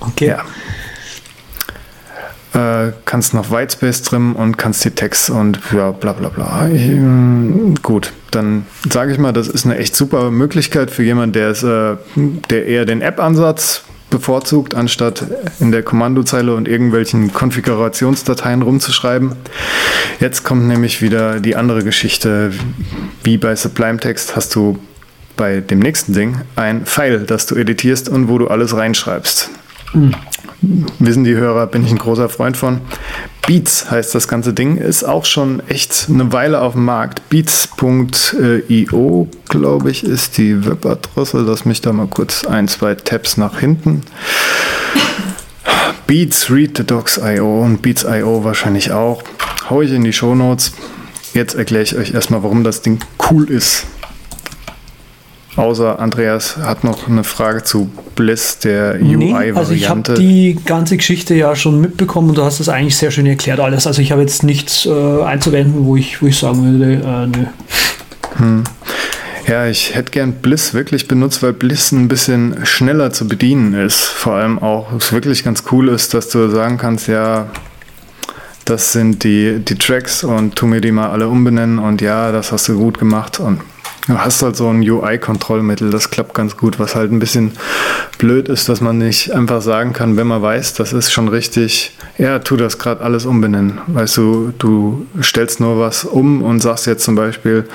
Okay. 0.00 0.28
Ja. 0.28 0.44
Äh, 2.86 2.92
kannst 3.04 3.34
noch 3.34 3.50
Whitespace 3.50 4.02
trimmen 4.02 4.34
und 4.34 4.56
kannst 4.56 4.82
die 4.84 4.90
Text 4.90 5.28
und 5.28 5.60
ja, 5.72 5.90
bla 5.90 6.14
bla 6.14 6.30
bla. 6.30 6.68
Ich, 6.72 6.88
äh, 6.88 7.74
gut, 7.82 8.12
dann 8.30 8.64
sage 8.90 9.12
ich 9.12 9.18
mal, 9.18 9.32
das 9.32 9.48
ist 9.48 9.66
eine 9.66 9.76
echt 9.76 9.94
super 9.94 10.30
Möglichkeit 10.30 10.90
für 10.90 11.02
jemanden, 11.02 11.34
der, 11.34 11.50
ist, 11.50 11.62
äh, 11.62 11.96
der 12.16 12.66
eher 12.66 12.86
den 12.86 13.02
App-Ansatz 13.02 13.84
bevorzugt, 14.10 14.74
anstatt 14.74 15.26
in 15.60 15.72
der 15.72 15.82
Kommandozeile 15.82 16.54
und 16.54 16.68
irgendwelchen 16.68 17.32
Konfigurationsdateien 17.32 18.62
rumzuschreiben. 18.62 19.36
Jetzt 20.20 20.44
kommt 20.44 20.66
nämlich 20.66 21.02
wieder 21.02 21.40
die 21.40 21.56
andere 21.56 21.84
Geschichte. 21.84 22.52
Wie 23.22 23.36
bei 23.38 23.54
Sublime 23.54 23.98
Text 23.98 24.36
hast 24.36 24.54
du 24.54 24.78
bei 25.36 25.60
dem 25.60 25.78
nächsten 25.78 26.12
Ding 26.12 26.38
ein 26.56 26.84
File, 26.86 27.20
das 27.20 27.46
du 27.46 27.54
editierst 27.54 28.08
und 28.08 28.28
wo 28.28 28.38
du 28.38 28.48
alles 28.48 28.76
reinschreibst. 28.76 29.50
Mhm 29.92 30.14
wissen 30.60 31.24
die 31.24 31.34
Hörer, 31.34 31.66
bin 31.66 31.84
ich 31.84 31.90
ein 31.90 31.98
großer 31.98 32.28
Freund 32.28 32.56
von. 32.56 32.80
Beats 33.46 33.90
heißt 33.90 34.14
das 34.14 34.28
ganze 34.28 34.52
Ding, 34.52 34.76
ist 34.76 35.04
auch 35.04 35.24
schon 35.24 35.62
echt 35.68 36.08
eine 36.10 36.32
Weile 36.32 36.60
auf 36.60 36.74
dem 36.74 36.84
Markt. 36.84 37.28
Beats.io, 37.30 39.28
glaube 39.48 39.90
ich, 39.90 40.04
ist 40.04 40.36
die 40.36 40.66
Webadresse. 40.66 41.38
Lass 41.38 41.64
mich 41.64 41.80
da 41.80 41.92
mal 41.92 42.08
kurz 42.08 42.44
ein, 42.44 42.68
zwei 42.68 42.94
Tabs 42.94 43.38
nach 43.38 43.60
hinten. 43.60 44.02
Beats, 46.06 46.50
Read 46.50 46.76
the 46.76 46.84
Docs.io 46.84 47.62
und 47.62 47.80
Beats.io 47.80 48.44
wahrscheinlich 48.44 48.92
auch. 48.92 49.22
Hau 49.70 49.82
ich 49.82 49.92
in 49.92 50.04
die 50.04 50.12
Show 50.12 50.34
Notes. 50.34 50.72
Jetzt 51.34 51.54
erkläre 51.54 51.84
ich 51.84 51.96
euch 51.96 52.14
erstmal, 52.14 52.42
warum 52.42 52.64
das 52.64 52.82
Ding 52.82 52.98
cool 53.30 53.50
ist. 53.50 53.86
Außer 55.58 55.98
Andreas 55.98 56.56
hat 56.56 56.84
noch 56.84 57.08
eine 57.08 57.24
Frage 57.24 57.64
zu 57.64 57.90
Bliss, 58.14 58.60
der 58.60 59.00
UI-Variante. 59.02 59.58
also 59.58 59.72
ich 59.72 59.88
habe 59.88 60.14
die 60.14 60.56
ganze 60.64 60.96
Geschichte 60.96 61.34
ja 61.34 61.56
schon 61.56 61.80
mitbekommen 61.80 62.28
und 62.28 62.38
du 62.38 62.44
hast 62.44 62.60
es 62.60 62.68
eigentlich 62.68 62.96
sehr 62.96 63.10
schön 63.10 63.26
erklärt 63.26 63.58
alles. 63.58 63.88
Also 63.88 64.00
ich 64.00 64.12
habe 64.12 64.20
jetzt 64.20 64.44
nichts 64.44 64.86
äh, 64.86 65.22
einzuwenden, 65.22 65.84
wo 65.84 65.96
ich, 65.96 66.22
wo 66.22 66.26
ich 66.26 66.38
sagen 66.38 66.78
würde, 66.78 67.02
äh, 67.04 67.26
nö. 67.26 67.46
Hm. 68.36 68.64
Ja, 69.48 69.66
ich 69.66 69.96
hätte 69.96 70.12
gern 70.12 70.34
Bliss 70.34 70.74
wirklich 70.74 71.08
benutzt, 71.08 71.42
weil 71.42 71.54
Bliss 71.54 71.90
ein 71.90 72.06
bisschen 72.06 72.64
schneller 72.64 73.12
zu 73.12 73.26
bedienen 73.26 73.74
ist. 73.74 74.04
Vor 74.04 74.34
allem 74.34 74.60
auch, 74.60 74.92
was 74.92 75.12
wirklich 75.12 75.42
ganz 75.42 75.64
cool 75.72 75.88
ist, 75.88 76.14
dass 76.14 76.28
du 76.28 76.50
sagen 76.50 76.78
kannst, 76.78 77.08
ja, 77.08 77.48
das 78.64 78.92
sind 78.92 79.24
die, 79.24 79.58
die 79.58 79.74
Tracks 79.74 80.22
und 80.22 80.54
tu 80.54 80.66
mir 80.66 80.80
die 80.80 80.92
mal 80.92 81.10
alle 81.10 81.26
umbenennen 81.26 81.80
und 81.80 82.00
ja, 82.00 82.30
das 82.30 82.52
hast 82.52 82.68
du 82.68 82.78
gut 82.78 82.98
gemacht 83.00 83.40
und 83.40 83.60
Du 84.08 84.18
hast 84.18 84.42
halt 84.42 84.56
so 84.56 84.68
ein 84.68 84.80
UI-Kontrollmittel, 84.80 85.90
das 85.90 86.08
klappt 86.08 86.32
ganz 86.32 86.56
gut. 86.56 86.78
Was 86.78 86.96
halt 86.96 87.12
ein 87.12 87.18
bisschen 87.18 87.52
blöd 88.16 88.48
ist, 88.48 88.66
dass 88.70 88.80
man 88.80 88.96
nicht 88.96 89.34
einfach 89.34 89.60
sagen 89.60 89.92
kann, 89.92 90.16
wenn 90.16 90.26
man 90.26 90.40
weiß, 90.40 90.72
das 90.72 90.94
ist 90.94 91.12
schon 91.12 91.28
richtig, 91.28 91.94
ja, 92.16 92.38
tu 92.38 92.56
das 92.56 92.78
gerade 92.78 93.02
alles 93.02 93.26
umbenennen. 93.26 93.82
Weißt 93.86 94.16
du, 94.16 94.54
du 94.56 95.06
stellst 95.20 95.60
nur 95.60 95.78
was 95.78 96.06
um 96.06 96.42
und 96.42 96.62
sagst 96.62 96.86
jetzt 96.86 97.04
zum 97.04 97.16
Beispiel, 97.16 97.68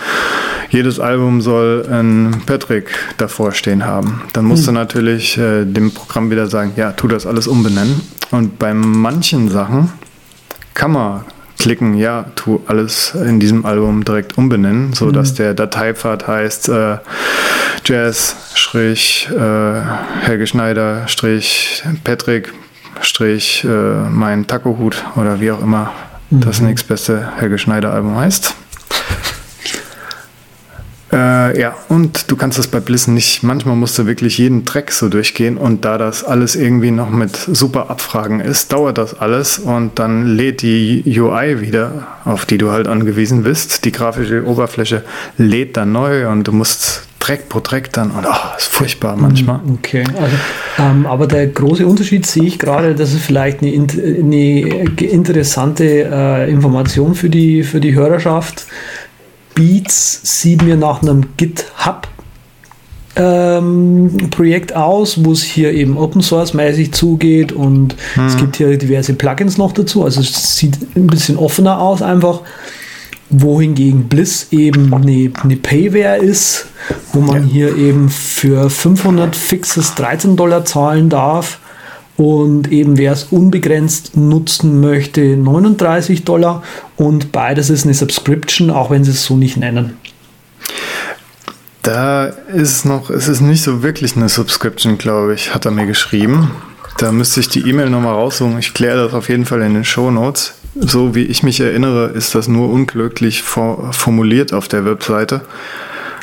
jedes 0.69 0.99
Album 0.99 1.39
soll 1.41 1.85
ein 1.87 2.41
Patrick 2.47 2.89
davor 3.17 3.51
stehen 3.51 3.85
haben. 3.85 4.23
Dann 4.33 4.45
musst 4.45 4.65
hm. 4.65 4.73
du 4.73 4.79
natürlich 4.79 5.37
äh, 5.37 5.65
dem 5.65 5.91
Programm 5.91 6.31
wieder 6.31 6.47
sagen, 6.47 6.73
ja, 6.75 6.93
tu 6.93 7.07
das 7.07 7.27
alles 7.27 7.45
umbenennen. 7.45 8.01
Und 8.31 8.57
bei 8.57 8.73
manchen 8.73 9.49
Sachen 9.49 9.91
kann 10.73 10.93
man 10.93 11.25
klicken, 11.63 11.93
ja, 11.93 12.25
tu 12.35 12.61
alles 12.67 13.15
in 13.15 13.39
diesem 13.39 13.65
Album 13.65 14.03
direkt 14.03 14.37
umbenennen, 14.37 14.91
sodass 14.91 15.31
mhm. 15.31 15.35
der 15.37 15.53
Dateipfad 15.53 16.27
heißt 16.27 16.67
äh, 16.67 16.97
Jazz, 17.85 18.35
Strich, 18.53 19.29
äh, 19.31 19.81
Helge 20.25 20.45
Schneider, 20.45 21.07
Strich, 21.07 21.81
Patrick, 22.03 22.53
Strich, 22.99 23.63
äh, 23.63 23.67
mein 23.67 24.45
Taco-Hut 24.45 25.05
oder 25.15 25.39
wie 25.39 25.51
auch 25.51 25.61
immer 25.61 25.93
mhm. 26.29 26.41
das 26.41 26.59
nächstbeste 26.59 27.31
Helge 27.37 27.57
Schneider 27.57 27.93
Album 27.93 28.17
heißt. 28.17 28.55
Äh, 31.13 31.59
ja, 31.59 31.75
und 31.89 32.31
du 32.31 32.35
kannst 32.35 32.57
das 32.57 32.67
bei 32.67 32.79
Blissen 32.79 33.13
nicht. 33.13 33.43
Manchmal 33.43 33.75
musst 33.75 33.99
du 33.99 34.07
wirklich 34.07 34.39
jeden 34.39 34.65
Track 34.65 34.91
so 34.91 35.09
durchgehen 35.09 35.57
und 35.57 35.85
da 35.85 35.99
das 35.99 36.23
alles 36.23 36.55
irgendwie 36.55 36.89
noch 36.89 37.11
mit 37.11 37.35
super 37.35 37.91
Abfragen 37.91 38.39
ist, 38.39 38.73
dauert 38.73 38.97
das 38.97 39.19
alles 39.19 39.59
und 39.59 39.99
dann 39.99 40.25
lädt 40.25 40.63
die 40.63 41.03
UI 41.05 41.61
wieder, 41.61 42.07
auf 42.25 42.45
die 42.45 42.57
du 42.57 42.71
halt 42.71 42.87
angewiesen 42.87 43.43
bist. 43.43 43.85
Die 43.85 43.91
grafische 43.91 44.43
Oberfläche 44.45 45.03
lädt 45.37 45.77
dann 45.77 45.91
neu 45.91 46.27
und 46.29 46.47
du 46.47 46.51
musst 46.51 47.03
Track 47.23 47.47
pro 47.47 47.61
Track 47.61 47.93
dann 47.93 48.11
und 48.11 48.25
oh, 48.25 48.57
ist 48.57 48.67
furchtbar 48.67 49.15
manchmal. 49.15 49.59
Mm, 49.59 49.75
okay, 49.75 50.03
also, 50.19 50.35
ähm, 50.77 51.05
aber 51.05 51.25
der 51.25 51.47
große 51.47 51.87
Unterschied 51.87 52.25
sehe 52.25 52.43
ich 52.43 52.59
gerade, 52.59 52.95
das 52.95 53.13
ist 53.13 53.23
vielleicht 53.23 53.61
eine, 53.61 53.71
eine 53.71 54.59
interessante 54.99 55.85
äh, 55.85 56.51
Information 56.51 57.15
für 57.15 57.29
die, 57.29 57.63
für 57.63 57.79
die 57.79 57.95
Hörerschaft 57.95 58.65
Beats 59.55 60.19
sieht 60.41 60.61
mir 60.63 60.75
nach 60.75 61.01
einem 61.01 61.25
GitHub 61.37 62.07
ähm, 63.15 64.17
Projekt 64.31 64.75
aus, 64.75 65.23
wo 65.23 65.31
es 65.31 65.43
hier 65.43 65.71
eben 65.73 65.97
Open 65.97 66.21
Source 66.21 66.53
mäßig 66.53 66.93
zugeht 66.93 67.51
und 67.51 67.95
hm. 68.15 68.25
es 68.25 68.37
gibt 68.37 68.55
hier 68.55 68.75
diverse 68.77 69.13
Plugins 69.13 69.57
noch 69.57 69.71
dazu. 69.71 70.03
Also 70.03 70.21
es 70.21 70.57
sieht 70.57 70.77
ein 70.95 71.07
bisschen 71.07 71.37
offener 71.37 71.79
aus 71.79 72.01
einfach. 72.01 72.41
Wohingegen 73.29 74.09
Bliss 74.09 74.47
eben 74.51 74.93
eine, 74.93 75.31
eine 75.41 75.55
Payware 75.55 76.17
ist, 76.17 76.67
wo 77.13 77.21
man 77.21 77.47
ja. 77.47 77.53
hier 77.53 77.77
eben 77.77 78.09
für 78.09 78.69
500 78.69 79.35
fixes 79.35 79.95
13 79.95 80.35
Dollar 80.35 80.65
zahlen 80.65 81.09
darf 81.09 81.59
und 82.17 82.71
eben 82.71 82.97
wer 82.97 83.11
es 83.11 83.23
unbegrenzt 83.25 84.15
nutzen 84.15 84.79
möchte, 84.81 85.21
39 85.21 86.23
Dollar 86.23 86.63
und 86.95 87.31
beides 87.31 87.69
ist 87.69 87.85
eine 87.85 87.93
Subscription, 87.93 88.69
auch 88.69 88.91
wenn 88.91 89.03
sie 89.03 89.11
es 89.11 89.25
so 89.25 89.35
nicht 89.35 89.57
nennen. 89.57 89.97
Da 91.81 92.25
ist 92.27 92.85
noch, 92.85 93.09
es 93.09 93.27
ist 93.27 93.41
nicht 93.41 93.61
so 93.61 93.83
wirklich 93.83 94.15
eine 94.15 94.29
Subscription, 94.29 94.97
glaube 94.97 95.33
ich, 95.33 95.53
hat 95.53 95.65
er 95.65 95.71
mir 95.71 95.85
geschrieben. 95.85 96.51
Da 96.97 97.11
müsste 97.11 97.41
ich 97.41 97.49
die 97.49 97.67
E-Mail 97.67 97.89
nochmal 97.89 98.13
raussuchen. 98.13 98.57
Ich 98.59 98.73
kläre 98.73 99.03
das 99.03 99.13
auf 99.13 99.27
jeden 99.27 99.45
Fall 99.45 99.61
in 99.63 99.73
den 99.73 99.83
Show 99.83 100.09
Notes. 100.09 100.53
So 100.75 101.13
wie 101.13 101.23
ich 101.23 101.43
mich 101.43 101.59
erinnere, 101.59 102.07
ist 102.07 102.35
das 102.35 102.47
nur 102.47 102.69
unglücklich 102.69 103.41
formuliert 103.41 104.53
auf 104.53 104.67
der 104.67 104.85
Webseite. 104.85 105.41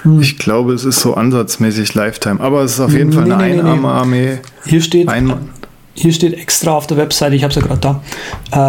Hm. 0.03 0.20
Ich 0.20 0.38
glaube, 0.38 0.72
es 0.72 0.84
ist 0.84 1.01
so 1.01 1.14
ansatzmäßig 1.14 1.95
Lifetime, 1.95 2.41
aber 2.41 2.62
es 2.62 2.72
ist 2.72 2.80
auf 2.80 2.93
jeden 2.93 3.11
nee, 3.11 3.16
Fall 3.16 3.24
eine 3.24 3.36
nee, 3.36 3.61
Einarme-Armee. 3.61 4.26
Nee, 4.34 4.38
Hier 4.64 4.80
steht 4.80 5.09
ein 5.09 5.51
hier 6.01 6.12
steht 6.12 6.34
extra 6.34 6.72
auf 6.72 6.86
der 6.86 6.96
Webseite, 6.96 7.36
ich 7.36 7.42
habe 7.42 7.51
es 7.51 7.57
ja 7.57 7.62
gerade 7.62 7.80
da, 7.80 8.03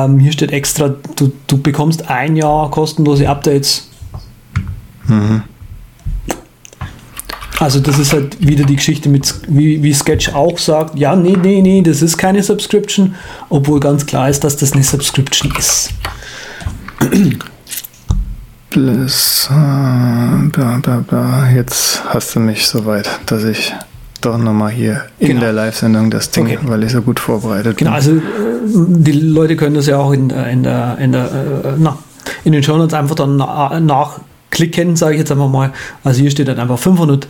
ähm, 0.05 0.19
hier 0.19 0.31
steht 0.31 0.51
extra, 0.51 0.89
du, 1.15 1.31
du 1.47 1.61
bekommst 1.61 2.09
ein 2.09 2.35
Jahr 2.35 2.69
kostenlose 2.71 3.27
Updates. 3.29 3.89
Mhm. 5.07 5.43
Also 7.59 7.79
das 7.79 7.99
ist 7.99 8.11
halt 8.11 8.45
wieder 8.45 8.65
die 8.65 8.75
Geschichte 8.75 9.07
mit, 9.07 9.35
wie, 9.47 9.83
wie 9.83 9.93
Sketch 9.93 10.33
auch 10.33 10.57
sagt, 10.57 10.97
ja, 10.97 11.15
nee, 11.15 11.37
nee, 11.39 11.61
nee, 11.61 11.81
das 11.83 12.01
ist 12.01 12.17
keine 12.17 12.41
Subscription, 12.41 13.15
obwohl 13.49 13.79
ganz 13.79 14.05
klar 14.05 14.29
ist, 14.29 14.43
dass 14.43 14.57
das 14.57 14.73
eine 14.73 14.83
Subscription 14.83 15.53
ist. 15.57 15.93
Jetzt 21.53 22.03
hast 22.09 22.35
du 22.35 22.39
mich 22.39 22.65
soweit, 22.65 23.07
dass 23.27 23.43
ich 23.43 23.73
doch 24.21 24.37
nochmal 24.37 24.71
hier 24.71 25.03
in 25.19 25.27
genau. 25.27 25.41
der 25.41 25.53
Live-Sendung 25.53 26.09
das 26.11 26.31
Ding, 26.31 26.45
okay. 26.45 26.59
weil 26.63 26.83
ich 26.83 26.91
so 26.91 27.01
gut 27.01 27.19
vorbereitet 27.19 27.77
genau, 27.77 27.91
bin. 27.91 28.03
Genau, 28.03 28.21
also 28.63 28.97
die 28.99 29.11
Leute 29.11 29.55
können 29.55 29.75
das 29.75 29.87
ja 29.87 29.97
auch 29.97 30.11
in, 30.11 30.29
in, 30.29 30.63
der, 30.63 30.97
in, 30.99 31.11
der, 31.11 31.25
äh, 31.25 31.73
na, 31.77 31.97
in 32.43 32.53
den 32.53 32.63
Shownotes 32.63 32.93
einfach 32.93 33.15
dann 33.15 33.37
nachklicken, 33.37 34.95
sage 34.95 35.13
ich 35.13 35.19
jetzt 35.19 35.31
einfach 35.31 35.49
mal. 35.49 35.71
Also 36.03 36.21
hier 36.21 36.31
steht 36.31 36.47
dann 36.47 36.59
einfach 36.59 36.79
500 36.79 37.27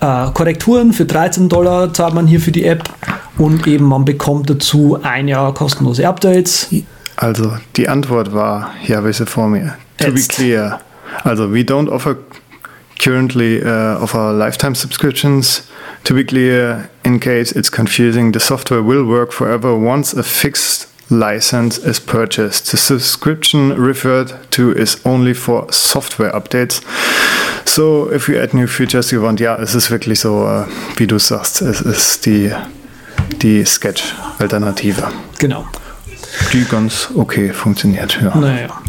äh, 0.00 0.30
Korrekturen 0.32 0.92
für 0.92 1.06
13 1.06 1.48
Dollar 1.48 1.92
zahlt 1.92 2.14
man 2.14 2.26
hier 2.26 2.40
für 2.40 2.52
die 2.52 2.64
App 2.64 2.84
und 3.38 3.66
eben 3.66 3.84
man 3.86 4.04
bekommt 4.04 4.50
dazu 4.50 4.98
ein 5.02 5.28
Jahr 5.28 5.54
kostenlose 5.54 6.06
Updates. 6.06 6.68
Also 7.16 7.54
die 7.76 7.88
Antwort 7.88 8.34
war, 8.34 8.70
hier 8.80 8.96
habe 8.96 9.10
ich 9.10 9.16
sie 9.16 9.26
vor 9.26 9.48
mir. 9.48 9.74
To 9.98 10.08
Jetzt. 10.08 10.28
be 10.28 10.34
clear. 10.34 10.80
Also 11.22 11.52
we 11.52 11.60
don't 11.60 11.88
offer 11.88 12.16
currently 12.98 13.62
uh, 13.62 14.02
offer 14.02 14.32
lifetime 14.32 14.74
subscriptions. 14.74 15.62
To 16.04 16.14
be 16.14 16.24
clear, 16.24 16.90
in 17.04 17.20
case 17.20 17.52
it's 17.52 17.70
confusing, 17.70 18.32
the 18.32 18.40
software 18.40 18.82
will 18.82 19.04
work 19.04 19.32
forever 19.32 19.76
once 19.76 20.12
a 20.12 20.22
fixed 20.22 20.88
license 21.10 21.78
is 21.78 22.00
purchased. 22.00 22.70
The 22.70 22.76
subscription 22.76 23.74
referred 23.76 24.32
to 24.50 24.72
is 24.72 25.00
only 25.04 25.34
for 25.34 25.70
software 25.72 26.32
updates. 26.32 26.82
So, 27.66 28.10
if 28.12 28.28
you 28.28 28.38
add 28.38 28.54
new 28.54 28.66
features 28.66 29.12
you 29.12 29.22
want, 29.22 29.40
ja, 29.40 29.56
es 29.56 29.74
ist 29.74 29.90
wirklich 29.90 30.20
so, 30.20 30.46
uh, 30.46 30.66
wie 30.96 31.06
du 31.06 31.18
sagst, 31.18 31.62
es 31.62 31.80
ist 31.80 32.26
die, 32.26 32.52
die 33.42 33.64
Sketch-Alternative. 33.64 35.08
Genau. 35.38 35.66
Die 36.52 36.64
ganz 36.64 37.08
okay 37.14 37.52
funktioniert, 37.52 38.18
ja. 38.20 38.36
Naja. 38.36 38.83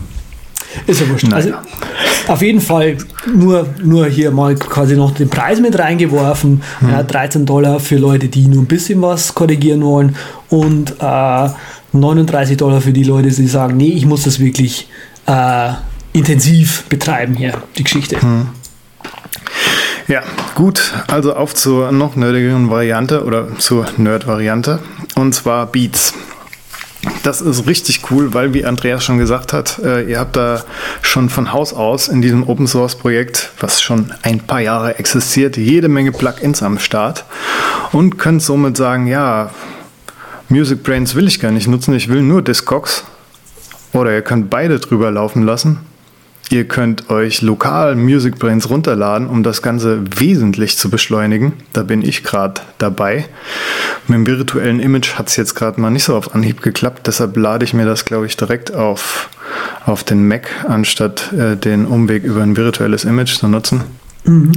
Ist 0.87 1.01
ja 1.01 1.09
wurscht. 1.09 1.27
Naja. 1.27 1.35
Also, 1.35 2.31
auf 2.31 2.41
jeden 2.41 2.61
Fall 2.61 2.97
nur, 3.33 3.67
nur 3.83 4.07
hier 4.07 4.31
mal 4.31 4.55
quasi 4.55 4.95
noch 4.95 5.13
den 5.13 5.29
Preis 5.29 5.59
mit 5.59 5.77
reingeworfen. 5.77 6.61
Hm. 6.79 6.89
Ja, 6.89 7.03
13 7.03 7.45
Dollar 7.45 7.79
für 7.79 7.97
Leute, 7.97 8.27
die 8.27 8.47
nur 8.47 8.63
ein 8.63 8.67
bisschen 8.67 9.01
was 9.01 9.33
korrigieren 9.35 9.83
wollen 9.83 10.15
und 10.49 10.95
äh, 10.99 11.49
39 11.91 12.57
Dollar 12.57 12.81
für 12.81 12.93
die 12.93 13.03
Leute, 13.03 13.29
die 13.29 13.47
sagen, 13.47 13.77
nee, 13.77 13.89
ich 13.89 14.05
muss 14.05 14.23
das 14.23 14.39
wirklich 14.39 14.89
äh, 15.27 15.71
intensiv 16.13 16.83
betreiben 16.89 17.35
hier, 17.35 17.53
die 17.77 17.83
Geschichte. 17.83 18.21
Hm. 18.21 18.47
Ja, 20.07 20.21
gut. 20.53 20.93
Also 21.07 21.33
auf 21.33 21.55
zur 21.55 21.91
noch 21.91 22.15
nerdigeren 22.15 22.69
Variante 22.69 23.23
oder 23.23 23.57
zur 23.57 23.87
Nerd-Variante. 23.97 24.79
Und 25.15 25.33
zwar 25.33 25.65
Beats. 25.65 26.13
Das 27.23 27.41
ist 27.41 27.67
richtig 27.67 28.01
cool, 28.11 28.33
weil, 28.33 28.53
wie 28.53 28.65
Andreas 28.65 29.03
schon 29.03 29.17
gesagt 29.17 29.53
hat, 29.53 29.79
äh, 29.79 30.03
ihr 30.03 30.19
habt 30.19 30.35
da 30.35 30.63
schon 31.01 31.29
von 31.29 31.51
Haus 31.51 31.73
aus 31.73 32.07
in 32.07 32.21
diesem 32.21 32.47
Open 32.47 32.67
Source 32.67 32.95
Projekt, 32.95 33.51
was 33.59 33.81
schon 33.81 34.13
ein 34.21 34.39
paar 34.39 34.61
Jahre 34.61 34.99
existiert, 34.99 35.57
jede 35.57 35.87
Menge 35.87 36.11
Plugins 36.11 36.61
am 36.61 36.79
Start 36.79 37.25
und 37.91 38.17
könnt 38.17 38.41
somit 38.41 38.77
sagen, 38.77 39.07
ja, 39.07 39.51
Music 40.49 40.83
Brains 40.83 41.15
will 41.15 41.27
ich 41.27 41.39
gar 41.39 41.51
nicht 41.51 41.67
nutzen, 41.67 41.95
ich 41.95 42.07
will 42.07 42.21
nur 42.21 42.41
Discogs. 42.41 43.03
Oder 43.93 44.13
ihr 44.13 44.21
könnt 44.21 44.49
beide 44.49 44.79
drüber 44.79 45.09
laufen 45.09 45.43
lassen 45.43 45.79
Ihr 46.51 46.65
könnt 46.65 47.09
euch 47.09 47.41
lokal 47.41 47.95
Music 47.95 48.37
Brains 48.37 48.69
runterladen, 48.69 49.27
um 49.27 49.41
das 49.41 49.61
Ganze 49.61 50.03
wesentlich 50.19 50.77
zu 50.77 50.89
beschleunigen. 50.89 51.53
Da 51.73 51.81
bin 51.81 52.03
ich 52.03 52.23
gerade 52.23 52.61
dabei. 52.77 53.25
Mit 54.07 54.17
dem 54.17 54.27
virtuellen 54.27 54.79
Image 54.79 55.15
hat 55.15 55.27
es 55.27 55.37
jetzt 55.37 55.55
gerade 55.55 55.81
mal 55.81 55.89
nicht 55.89 56.03
so 56.03 56.15
auf 56.15 56.35
Anhieb 56.35 56.61
geklappt. 56.61 57.07
Deshalb 57.07 57.35
lade 57.35 57.65
ich 57.65 57.73
mir 57.73 57.85
das, 57.85 58.05
glaube 58.05 58.27
ich, 58.27 58.37
direkt 58.37 58.73
auf, 58.75 59.29
auf 59.85 60.03
den 60.03 60.27
Mac, 60.27 60.47
anstatt 60.67 61.33
äh, 61.33 61.57
den 61.57 61.85
Umweg 61.87 62.23
über 62.23 62.43
ein 62.43 62.55
virtuelles 62.55 63.05
Image 63.05 63.37
zu 63.37 63.47
nutzen. 63.47 63.83
Mhm. 64.25 64.51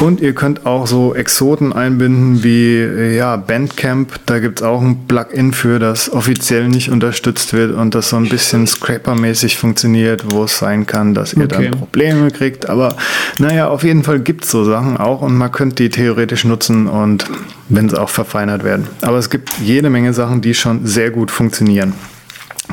Und 0.00 0.20
ihr 0.20 0.34
könnt 0.34 0.66
auch 0.66 0.86
so 0.86 1.14
Exoten 1.14 1.72
einbinden 1.72 2.42
wie 2.42 3.16
ja, 3.16 3.36
Bandcamp. 3.36 4.20
Da 4.26 4.40
gibt 4.40 4.60
es 4.60 4.66
auch 4.66 4.82
ein 4.82 5.06
Plugin 5.08 5.52
für, 5.52 5.78
das 5.78 6.12
offiziell 6.12 6.68
nicht 6.68 6.90
unterstützt 6.90 7.52
wird 7.54 7.74
und 7.74 7.94
das 7.94 8.10
so 8.10 8.16
ein 8.16 8.28
bisschen 8.28 8.66
Scraper-mäßig 8.66 9.56
funktioniert, 9.56 10.24
wo 10.30 10.44
es 10.44 10.58
sein 10.58 10.86
kann, 10.86 11.14
dass 11.14 11.32
ihr 11.32 11.44
okay. 11.44 11.70
dann 11.70 11.78
Probleme 11.78 12.30
kriegt. 12.30 12.68
Aber 12.68 12.94
naja, 13.38 13.68
auf 13.68 13.84
jeden 13.84 14.02
Fall 14.02 14.20
gibt 14.20 14.44
es 14.44 14.50
so 14.50 14.64
Sachen 14.64 14.96
auch 14.96 15.22
und 15.22 15.34
man 15.34 15.50
könnte 15.50 15.76
die 15.76 15.90
theoretisch 15.90 16.44
nutzen 16.44 16.86
und 16.88 17.24
wenn 17.68 17.88
sie 17.88 18.00
auch 18.00 18.10
verfeinert 18.10 18.64
werden. 18.64 18.86
Aber 19.00 19.16
es 19.16 19.30
gibt 19.30 19.50
jede 19.60 19.88
Menge 19.88 20.12
Sachen, 20.12 20.42
die 20.42 20.54
schon 20.54 20.86
sehr 20.86 21.10
gut 21.10 21.30
funktionieren. 21.30 21.94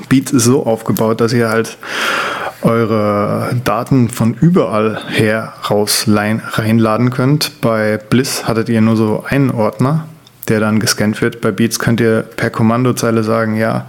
Beats 0.09 0.32
ist 0.32 0.43
so 0.43 0.66
aufgebaut, 0.66 1.22
dass 1.22 1.34
ihr 1.34 1.49
halt 1.49 1.78
eure 2.64 3.55
Daten 3.64 4.09
von 4.09 4.34
überall 4.34 4.99
her 5.09 5.53
raus 5.70 6.07
reinladen 6.07 7.09
könnt. 7.09 7.61
Bei 7.61 7.97
Bliss 7.97 8.47
hattet 8.47 8.70
ihr 8.70 8.82
nur 8.82 8.95
so 8.95 9.24
einen 9.28 9.51
Ordner, 9.51 10.07
der 10.47 10.59
dann 10.59 10.80
gescannt 10.80 11.22
wird. 11.22 11.41
Bei 11.41 11.51
Beats 11.51 11.80
könnt 11.80 11.99
ihr 11.99 12.22
per 12.22 12.49
Kommandozeile 12.49 13.24
sagen, 13.24 13.55
ja, 13.55 13.86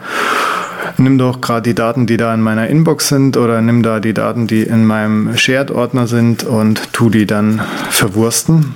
nimm 0.99 1.19
doch 1.19 1.41
gerade 1.41 1.63
die 1.63 1.75
Daten, 1.75 2.07
die 2.07 2.17
da 2.17 2.33
in 2.35 2.41
meiner 2.41 2.69
Inbox 2.69 3.09
sind 3.09 3.37
oder 3.37 3.61
nimm 3.61 3.83
da 3.83 4.01
die 4.01 4.15
Daten, 4.15 4.47
die 4.47 4.63
in 4.63 4.85
meinem 4.85 5.37
Shared-Ordner 5.37 6.07
sind 6.07 6.45
und 6.45 6.93
tu 6.93 7.11
die 7.11 7.27
dann 7.27 7.63
verwursten. 7.91 8.75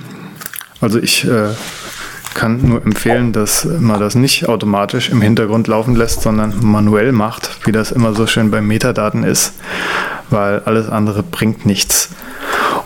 Also 0.81 0.99
ich 0.99 1.25
äh, 1.25 1.49
kann 2.33 2.61
nur 2.61 2.85
empfehlen, 2.85 3.33
dass 3.33 3.65
man 3.65 3.99
das 3.99 4.15
nicht 4.15 4.47
automatisch 4.47 5.09
im 5.09 5.21
Hintergrund 5.21 5.67
laufen 5.67 5.95
lässt, 5.95 6.21
sondern 6.21 6.53
manuell 6.61 7.11
macht, 7.11 7.65
wie 7.65 7.71
das 7.71 7.91
immer 7.91 8.13
so 8.13 8.27
schön 8.27 8.51
bei 8.51 8.61
Metadaten 8.61 9.23
ist, 9.23 9.53
weil 10.29 10.59
alles 10.59 10.89
andere 10.89 11.23
bringt 11.23 11.65
nichts. 11.65 12.09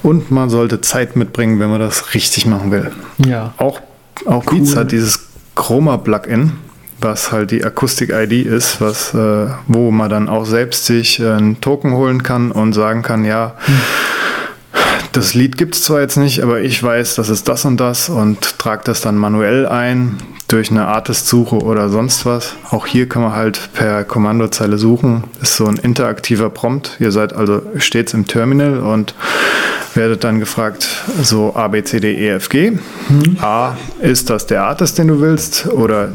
Und 0.01 0.31
man 0.31 0.49
sollte 0.49 0.81
Zeit 0.81 1.15
mitbringen, 1.15 1.59
wenn 1.59 1.69
man 1.69 1.79
das 1.79 2.13
richtig 2.13 2.45
machen 2.45 2.71
will. 2.71 2.91
Ja. 3.17 3.53
Auch, 3.57 3.79
auch 4.25 4.43
cool. 4.51 4.59
Beats 4.59 4.75
hat 4.75 4.91
dieses 4.91 5.27
Chroma-Plugin, 5.55 6.53
was 6.99 7.31
halt 7.31 7.51
die 7.51 7.63
Akustik-ID 7.63 8.45
ist, 8.45 8.81
was, 8.81 9.13
äh, 9.13 9.47
wo 9.67 9.91
man 9.91 10.09
dann 10.09 10.29
auch 10.29 10.45
selbst 10.45 10.85
sich 10.85 11.19
äh, 11.19 11.31
einen 11.31 11.61
Token 11.61 11.93
holen 11.93 12.23
kann 12.23 12.51
und 12.51 12.73
sagen 12.73 13.01
kann, 13.01 13.23
ja, 13.23 13.55
hm 13.65 13.75
das 15.13 15.33
Lied 15.35 15.57
gibt 15.57 15.75
es 15.75 15.83
zwar 15.83 16.01
jetzt 16.01 16.17
nicht, 16.17 16.41
aber 16.41 16.61
ich 16.61 16.81
weiß, 16.81 17.15
das 17.15 17.29
ist 17.29 17.47
das 17.47 17.65
und 17.65 17.77
das 17.77 18.09
und 18.09 18.59
trage 18.59 18.81
das 18.85 19.01
dann 19.01 19.15
manuell 19.15 19.65
ein 19.65 20.17
durch 20.47 20.71
eine 20.71 20.87
Artist-Suche 20.87 21.57
oder 21.57 21.89
sonst 21.89 22.25
was. 22.25 22.55
Auch 22.69 22.85
hier 22.85 23.07
kann 23.07 23.21
man 23.21 23.33
halt 23.33 23.69
per 23.73 24.03
Kommandozeile 24.03 24.77
suchen. 24.77 25.23
Ist 25.41 25.55
so 25.55 25.65
ein 25.65 25.77
interaktiver 25.77 26.49
Prompt. 26.49 26.97
Ihr 26.99 27.11
seid 27.11 27.33
also 27.33 27.61
stets 27.77 28.13
im 28.13 28.27
Terminal 28.27 28.79
und 28.79 29.15
werdet 29.95 30.23
dann 30.23 30.39
gefragt, 30.39 30.87
so 31.21 31.55
A, 31.55 31.67
B, 31.67 31.83
C, 31.83 31.99
D, 31.99 32.13
E, 32.13 32.29
F, 32.29 32.49
G. 32.49 32.71
Mhm. 32.71 33.37
A, 33.41 33.77
ist 34.01 34.29
das 34.29 34.47
der 34.47 34.63
Artist, 34.63 34.97
den 34.97 35.07
du 35.07 35.21
willst? 35.21 35.67
Oder 35.67 36.09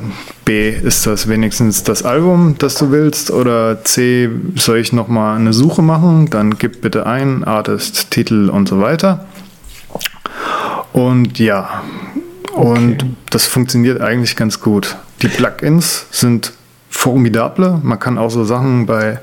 B, 0.49 0.70
ist 0.70 1.07
das 1.07 1.28
wenigstens 1.28 1.84
das 1.84 2.03
Album, 2.03 2.55
das 2.57 2.76
du 2.76 2.90
willst? 2.90 3.30
Oder 3.30 3.84
C, 3.84 4.30
soll 4.57 4.78
ich 4.78 4.94
nochmal 4.94 5.36
eine 5.36 5.53
Suche 5.53 5.82
machen? 5.82 6.30
Dann 6.30 6.57
gib 6.57 6.80
bitte 6.80 7.05
ein, 7.05 7.44
Artist, 7.44 8.11
Titel 8.11 8.49
und 8.49 8.66
so 8.66 8.80
weiter. 8.80 9.26
Und 10.94 11.38
ja, 11.38 11.82
und 12.55 13.03
okay. 13.03 13.11
das 13.28 13.44
funktioniert 13.44 14.01
eigentlich 14.01 14.36
ganz 14.36 14.59
gut. 14.59 14.96
Die 15.20 15.28
Plugins 15.28 16.07
sind 16.12 16.55
formidable. 16.88 17.78
Man 17.82 18.01
kann 18.01 18.16
auch 18.16 18.30
so 18.30 18.44
Sachen 18.44 18.86
bei, 18.86 19.20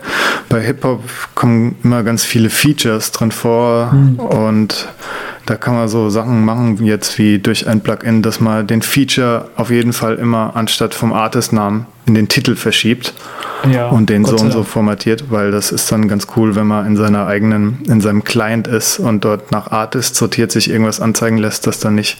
bei 0.47 0.61
Hip-Hop 0.61 1.01
kommen 1.33 1.75
immer 1.83 2.03
ganz 2.03 2.23
viele 2.23 2.51
Features 2.51 3.11
drin 3.11 3.31
vor 3.31 3.91
mhm. 3.93 4.19
und 4.19 4.89
da 5.45 5.55
kann 5.55 5.75
man 5.75 5.87
so 5.87 6.09
Sachen 6.09 6.43
machen, 6.43 6.83
jetzt 6.83 7.17
wie 7.17 7.39
durch 7.39 7.67
ein 7.67 7.81
Plugin, 7.81 8.21
dass 8.21 8.39
man 8.39 8.65
den 8.67 8.81
Feature 8.81 9.49
auf 9.55 9.69
jeden 9.69 9.93
Fall 9.93 10.15
immer 10.15 10.55
anstatt 10.55 10.93
vom 10.93 11.13
Artist-Namen 11.13 11.85
in 12.05 12.13
den 12.13 12.27
Titel 12.27 12.55
verschiebt 12.55 13.13
ja, 13.69 13.89
und 13.89 14.09
den 14.09 14.23
Gott 14.23 14.39
so 14.39 14.45
und 14.45 14.51
so 14.51 14.63
formatiert, 14.63 15.25
weil 15.29 15.51
das 15.51 15.71
ist 15.71 15.91
dann 15.91 16.07
ganz 16.07 16.27
cool, 16.35 16.55
wenn 16.55 16.67
man 16.67 16.85
in 16.85 16.95
seiner 16.95 17.27
eigenen, 17.27 17.79
in 17.87 18.01
seinem 18.01 18.23
Client 18.23 18.67
ist 18.67 18.99
und 18.99 19.25
dort 19.25 19.51
nach 19.51 19.71
Artist 19.71 20.15
sortiert 20.15 20.51
sich 20.51 20.69
irgendwas 20.69 20.99
anzeigen 20.99 21.37
lässt, 21.37 21.67
das 21.67 21.79
dann 21.79 21.95
nicht 21.95 22.17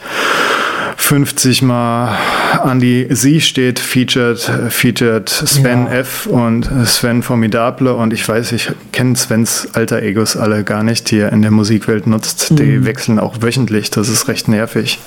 50 0.97 1.61
mal 1.61 2.17
an 2.63 2.79
die 2.79 3.07
Sie 3.09 3.41
steht, 3.41 3.79
featured, 3.79 4.39
featured 4.69 5.29
Sven 5.29 5.85
ja. 5.85 5.99
F. 5.99 6.25
und 6.25 6.69
Sven 6.85 7.21
Formidable. 7.21 7.93
Und 7.93 8.13
ich 8.13 8.27
weiß, 8.27 8.53
ich 8.53 8.71
kenne 8.91 9.15
Svens 9.15 9.67
alter 9.73 10.01
Egos 10.01 10.37
alle 10.37 10.63
gar 10.63 10.83
nicht, 10.83 11.11
die 11.11 11.19
er 11.19 11.31
in 11.31 11.41
der 11.41 11.51
Musikwelt 11.51 12.07
nutzt. 12.07 12.51
Mhm. 12.51 12.55
Die 12.55 12.85
wechseln 12.85 13.19
auch 13.19 13.41
wöchentlich. 13.41 13.91
Das 13.91 14.09
ist 14.09 14.27
recht 14.27 14.47
nervig. 14.47 14.99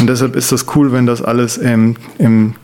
Und 0.00 0.08
deshalb 0.08 0.34
ist 0.34 0.50
das 0.50 0.66
cool, 0.74 0.92
wenn 0.92 1.06
das 1.06 1.22
alles 1.22 1.58
im, 1.58 1.96
im 2.18 2.54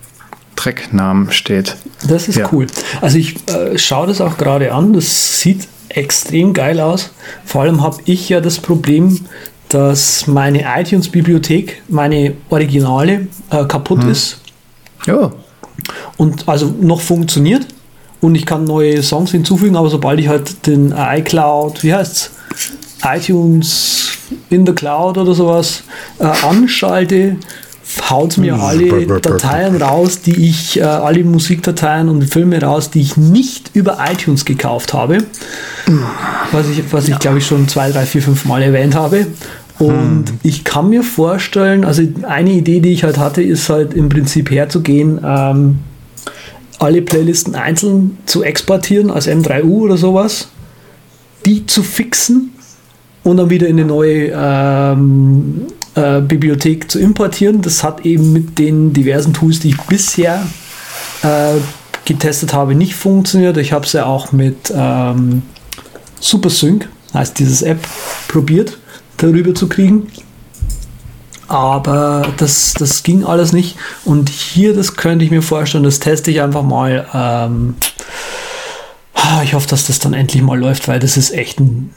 Tracknamen 0.58 1.30
steht. 1.30 1.76
Das 2.08 2.26
ist 2.26 2.36
ja. 2.36 2.48
cool. 2.52 2.66
Also 3.00 3.16
ich 3.16 3.36
äh, 3.48 3.78
schaue 3.78 4.08
das 4.08 4.20
auch 4.20 4.36
gerade 4.36 4.72
an. 4.72 4.92
Das 4.92 5.40
sieht 5.40 5.68
extrem 5.88 6.52
geil 6.52 6.80
aus. 6.80 7.10
Vor 7.44 7.62
allem 7.62 7.80
habe 7.80 7.98
ich 8.06 8.28
ja 8.28 8.40
das 8.40 8.58
Problem, 8.58 9.20
dass 9.68 10.26
meine 10.26 10.64
iTunes-Bibliothek, 10.76 11.82
meine 11.88 12.34
Originale, 12.50 13.28
äh, 13.50 13.64
kaputt 13.66 14.02
hm. 14.02 14.10
ist. 14.10 14.40
Ja. 15.06 15.30
Und 16.16 16.48
also 16.48 16.74
noch 16.80 17.02
funktioniert. 17.02 17.66
Und 18.20 18.34
ich 18.34 18.44
kann 18.44 18.64
neue 18.64 19.00
Songs 19.04 19.30
hinzufügen, 19.30 19.76
aber 19.76 19.90
sobald 19.90 20.18
ich 20.18 20.26
halt 20.26 20.66
den 20.66 20.92
iCloud, 20.92 21.84
wie 21.84 21.94
heißt's? 21.94 22.32
iTunes 23.04 24.18
in 24.50 24.66
the 24.66 24.72
Cloud 24.72 25.18
oder 25.18 25.34
sowas 25.34 25.84
äh, 26.18 26.24
anschalte, 26.24 27.36
haut 28.10 28.38
mir 28.38 28.54
hm. 28.54 28.60
alle 28.60 29.20
Dateien 29.20 29.80
raus, 29.80 30.20
die 30.20 30.48
ich, 30.48 30.78
äh, 30.78 30.82
alle 30.82 31.24
Musikdateien 31.24 32.08
und 32.08 32.24
Filme 32.24 32.60
raus, 32.60 32.90
die 32.90 33.00
ich 33.00 33.16
nicht 33.16 33.70
über 33.74 33.98
iTunes 34.10 34.44
gekauft 34.44 34.92
habe. 34.92 35.18
Was 36.52 36.68
ich, 36.68 36.82
was 36.92 37.08
ich 37.08 37.18
glaube 37.18 37.38
ich 37.38 37.46
schon 37.46 37.68
zwei, 37.68 37.90
drei, 37.90 38.06
vier, 38.06 38.22
fünf 38.22 38.44
Mal 38.44 38.62
erwähnt 38.62 38.94
habe. 38.94 39.26
Und 39.78 40.28
hm. 40.28 40.40
ich 40.42 40.64
kann 40.64 40.88
mir 40.88 41.02
vorstellen, 41.02 41.84
also 41.84 42.02
eine 42.22 42.50
Idee, 42.50 42.80
die 42.80 42.92
ich 42.92 43.04
halt 43.04 43.18
hatte, 43.18 43.42
ist 43.42 43.68
halt 43.68 43.94
im 43.94 44.08
Prinzip 44.08 44.50
herzugehen, 44.50 45.20
ähm, 45.24 45.78
alle 46.78 47.02
Playlisten 47.02 47.54
einzeln 47.54 48.18
zu 48.26 48.42
exportieren 48.42 49.10
als 49.10 49.28
M3U 49.28 49.82
oder 49.82 49.96
sowas, 49.96 50.48
die 51.44 51.66
zu 51.66 51.82
fixen 51.82 52.52
und 53.24 53.36
dann 53.36 53.50
wieder 53.50 53.66
in 53.66 53.78
eine 53.78 53.86
neue 53.86 54.32
ähm, 54.34 55.66
äh, 55.98 56.20
Bibliothek 56.20 56.90
zu 56.90 56.98
importieren. 56.98 57.60
Das 57.60 57.82
hat 57.82 58.06
eben 58.06 58.32
mit 58.32 58.58
den 58.58 58.92
diversen 58.92 59.32
Tools, 59.34 59.58
die 59.58 59.70
ich 59.70 59.76
bisher 59.82 60.46
äh, 61.22 61.54
getestet 62.04 62.54
habe, 62.54 62.74
nicht 62.74 62.94
funktioniert. 62.94 63.56
Ich 63.56 63.72
habe 63.72 63.84
es 63.84 63.92
ja 63.92 64.06
auch 64.06 64.32
mit 64.32 64.72
ähm, 64.74 65.42
SuperSync, 66.20 66.88
heißt 67.14 67.38
dieses 67.38 67.62
App, 67.62 67.80
probiert 68.28 68.78
darüber 69.16 69.54
zu 69.54 69.68
kriegen. 69.68 70.06
Aber 71.48 72.28
das, 72.36 72.74
das 72.74 73.02
ging 73.02 73.24
alles 73.24 73.52
nicht. 73.52 73.76
Und 74.04 74.28
hier, 74.28 74.74
das 74.74 74.96
könnte 74.96 75.24
ich 75.24 75.30
mir 75.30 75.42
vorstellen, 75.42 75.84
das 75.84 75.98
teste 75.98 76.30
ich 76.30 76.40
einfach 76.42 76.62
mal. 76.62 77.06
Ähm, 77.12 77.74
ich 79.42 79.54
hoffe, 79.54 79.68
dass 79.68 79.86
das 79.86 79.98
dann 79.98 80.14
endlich 80.14 80.42
mal 80.42 80.58
läuft, 80.58 80.88
weil 80.88 81.00
das 81.00 81.16
ist 81.16 81.32
echt 81.32 81.58
ein 81.58 81.90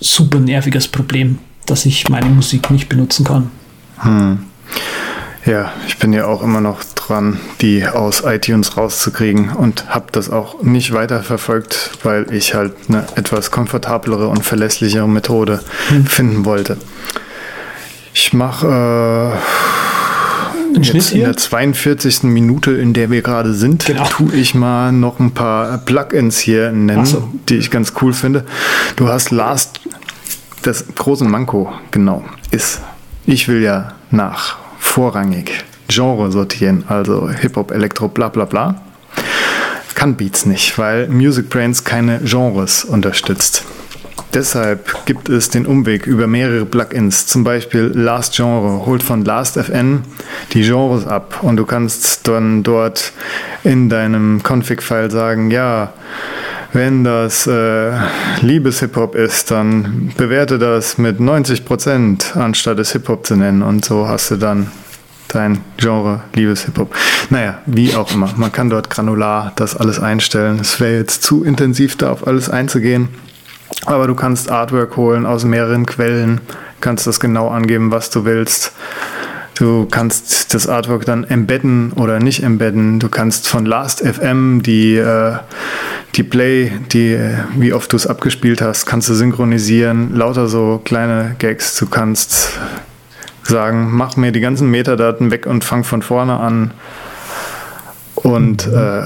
super 0.00 0.38
nerviges 0.38 0.88
Problem, 0.88 1.38
dass 1.66 1.86
ich 1.86 2.08
meine 2.08 2.28
Musik 2.28 2.70
nicht 2.70 2.88
benutzen 2.88 3.24
kann. 3.24 3.50
Hm. 3.98 4.38
Ja, 5.46 5.72
ich 5.86 5.98
bin 5.98 6.12
ja 6.12 6.26
auch 6.26 6.42
immer 6.42 6.60
noch 6.60 6.84
dran, 6.84 7.40
die 7.60 7.86
aus 7.86 8.22
iTunes 8.24 8.76
rauszukriegen 8.76 9.50
und 9.50 9.88
habe 9.88 10.06
das 10.12 10.28
auch 10.28 10.62
nicht 10.62 10.92
weiter 10.92 11.22
verfolgt, 11.22 11.92
weil 12.02 12.32
ich 12.32 12.54
halt 12.54 12.74
eine 12.88 13.06
etwas 13.14 13.50
komfortablere 13.50 14.28
und 14.28 14.44
verlässlichere 14.44 15.08
Methode 15.08 15.60
hm. 15.88 16.06
finden 16.06 16.44
wollte. 16.44 16.76
Ich 18.12 18.32
mache 18.32 19.32
äh, 19.36 20.78
jetzt 20.78 21.12
in 21.12 21.20
der 21.20 21.36
42. 21.36 22.24
Minute, 22.24 22.72
in 22.72 22.92
der 22.92 23.10
wir 23.10 23.22
gerade 23.22 23.54
sind, 23.54 23.86
genau. 23.86 24.04
tue 24.04 24.34
ich 24.34 24.54
mal 24.54 24.92
noch 24.92 25.20
ein 25.20 25.32
paar 25.32 25.78
Plugins 25.78 26.38
hier 26.38 26.72
nennen, 26.72 27.06
so. 27.06 27.28
die 27.48 27.56
ich 27.56 27.70
ganz 27.70 27.92
cool 28.00 28.12
finde. 28.12 28.44
Du 28.96 29.08
hast 29.08 29.30
Last, 29.30 29.80
das 30.62 30.84
große 30.94 31.24
Manko, 31.24 31.72
genau, 31.90 32.24
ist, 32.50 32.80
ich 33.26 33.48
will 33.48 33.62
ja 33.62 33.94
nach 34.10 34.58
vorrangig 34.78 35.64
Genre 35.88 36.30
sortieren, 36.30 36.84
also 36.88 37.28
Hip-Hop, 37.28 37.72
Elektro, 37.72 38.08
bla 38.08 38.28
bla 38.28 38.44
bla. 38.44 38.80
Kann 39.94 40.16
Beats 40.16 40.46
nicht, 40.46 40.78
weil 40.78 41.08
Music 41.08 41.50
Brains 41.50 41.84
keine 41.84 42.20
Genres 42.20 42.84
unterstützt. 42.84 43.64
Deshalb 44.32 45.06
gibt 45.06 45.28
es 45.28 45.48
den 45.50 45.66
Umweg 45.66 46.06
über 46.06 46.28
mehrere 46.28 46.64
Plugins, 46.64 47.26
zum 47.26 47.42
Beispiel 47.42 47.90
Last 47.92 48.36
Genre, 48.36 48.86
holt 48.86 49.02
von 49.02 49.24
Last.fn 49.24 50.02
die 50.52 50.62
Genres 50.62 51.06
ab 51.06 51.40
und 51.42 51.56
du 51.56 51.66
kannst 51.66 52.28
dann 52.28 52.62
dort 52.62 53.12
in 53.64 53.88
deinem 53.88 54.40
Config-File 54.42 55.10
sagen, 55.10 55.50
ja, 55.50 55.92
Wenn 56.72 57.02
das 57.02 57.48
äh, 57.48 57.92
Liebes-Hip-Hop 58.42 59.16
ist, 59.16 59.50
dann 59.50 60.12
bewerte 60.16 60.58
das 60.58 60.98
mit 60.98 61.18
90%, 61.18 62.38
anstatt 62.38 62.78
es 62.78 62.92
Hip-Hop 62.92 63.26
zu 63.26 63.34
nennen. 63.34 63.62
Und 63.62 63.84
so 63.84 64.06
hast 64.06 64.30
du 64.30 64.36
dann 64.36 64.70
dein 65.28 65.62
Genre 65.76 66.22
Liebes-Hip-Hop. 66.34 66.94
Naja, 67.30 67.58
wie 67.66 67.94
auch 67.94 68.12
immer. 68.12 68.30
Man 68.36 68.52
kann 68.52 68.70
dort 68.70 68.88
granular 68.88 69.52
das 69.56 69.76
alles 69.76 69.98
einstellen. 69.98 70.58
Es 70.60 70.78
wäre 70.80 70.96
jetzt 70.96 71.24
zu 71.24 71.42
intensiv, 71.42 71.96
da 71.96 72.12
auf 72.12 72.26
alles 72.26 72.48
einzugehen. 72.48 73.08
Aber 73.86 74.06
du 74.06 74.14
kannst 74.14 74.50
Artwork 74.50 74.96
holen 74.96 75.26
aus 75.26 75.44
mehreren 75.44 75.86
Quellen, 75.86 76.40
kannst 76.80 77.06
das 77.06 77.18
genau 77.20 77.48
angeben, 77.48 77.90
was 77.90 78.10
du 78.10 78.24
willst. 78.24 78.72
Du 79.60 79.84
kannst 79.84 80.54
das 80.54 80.66
Artwork 80.66 81.04
dann 81.04 81.22
embedden 81.24 81.92
oder 81.92 82.18
nicht 82.18 82.42
embedden. 82.42 82.98
Du 82.98 83.10
kannst 83.10 83.46
von 83.46 83.66
Last.fm 83.66 84.62
die, 84.62 84.96
äh, 84.96 85.34
die 86.14 86.22
Play, 86.22 86.72
die, 86.92 87.20
wie 87.58 87.74
oft 87.74 87.92
du 87.92 87.96
es 87.96 88.06
abgespielt 88.06 88.62
hast, 88.62 88.86
kannst 88.86 89.10
du 89.10 89.14
synchronisieren. 89.14 90.16
Lauter 90.16 90.48
so 90.48 90.80
kleine 90.82 91.36
Gags. 91.38 91.76
Du 91.76 91.84
kannst 91.84 92.58
sagen, 93.42 93.90
mach 93.92 94.16
mir 94.16 94.32
die 94.32 94.40
ganzen 94.40 94.70
Metadaten 94.70 95.30
weg 95.30 95.44
und 95.44 95.62
fang 95.62 95.84
von 95.84 96.00
vorne 96.00 96.40
an. 96.40 96.70
Und 98.14 98.66
äh, 98.66 99.02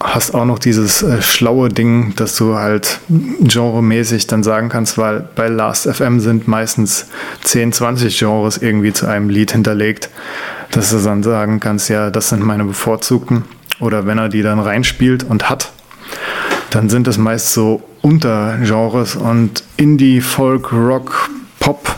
hast 0.00 0.34
auch 0.34 0.44
noch 0.44 0.58
dieses 0.58 1.02
äh, 1.02 1.22
schlaue 1.22 1.68
Ding, 1.68 2.14
dass 2.16 2.36
du 2.36 2.56
halt 2.56 3.00
genremäßig 3.08 4.26
dann 4.26 4.42
sagen 4.42 4.68
kannst, 4.68 4.98
weil 4.98 5.28
bei 5.34 5.48
Last.fm 5.48 6.20
sind 6.20 6.48
meistens 6.48 7.06
10, 7.44 7.72
20 7.72 8.18
Genres 8.18 8.58
irgendwie 8.58 8.92
zu 8.92 9.06
einem 9.06 9.28
Lied 9.28 9.52
hinterlegt, 9.52 10.10
dass 10.70 10.90
du 10.90 10.98
dann 10.98 11.22
sagen 11.22 11.60
kannst, 11.60 11.88
ja, 11.88 12.10
das 12.10 12.28
sind 12.28 12.42
meine 12.44 12.64
bevorzugten. 12.64 13.44
Oder 13.80 14.06
wenn 14.06 14.18
er 14.18 14.28
die 14.28 14.42
dann 14.42 14.58
reinspielt 14.58 15.24
und 15.24 15.50
hat, 15.50 15.72
dann 16.70 16.88
sind 16.88 17.08
es 17.08 17.18
meist 17.18 17.52
so 17.52 17.82
Untergenres 18.02 19.16
und 19.16 19.64
Indie, 19.76 20.20
Folk, 20.20 20.72
Rock, 20.72 21.30
Pop. 21.58 21.94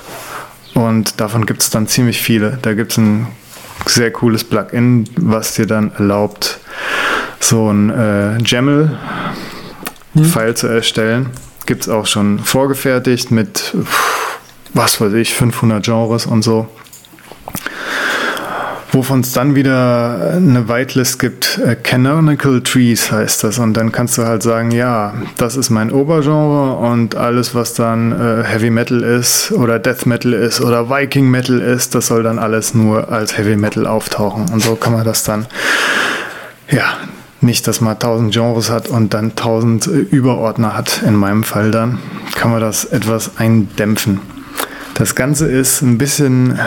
Und 0.74 1.20
davon 1.20 1.46
gibt 1.46 1.62
es 1.62 1.70
dann 1.70 1.86
ziemlich 1.86 2.20
viele. 2.20 2.58
Da 2.62 2.74
gibt 2.74 2.92
es 2.92 2.98
ein 2.98 3.26
sehr 3.86 4.10
cooles 4.12 4.44
Plugin, 4.44 5.04
was 5.16 5.54
dir 5.54 5.66
dann 5.66 5.92
erlaubt, 5.92 6.60
so 7.40 7.70
ein 7.70 7.90
äh, 7.90 8.38
Jaml-File 8.42 10.48
hm. 10.48 10.56
zu 10.56 10.66
erstellen. 10.66 11.30
Gibt 11.66 11.82
es 11.82 11.88
auch 11.88 12.06
schon 12.06 12.38
vorgefertigt 12.38 13.30
mit, 13.30 13.74
was 14.74 15.00
weiß 15.00 15.12
ich, 15.14 15.34
500 15.34 15.84
Genres 15.84 16.26
und 16.26 16.42
so. 16.42 16.68
Wovon 18.90 19.20
es 19.20 19.32
dann 19.32 19.54
wieder 19.54 20.32
eine 20.34 20.68
Whitelist 20.68 21.18
gibt, 21.18 21.58
äh, 21.58 21.76
Canonical 21.76 22.62
Trees 22.62 23.12
heißt 23.12 23.44
das. 23.44 23.58
Und 23.58 23.74
dann 23.74 23.92
kannst 23.92 24.16
du 24.16 24.24
halt 24.24 24.42
sagen, 24.42 24.70
ja, 24.70 25.12
das 25.36 25.56
ist 25.56 25.68
mein 25.68 25.92
Obergenre 25.92 26.76
und 26.76 27.14
alles, 27.14 27.54
was 27.54 27.74
dann 27.74 28.12
äh, 28.12 28.44
Heavy 28.44 28.70
Metal 28.70 29.02
ist 29.02 29.52
oder 29.52 29.78
Death 29.78 30.06
Metal 30.06 30.32
ist 30.32 30.62
oder 30.62 30.88
Viking 30.88 31.30
Metal 31.30 31.60
ist, 31.60 31.94
das 31.94 32.06
soll 32.06 32.22
dann 32.22 32.38
alles 32.38 32.74
nur 32.74 33.12
als 33.12 33.36
Heavy 33.36 33.56
Metal 33.56 33.86
auftauchen. 33.86 34.46
Und 34.50 34.62
so 34.62 34.74
kann 34.74 34.94
man 34.94 35.04
das 35.04 35.22
dann, 35.22 35.46
ja, 36.70 36.96
nicht, 37.40 37.66
dass 37.66 37.80
man 37.80 37.98
tausend 37.98 38.32
Genres 38.32 38.70
hat 38.70 38.88
und 38.88 39.14
dann 39.14 39.36
tausend 39.36 39.86
äh, 39.86 39.90
Überordner 39.90 40.76
hat, 40.76 41.02
in 41.06 41.14
meinem 41.14 41.44
Fall 41.44 41.70
dann, 41.70 41.98
kann 42.34 42.50
man 42.50 42.60
das 42.60 42.84
etwas 42.84 43.36
eindämpfen. 43.36 44.20
Das 44.94 45.14
Ganze 45.14 45.46
ist 45.46 45.80
ein 45.82 45.96
bisschen, 45.98 46.58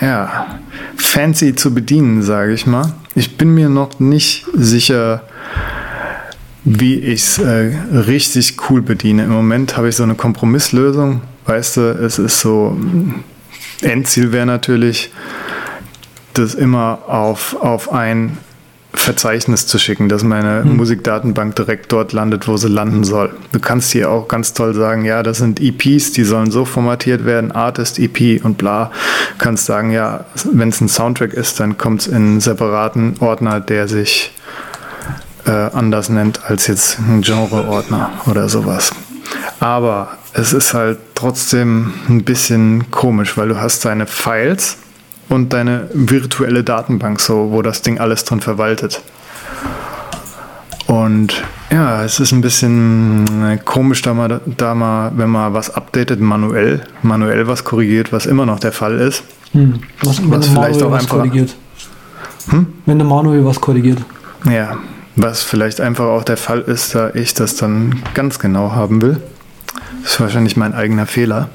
ja, 0.00 0.58
fancy 0.96 1.54
zu 1.54 1.72
bedienen, 1.72 2.22
sage 2.22 2.52
ich 2.52 2.66
mal. 2.66 2.92
Ich 3.14 3.38
bin 3.38 3.54
mir 3.54 3.70
noch 3.70 4.00
nicht 4.00 4.46
sicher, 4.52 5.22
wie 6.64 6.98
ich 6.98 7.22
es 7.22 7.38
äh, 7.38 7.72
richtig 7.92 8.56
cool 8.68 8.82
bediene. 8.82 9.24
Im 9.24 9.30
Moment 9.30 9.76
habe 9.76 9.88
ich 9.88 9.96
so 9.96 10.02
eine 10.02 10.14
Kompromisslösung. 10.14 11.22
Weißt 11.46 11.76
du, 11.76 11.80
es 11.92 12.18
ist 12.18 12.40
so, 12.40 12.76
Endziel 13.80 14.32
wäre 14.32 14.46
natürlich, 14.46 15.10
das 16.34 16.54
immer 16.54 16.98
auf, 17.06 17.54
auf 17.60 17.92
ein 17.92 18.38
Verzeichnis 18.94 19.66
zu 19.66 19.78
schicken, 19.78 20.08
dass 20.08 20.22
meine 20.22 20.62
hm. 20.62 20.76
Musikdatenbank 20.76 21.56
direkt 21.56 21.92
dort 21.92 22.12
landet, 22.12 22.48
wo 22.48 22.56
sie 22.56 22.68
landen 22.68 23.04
soll. 23.04 23.34
Du 23.52 23.60
kannst 23.60 23.92
hier 23.92 24.10
auch 24.10 24.28
ganz 24.28 24.54
toll 24.54 24.74
sagen, 24.74 25.04
ja, 25.04 25.22
das 25.22 25.38
sind 25.38 25.60
EPs, 25.60 26.12
die 26.12 26.24
sollen 26.24 26.50
so 26.50 26.64
formatiert 26.64 27.24
werden, 27.24 27.52
Artist, 27.52 27.98
EP 27.98 28.44
und 28.44 28.56
bla. 28.56 28.90
Du 29.36 29.44
kannst 29.44 29.66
sagen, 29.66 29.90
ja, 29.90 30.24
wenn 30.52 30.68
es 30.68 30.80
ein 30.80 30.88
Soundtrack 30.88 31.34
ist, 31.34 31.60
dann 31.60 31.76
kommt 31.76 32.02
es 32.02 32.06
in 32.06 32.16
einen 32.16 32.40
separaten 32.40 33.16
Ordner, 33.20 33.60
der 33.60 33.88
sich 33.88 34.32
äh, 35.46 35.50
anders 35.50 36.08
nennt 36.08 36.44
als 36.44 36.66
jetzt 36.66 36.98
ein 36.98 37.22
Genre-Ordner 37.22 38.10
oder 38.26 38.48
sowas. 38.48 38.92
Aber 39.60 40.18
es 40.32 40.52
ist 40.52 40.74
halt 40.74 40.98
trotzdem 41.14 41.92
ein 42.08 42.24
bisschen 42.24 42.90
komisch, 42.90 43.36
weil 43.36 43.48
du 43.48 43.60
hast 43.60 43.84
deine 43.84 44.06
Files 44.06 44.78
und 45.28 45.52
deine 45.52 45.88
virtuelle 45.92 46.64
Datenbank, 46.64 47.20
so 47.20 47.50
wo 47.50 47.62
das 47.62 47.82
Ding 47.82 47.98
alles 47.98 48.24
drin 48.24 48.40
verwaltet. 48.40 49.00
Und 50.86 51.42
ja, 51.70 52.04
es 52.04 52.20
ist 52.20 52.32
ein 52.32 52.40
bisschen 52.40 53.24
äh, 53.42 53.56
komisch, 53.56 54.02
da 54.02 54.14
mal, 54.14 54.40
da 54.44 54.74
mal, 54.74 55.12
wenn 55.16 55.30
man 55.30 55.54
was 55.54 55.74
updatet, 55.74 56.20
manuell, 56.20 56.82
manuell 57.02 57.46
was 57.46 57.64
korrigiert, 57.64 58.12
was 58.12 58.26
immer 58.26 58.46
noch 58.46 58.60
der 58.60 58.72
Fall 58.72 59.00
ist. 59.00 59.24
Hm. 59.52 59.80
Was, 60.02 60.22
wenn 60.22 60.30
was 60.30 60.48
vielleicht 60.48 60.82
auch 60.82 60.92
einfach 60.92 61.08
korrigiert. 61.08 61.56
Hm? 62.50 62.66
Wenn 62.84 62.98
der 62.98 63.06
Manuel 63.06 63.44
was 63.44 63.60
korrigiert. 63.60 63.98
Ja, 64.48 64.76
was 65.16 65.42
vielleicht 65.42 65.80
einfach 65.80 66.04
auch 66.04 66.24
der 66.24 66.36
Fall 66.36 66.60
ist, 66.60 66.94
da 66.94 67.10
ich 67.14 67.34
das 67.34 67.56
dann 67.56 68.02
ganz 68.14 68.38
genau 68.38 68.72
haben 68.72 69.00
will. 69.00 69.20
Das 70.02 70.12
ist 70.12 70.20
wahrscheinlich 70.20 70.56
mein 70.56 70.74
eigener 70.74 71.06
Fehler. 71.06 71.48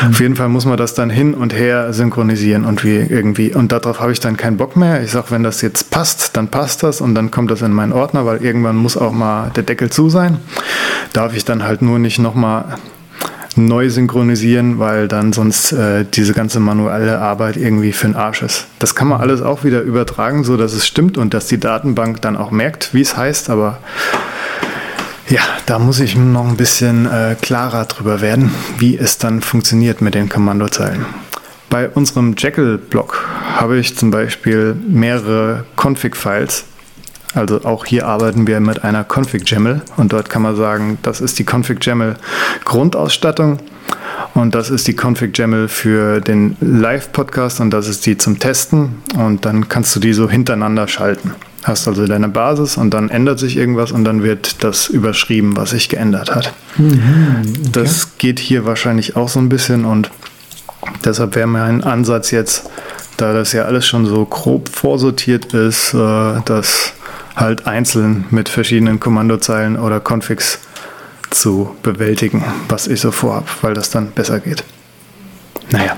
Mhm. 0.00 0.08
Auf 0.08 0.20
jeden 0.20 0.36
Fall 0.36 0.48
muss 0.48 0.64
man 0.64 0.76
das 0.76 0.94
dann 0.94 1.10
hin 1.10 1.34
und 1.34 1.54
her 1.54 1.92
synchronisieren 1.92 2.64
und 2.64 2.84
wie 2.84 2.96
irgendwie. 2.96 3.54
Und 3.54 3.72
darauf 3.72 4.00
habe 4.00 4.12
ich 4.12 4.20
dann 4.20 4.36
keinen 4.36 4.56
Bock 4.56 4.76
mehr. 4.76 5.02
Ich 5.02 5.10
sage, 5.10 5.26
wenn 5.30 5.42
das 5.42 5.62
jetzt 5.62 5.90
passt, 5.90 6.36
dann 6.36 6.48
passt 6.48 6.82
das 6.82 7.00
und 7.00 7.14
dann 7.14 7.30
kommt 7.30 7.50
das 7.50 7.62
in 7.62 7.72
meinen 7.72 7.92
Ordner, 7.92 8.26
weil 8.26 8.42
irgendwann 8.42 8.76
muss 8.76 8.96
auch 8.96 9.12
mal 9.12 9.50
der 9.54 9.62
Deckel 9.62 9.90
zu 9.90 10.10
sein. 10.10 10.38
Darf 11.12 11.36
ich 11.36 11.44
dann 11.44 11.64
halt 11.64 11.82
nur 11.82 11.98
nicht 11.98 12.18
nochmal 12.18 12.76
neu 13.56 13.90
synchronisieren, 13.90 14.78
weil 14.78 15.08
dann 15.08 15.32
sonst 15.32 15.72
äh, 15.72 16.04
diese 16.04 16.34
ganze 16.34 16.60
manuelle 16.60 17.18
Arbeit 17.18 17.56
irgendwie 17.56 17.92
für 17.92 18.06
den 18.06 18.16
Arsch 18.16 18.42
ist. 18.42 18.66
Das 18.78 18.94
kann 18.94 19.08
man 19.08 19.20
alles 19.20 19.42
auch 19.42 19.64
wieder 19.64 19.80
übertragen, 19.80 20.44
so 20.44 20.56
dass 20.56 20.72
es 20.72 20.86
stimmt 20.86 21.18
und 21.18 21.34
dass 21.34 21.46
die 21.46 21.58
Datenbank 21.58 22.20
dann 22.22 22.36
auch 22.36 22.52
merkt, 22.52 22.94
wie 22.94 23.00
es 23.00 23.16
heißt, 23.16 23.50
aber 23.50 23.78
ja, 25.30 25.42
da 25.66 25.78
muss 25.78 26.00
ich 26.00 26.16
noch 26.16 26.46
ein 26.46 26.56
bisschen 26.56 27.06
äh, 27.06 27.36
klarer 27.40 27.84
drüber 27.84 28.20
werden, 28.20 28.52
wie 28.78 28.98
es 28.98 29.18
dann 29.18 29.40
funktioniert 29.40 30.00
mit 30.00 30.14
den 30.14 30.28
Kommandozeilen. 30.28 31.06
Bei 31.68 31.88
unserem 31.88 32.34
Jekyll-Block 32.36 33.24
habe 33.54 33.78
ich 33.78 33.96
zum 33.96 34.10
Beispiel 34.10 34.74
mehrere 34.74 35.64
Config-Files. 35.76 36.64
Also 37.32 37.64
auch 37.64 37.84
hier 37.84 38.08
arbeiten 38.08 38.48
wir 38.48 38.58
mit 38.58 38.82
einer 38.82 39.04
Config-Jaml 39.04 39.82
und 39.96 40.12
dort 40.12 40.28
kann 40.28 40.42
man 40.42 40.56
sagen, 40.56 40.98
das 41.02 41.20
ist 41.20 41.38
die 41.38 41.44
Config-Jaml 41.44 42.16
Grundausstattung 42.64 43.60
und 44.34 44.56
das 44.56 44.68
ist 44.68 44.88
die 44.88 44.96
Config-Jaml 45.00 45.68
für 45.68 46.20
den 46.20 46.56
Live-Podcast 46.60 47.60
und 47.60 47.70
das 47.70 47.86
ist 47.86 48.04
die 48.04 48.18
zum 48.18 48.40
Testen 48.40 49.02
und 49.16 49.44
dann 49.44 49.68
kannst 49.68 49.94
du 49.94 50.00
die 50.00 50.12
so 50.12 50.28
hintereinander 50.28 50.88
schalten. 50.88 51.36
Hast 51.62 51.86
also 51.86 52.06
deine 52.06 52.28
Basis 52.28 52.76
und 52.78 52.90
dann 52.94 53.10
ändert 53.10 53.38
sich 53.38 53.56
irgendwas 53.56 53.92
und 53.92 54.04
dann 54.04 54.22
wird 54.22 54.64
das 54.64 54.88
überschrieben, 54.88 55.56
was 55.56 55.70
sich 55.70 55.88
geändert 55.88 56.34
hat. 56.34 56.54
Mhm, 56.76 57.42
okay. 57.42 57.70
Das 57.72 58.16
geht 58.16 58.38
hier 58.38 58.64
wahrscheinlich 58.64 59.16
auch 59.16 59.28
so 59.28 59.40
ein 59.40 59.50
bisschen 59.50 59.84
und 59.84 60.10
deshalb 61.04 61.34
wäre 61.34 61.46
mein 61.46 61.84
Ansatz 61.84 62.30
jetzt, 62.30 62.70
da 63.18 63.34
das 63.34 63.52
ja 63.52 63.64
alles 63.64 63.86
schon 63.86 64.06
so 64.06 64.24
grob 64.24 64.70
vorsortiert 64.70 65.52
ist, 65.52 65.92
äh, 65.92 66.40
das 66.46 66.94
halt 67.36 67.66
einzeln 67.66 68.24
mit 68.30 68.48
verschiedenen 68.48 68.98
Kommandozeilen 68.98 69.78
oder 69.78 70.00
Configs 70.00 70.60
zu 71.30 71.76
bewältigen, 71.82 72.44
was 72.68 72.86
ich 72.86 73.00
so 73.00 73.10
vorhabe, 73.10 73.46
weil 73.62 73.74
das 73.74 73.90
dann 73.90 74.10
besser 74.12 74.40
geht. 74.40 74.64
Naja, 75.70 75.96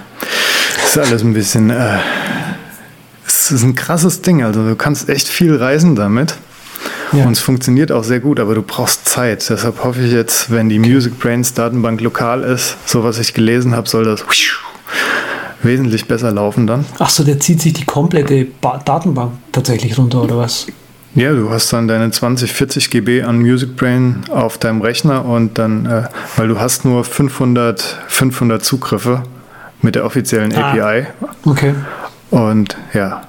ist 0.85 0.99
alles 0.99 1.23
ein 1.23 1.33
bisschen 1.33 1.71
äh, 1.71 1.99
es 3.45 3.53
ist 3.53 3.63
ein 3.65 3.75
krasses 3.75 4.23
Ding. 4.23 4.43
Also 4.43 4.67
du 4.67 4.77
kannst 4.77 5.09
echt 5.09 5.29
viel 5.29 5.57
reisen 5.57 5.97
damit. 5.97 6.37
Ja. 7.13 7.27
Und 7.27 7.33
es 7.33 7.41
funktioniert 7.41 7.93
auch 7.93 8.05
sehr 8.05 8.21
gut, 8.21 8.41
aber 8.41 8.55
du 8.55 8.63
brauchst 8.63 9.07
Zeit. 9.07 9.49
Deshalb 9.51 9.85
hoffe 9.85 10.01
ich 10.01 10.13
jetzt, 10.13 10.51
wenn 10.51 10.69
die 10.69 10.79
Music 10.79 11.19
Brains 11.19 11.53
Datenbank 11.53 12.01
lokal 12.01 12.43
ist, 12.43 12.77
so 12.87 13.05
was 13.05 13.19
ich 13.19 13.35
gelesen 13.35 13.77
habe, 13.77 13.89
soll 13.89 14.05
das 14.05 14.25
wesentlich 15.63 16.09
besser 16.09 16.33
laufen 16.33 16.67
dann. 16.67 16.87
Ach 16.99 17.11
so, 17.11 17.23
der 17.23 17.39
zieht 17.39 17.61
sich 17.61 17.75
die 17.75 17.85
komplette 17.85 18.47
ba 18.61 18.81
Datenbank 18.85 19.33
tatsächlich 19.53 19.97
runter 19.99 20.23
oder 20.23 20.39
was? 20.39 20.67
Ja, 21.15 21.33
du 21.33 21.51
hast 21.51 21.71
dann 21.75 21.89
deine 21.89 22.11
20, 22.11 22.51
40 22.51 22.91
GB 22.91 23.23
an 23.23 23.39
Music 23.39 23.77
Brain 23.77 24.23
auf 24.31 24.57
deinem 24.57 24.81
Rechner 24.81 25.27
und 25.27 25.59
dann, 25.59 25.85
äh, 25.85 26.05
weil 26.37 26.49
du 26.49 26.59
hast 26.59 26.87
nur 26.87 27.05
500, 27.05 27.83
500 28.09 28.65
Zugriffe 28.65 29.23
mit 29.83 29.95
der 29.95 30.07
offiziellen 30.07 30.55
ah, 30.55 30.71
API. 30.71 31.07
Okay. 31.45 31.75
Und 32.31 32.79
ja, 32.95 33.23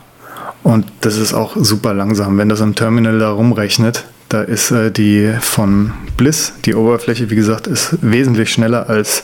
und 0.64 0.86
das 1.02 1.18
ist 1.18 1.34
auch 1.34 1.56
super 1.56 1.94
langsam. 1.94 2.38
Wenn 2.38 2.50
das 2.50 2.62
am 2.62 2.76
Terminal 2.76 3.20
da 3.20 3.30
rumrechnet, 3.32 4.06
Da 4.30 4.42
ist 4.42 4.72
äh, 4.72 4.90
die 4.90 5.32
von 5.42 5.92
Bliss, 6.18 6.54
die 6.66 6.74
Oberfläche, 6.74 7.30
wie 7.30 7.36
gesagt, 7.36 7.68
ist 7.68 7.98
wesentlich 8.02 8.50
schneller 8.52 8.90
als 8.90 9.24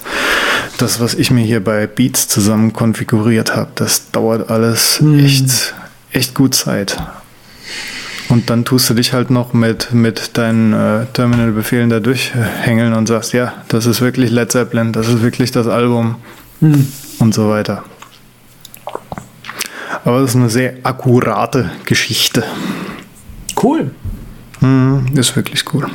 das, 0.78 1.00
was 1.00 1.16
ich 1.16 1.32
mir 1.32 1.44
hier 1.44 1.64
bei 1.64 1.88
Beats 1.88 2.28
zusammen 2.28 2.74
konfiguriert 2.74 3.56
habe. 3.56 3.72
Das 3.76 4.12
dauert 4.12 4.52
alles 4.52 5.00
Hm. 5.00 5.18
echt, 5.26 5.74
echt 6.12 6.36
gut 6.36 6.54
Zeit. 6.54 6.98
Und 8.28 8.52
dann 8.52 8.66
tust 8.66 8.88
du 8.90 8.94
dich 8.94 9.12
halt 9.14 9.32
noch 9.32 9.54
mit, 9.54 9.92
mit 9.94 10.38
deinen 10.38 10.74
äh, 10.74 11.06
Terminal-Befehlen 11.14 11.90
da 11.90 12.00
durchhängeln 12.00 12.94
und 12.94 13.08
sagst, 13.08 13.34
ja, 13.34 13.54
das 13.70 13.88
ist 13.88 14.02
wirklich 14.02 14.30
Led 14.30 14.52
Zeppelin, 14.52 14.94
das 14.94 15.08
ist 15.08 15.24
wirklich 15.24 15.50
das 15.52 15.66
Album 15.68 16.16
Hm. 16.60 16.86
und 17.20 17.34
so 17.34 17.50
weiter. 17.50 17.84
Aber 20.06 20.22
das 20.22 20.32
ist 20.32 20.36
eine 20.36 20.50
sehr 20.50 20.74
akkurate 20.84 21.72
Geschichte. 21.86 22.44
Cool. 23.62 23.92
Mhm, 24.62 25.08
ist 25.16 25.36
wirklich 25.36 25.64
cool. 25.74 25.88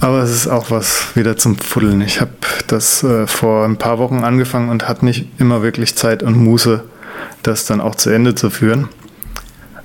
Aber 0.00 0.22
es 0.22 0.30
ist 0.30 0.48
auch 0.48 0.70
was 0.70 1.14
wieder 1.14 1.36
zum 1.36 1.58
Fuddeln. 1.58 2.00
Ich 2.00 2.20
habe 2.20 2.32
das 2.68 3.02
äh, 3.02 3.26
vor 3.26 3.66
ein 3.66 3.76
paar 3.76 3.98
Wochen 3.98 4.24
angefangen 4.24 4.70
und 4.70 4.88
hatte 4.88 5.04
nicht 5.04 5.28
immer 5.38 5.62
wirklich 5.62 5.94
Zeit 5.94 6.22
und 6.22 6.36
Muße, 6.36 6.84
das 7.42 7.66
dann 7.66 7.82
auch 7.82 7.94
zu 7.94 8.08
Ende 8.08 8.34
zu 8.34 8.48
führen. 8.48 8.88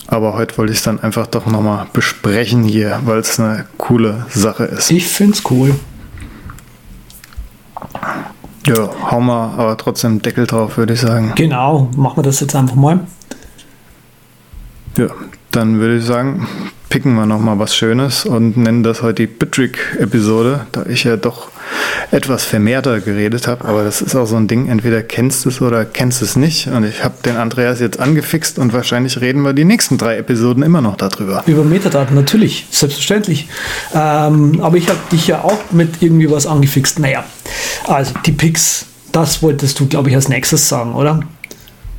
Aber 0.08 0.34
heute 0.34 0.58
wollte 0.58 0.72
ich 0.72 0.80
es 0.80 0.84
dann 0.84 1.02
einfach 1.02 1.28
doch 1.28 1.46
nochmal 1.48 1.88
besprechen 1.92 2.64
hier, 2.64 3.02
weil 3.06 3.20
es 3.20 3.40
eine 3.40 3.66
coole 3.78 4.26
Sache 4.30 4.66
ist. 4.66 4.92
Ich 4.92 5.08
find's 5.08 5.44
cool. 5.50 5.76
Ja, 8.66 8.90
hau 9.12 9.20
mal 9.20 9.54
aber 9.58 9.78
trotzdem 9.78 10.22
Deckel 10.22 10.48
drauf, 10.48 10.78
würde 10.78 10.94
ich 10.94 11.02
sagen. 11.02 11.34
Genau, 11.36 11.90
machen 11.96 12.18
wir 12.18 12.24
das 12.24 12.40
jetzt 12.40 12.56
einfach 12.56 12.76
mal. 12.76 13.02
Ja, 14.98 15.08
dann 15.52 15.80
würde 15.80 15.98
ich 15.98 16.06
sagen, 16.06 16.48
picken 16.90 17.16
wir 17.16 17.26
nochmal 17.26 17.60
was 17.60 17.76
Schönes 17.76 18.26
und 18.26 18.58
nennen 18.58 18.82
das 18.82 19.02
heute 19.02 19.24
die 19.24 19.28
Bittrick-Episode, 19.28 20.68
da 20.72 20.86
ich 20.88 21.04
ja 21.04 21.18
doch 21.18 21.50
etwas 22.12 22.44
vermehrter 22.44 23.00
geredet 23.00 23.48
habe. 23.48 23.66
Aber 23.66 23.84
das 23.84 24.02
ist 24.02 24.16
auch 24.16 24.26
so 24.26 24.36
ein 24.36 24.48
Ding, 24.48 24.68
entweder 24.68 25.02
kennst 25.04 25.46
du 25.46 25.50
es 25.50 25.62
oder 25.62 25.86
kennst 25.86 26.22
es 26.22 26.36
nicht. 26.36 26.68
Und 26.68 26.84
ich 26.84 27.04
habe 27.04 27.16
den 27.26 27.38
Andreas 27.38 27.80
jetzt 27.80 28.00
angefixt 28.00 28.60
und 28.60 28.74
wahrscheinlich 28.74 29.20
reden 29.22 29.42
wir 29.42 29.54
die 29.54 29.66
nächsten 29.66 29.98
drei 29.98 30.18
Episoden 30.18 30.64
immer 30.64 30.82
noch 30.82 30.96
darüber. 30.96 31.44
Über 31.46 31.64
Metadaten, 31.64 32.16
natürlich, 32.16 32.68
selbstverständlich. 32.72 33.48
Ähm, 33.94 34.60
aber 34.62 34.78
ich 34.78 34.90
habe 34.90 35.00
dich 35.12 35.28
ja 35.28 35.44
auch 35.44 35.72
mit 35.72 36.02
irgendwie 36.02 36.30
was 36.30 36.48
angefixt. 36.48 37.00
Naja, 37.00 37.24
also 37.88 38.14
die 38.26 38.32
Picks, 38.32 38.86
das 39.12 39.42
wolltest 39.42 39.80
du, 39.80 39.88
glaube 39.88 40.10
ich, 40.10 40.16
als 40.16 40.30
nächstes 40.30 40.68
sagen, 40.68 40.94
oder? 40.94 41.20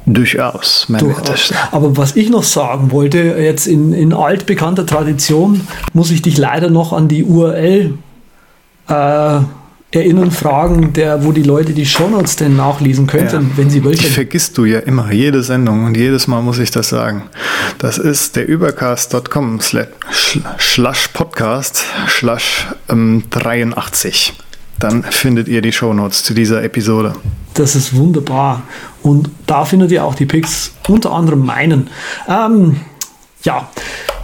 Durchaus, 0.08 0.86
mein 0.88 1.00
Durchaus. 1.00 1.52
Aber 1.72 1.96
was 1.96 2.14
ich 2.14 2.30
noch 2.30 2.44
sagen 2.44 2.92
wollte, 2.92 3.18
jetzt 3.18 3.66
in, 3.66 3.92
in 3.92 4.12
altbekannter 4.12 4.86
Tradition, 4.86 5.66
muss 5.94 6.12
ich 6.12 6.22
dich 6.22 6.38
leider 6.38 6.70
noch 6.70 6.92
an 6.92 7.08
die 7.08 7.24
URL 7.24 7.98
äh, 8.89 9.41
erinnern, 9.93 10.30
fragen, 10.30 10.93
der, 10.93 11.24
wo 11.24 11.32
die 11.32 11.43
Leute 11.43 11.72
die 11.72 11.87
Shownotes 11.87 12.37
denn 12.37 12.57
nachlesen 12.57 13.07
könnten, 13.07 13.51
Ja. 13.51 13.57
wenn 13.57 13.70
sie 13.70 13.80
Die 13.80 13.87
welche. 13.87 14.09
vergisst 14.09 14.59
du 14.59 14.64
ja 14.64 14.80
immer, 14.80 15.11
jede 15.12 15.43
Sendung 15.43 15.84
und 15.84 15.97
jedes 15.97 16.26
Mal 16.26 16.43
muss 16.43 16.59
ich 16.59 16.70
das 16.70 16.89
sagen. 16.91 17.22
Das 17.78 17.97
ist 17.99 18.37
der 18.37 18.47
übercast.com 18.49 19.61
slash 19.61 21.09
podcast 21.09 21.84
slash 22.09 22.66
ähm, 22.89 23.22
83. 23.30 24.34
Dann 24.78 25.03
findet 25.05 25.49
ihr 25.49 25.62
die 25.62 25.72
Shownotes 25.72 26.22
zu 26.24 26.34
dieser 26.34 26.62
Episode. 26.62 27.14
Das 27.55 27.74
ist 27.74 27.97
wunderbar. 27.97 28.62
Und 29.03 29.30
da 29.47 29.64
findet 29.64 29.91
ihr 29.91 30.05
auch 30.05 30.14
die 30.14 30.26
Picks, 30.26 30.72
unter 30.89 31.12
anderem 31.12 31.47
meinen. 31.47 31.89
Ähm, 32.28 32.80
ja, 33.43 33.68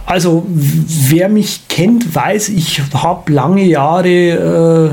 also 0.05 0.45
wer 0.47 1.29
mich 1.29 1.67
kennt, 1.67 2.13
weiß, 2.13 2.49
ich 2.49 2.81
habe 2.93 3.31
lange 3.31 3.63
Jahre, 3.63 4.07
äh, 4.07 4.89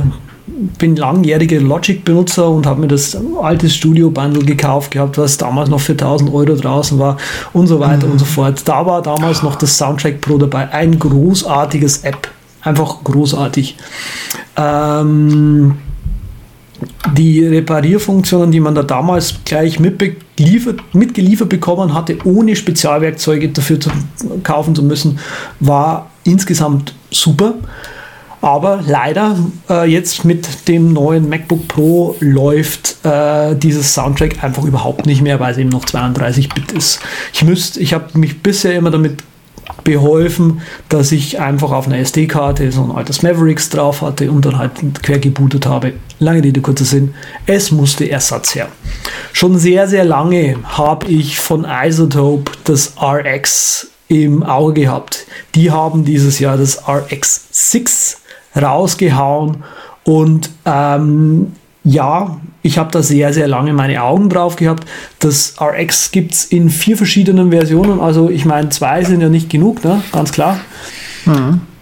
bin 0.79 0.97
langjähriger 0.97 1.61
Logic-Benutzer 1.61 2.49
und 2.49 2.67
habe 2.67 2.83
mir 2.83 2.89
das 2.89 3.17
alte 3.41 3.69
Studio-Bundle 3.69 4.45
gekauft 4.45 4.91
gehabt, 4.91 5.17
was 5.19 5.37
damals 5.37 5.71
noch 5.71 5.81
für 5.81 5.93
1000 5.93 6.33
Euro 6.33 6.55
draußen 6.55 6.99
war 6.99 7.17
und 7.53 7.67
so 7.67 7.81
weiter 7.81 8.07
und 8.07 8.19
so 8.19 8.25
fort. 8.25 8.63
Da 8.67 8.85
war 8.85 9.03
damals 9.03 9.43
noch 9.43 9.57
das 9.57 9.77
Soundtrack 9.77 10.21
Pro 10.21 10.39
dabei. 10.39 10.71
Ein 10.71 10.99
großartiges 10.99 12.05
App. 12.05 12.31
Einfach 12.63 13.03
großartig. 13.05 13.77
Ähm, 14.57 15.77
die 17.17 17.45
Reparierfunktionen, 17.47 18.51
die 18.51 18.61
man 18.61 18.75
da 18.75 18.83
damals 18.83 19.35
gleich 19.45 19.79
mitgeliefert, 19.81 21.49
bekommen 21.49 21.95
hatte, 21.95 22.19
ohne 22.25 22.57
Spezialwerkzeuge 22.57 23.49
dafür 23.49 23.81
zu 23.81 23.91
kaufen 24.43 24.75
zu 24.75 24.83
müssen, 24.83 25.19
war 25.61 26.11
insgesamt 26.25 26.95
super. 27.11 27.55
Aber 28.43 28.83
leider 28.87 29.37
äh, 29.69 29.91
jetzt 29.91 30.25
mit 30.25 30.69
dem 30.69 30.95
neuen 30.95 31.29
MacBook 31.29 31.69
Pro 31.69 32.17
läuft 32.21 32.97
äh, 33.05 33.55
dieses 33.55 33.93
Soundtrack 33.93 34.43
einfach 34.43 34.65
überhaupt 34.65 35.05
nicht 35.05 35.21
mehr, 35.21 35.41
weil 35.41 35.53
es 35.53 35.59
eben 35.59 35.69
noch 35.69 35.85
32-Bit 35.85 36.73
ist. 36.73 37.01
Ich 37.35 37.45
müsste, 37.45 37.81
ich 37.81 37.93
habe 37.93 38.19
mich 38.19 38.43
bisher 38.43 38.75
immer 38.75 38.91
damit 38.91 39.23
beholfen, 39.85 40.61
dass 40.89 41.13
ich 41.13 41.41
einfach 41.41 41.73
auf 41.73 41.87
einer 41.87 41.99
SD-Karte 41.99 42.71
so 42.73 42.85
ein 42.85 42.91
altes 42.91 43.23
Mavericks 43.23 43.69
drauf 43.71 44.03
hatte 44.03 44.31
und 44.31 44.45
dann 44.45 44.59
halt 44.59 44.73
quer 45.03 45.19
gebootet 45.19 45.67
habe. 45.67 45.95
Lange 46.19 46.43
Rede, 46.45 46.61
kurzer 46.61 46.85
Sinn. 46.85 47.15
Es 47.47 47.71
musste 47.71 48.09
Ersatz 48.09 48.55
her. 48.55 48.69
Schon 49.33 49.59
sehr, 49.59 49.89
sehr 49.89 50.05
lange 50.05 50.57
habe 50.65 51.07
ich 51.07 51.39
von 51.39 51.67
Isotope 51.69 52.53
das 52.65 52.95
RX 53.01 53.89
im 54.09 54.43
Auge 54.43 54.83
gehabt. 54.83 55.27
Die 55.55 55.71
haben 55.71 56.05
dieses 56.05 56.39
Jahr 56.41 56.57
das 56.57 56.85
RX6 56.85 58.17
rausgehauen 58.61 59.63
und 60.05 60.51
ähm, 60.67 61.53
ja, 61.91 62.39
ich 62.63 62.79
habe 62.79 62.91
da 62.93 63.03
sehr, 63.03 63.33
sehr 63.33 63.49
lange 63.49 63.73
meine 63.73 64.03
Augen 64.03 64.29
drauf 64.29 64.57
gehabt. 64.57 64.85
Das 65.19 65.55
RX 65.61 66.13
gibt 66.13 66.35
es 66.35 66.45
in 66.45 66.71
vier 66.71 66.97
verschiedenen 66.97 67.51
Versionen. 67.51 68.01
Also 68.01 68.31
ich 68.31 68.45
meine, 68.45 68.69
zwei 68.69 69.03
sind 69.03 69.21
ja 69.21 69.29
nicht 69.29 69.51
genug, 69.51 69.83
ne? 69.85 70.03
ganz 70.13 70.31
klar. 70.31 70.61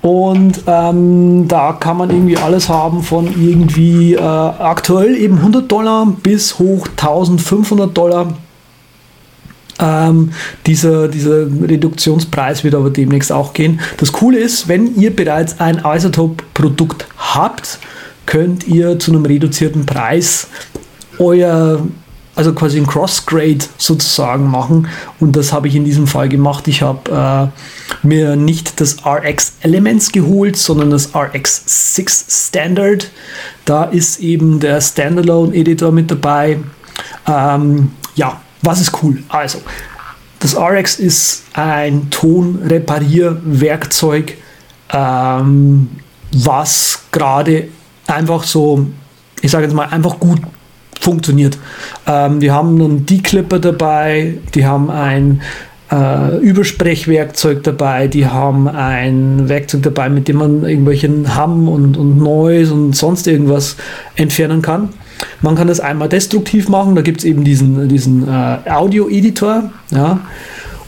Und 0.00 0.62
ähm, 0.66 1.48
da 1.48 1.72
kann 1.72 1.98
man 1.98 2.10
irgendwie 2.10 2.38
alles 2.38 2.68
haben 2.68 3.02
von 3.02 3.26
irgendwie 3.26 4.14
äh, 4.14 4.20
aktuell 4.20 5.14
eben 5.16 5.38
100 5.38 5.70
Dollar 5.70 6.06
bis 6.22 6.58
hoch 6.58 6.86
1500 6.88 7.96
Dollar. 7.96 8.34
Ähm, 9.80 10.32
dieser, 10.66 11.08
dieser 11.08 11.46
Reduktionspreis 11.46 12.64
wird 12.64 12.74
aber 12.74 12.90
demnächst 12.90 13.30
auch 13.30 13.52
gehen. 13.52 13.80
Das 13.98 14.12
Coole 14.12 14.38
ist, 14.38 14.68
wenn 14.68 14.96
ihr 14.96 15.14
bereits 15.14 15.60
ein 15.60 15.82
Isotope-Produkt 15.84 17.06
habt, 17.16 17.78
könnt 18.28 18.68
ihr 18.68 18.96
zu 18.98 19.10
einem 19.10 19.24
reduzierten 19.24 19.86
Preis 19.86 20.48
euer, 21.18 21.80
also 22.36 22.52
quasi 22.52 22.76
ein 22.76 22.86
Cross-Grade 22.86 23.64
sozusagen 23.78 24.50
machen. 24.50 24.88
Und 25.18 25.34
das 25.34 25.54
habe 25.54 25.66
ich 25.66 25.74
in 25.74 25.86
diesem 25.86 26.06
Fall 26.06 26.28
gemacht. 26.28 26.68
Ich 26.68 26.82
habe 26.82 27.10
äh, 27.10 27.46
mir 28.06 28.36
nicht 28.36 28.82
das 28.82 28.98
RX 29.06 29.54
Elements 29.62 30.12
geholt, 30.12 30.58
sondern 30.58 30.90
das 30.90 31.14
RX 31.14 31.94
6 31.94 32.48
Standard. 32.48 33.10
Da 33.64 33.84
ist 33.84 34.20
eben 34.20 34.60
der 34.60 34.82
Standalone-Editor 34.82 35.90
mit 35.90 36.10
dabei. 36.10 36.58
Ähm, 37.26 37.92
ja, 38.14 38.42
was 38.60 38.82
ist 38.82 39.02
cool? 39.02 39.22
Also, 39.30 39.62
das 40.40 40.54
RX 40.54 40.98
ist 40.98 41.44
ein 41.54 42.10
Tonreparierwerkzeug, 42.10 44.36
ähm, 44.92 45.88
was 46.30 47.04
gerade 47.10 47.68
einfach 48.08 48.42
so, 48.44 48.86
ich 49.40 49.50
sage 49.50 49.64
jetzt 49.64 49.74
mal, 49.74 49.86
einfach 49.86 50.18
gut 50.18 50.40
funktioniert. 51.00 51.58
Ähm, 52.06 52.40
die 52.40 52.50
haben 52.50 52.80
einen 52.80 53.06
Declipper 53.06 53.58
dabei, 53.58 54.34
die 54.54 54.66
haben 54.66 54.90
ein 54.90 55.42
äh, 55.90 56.36
Übersprechwerkzeug 56.38 57.62
dabei, 57.62 58.08
die 58.08 58.26
haben 58.26 58.68
ein 58.68 59.48
Werkzeug 59.48 59.82
dabei, 59.82 60.08
mit 60.08 60.28
dem 60.28 60.36
man 60.36 60.64
irgendwelchen 60.64 61.36
Hum 61.36 61.68
und, 61.68 61.96
und 61.96 62.18
Noise 62.18 62.74
und 62.74 62.96
sonst 62.96 63.26
irgendwas 63.26 63.76
entfernen 64.16 64.62
kann. 64.62 64.90
Man 65.40 65.56
kann 65.56 65.68
das 65.68 65.80
einmal 65.80 66.08
destruktiv 66.08 66.68
machen, 66.68 66.94
da 66.94 67.02
gibt 67.02 67.20
es 67.20 67.24
eben 67.24 67.44
diesen, 67.44 67.88
diesen 67.88 68.28
äh, 68.28 68.70
Audio-Editor, 68.70 69.70
ja. 69.90 70.20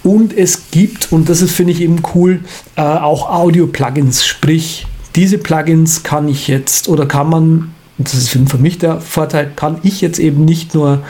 Und 0.03 0.37
es 0.37 0.71
gibt, 0.71 1.13
und 1.13 1.29
das 1.29 1.43
ist, 1.43 1.53
finde 1.53 1.73
ich 1.73 1.83
eben 1.83 2.01
cool, 2.15 2.41
äh, 2.77 2.81
auch 2.81 3.29
Audio-Plugins. 3.29 4.25
Sprich, 4.25 4.87
diese 5.17 5.39
Plugins 5.39 6.03
kann 6.03 6.29
ich 6.29 6.49
jetzt 6.49 6.89
oder 6.89 7.07
kann 7.07 7.29
man, 7.29 7.75
das 7.99 8.15
ist 8.15 8.31
für 8.31 8.59
mich 8.59 8.79
der 8.79 9.01
Vorteil, 9.01 9.51
kann 9.55 9.79
ich 9.83 10.01
jetzt 10.01 10.19
eben 10.19 10.45
nicht 10.45 10.75
nur, 10.75 11.03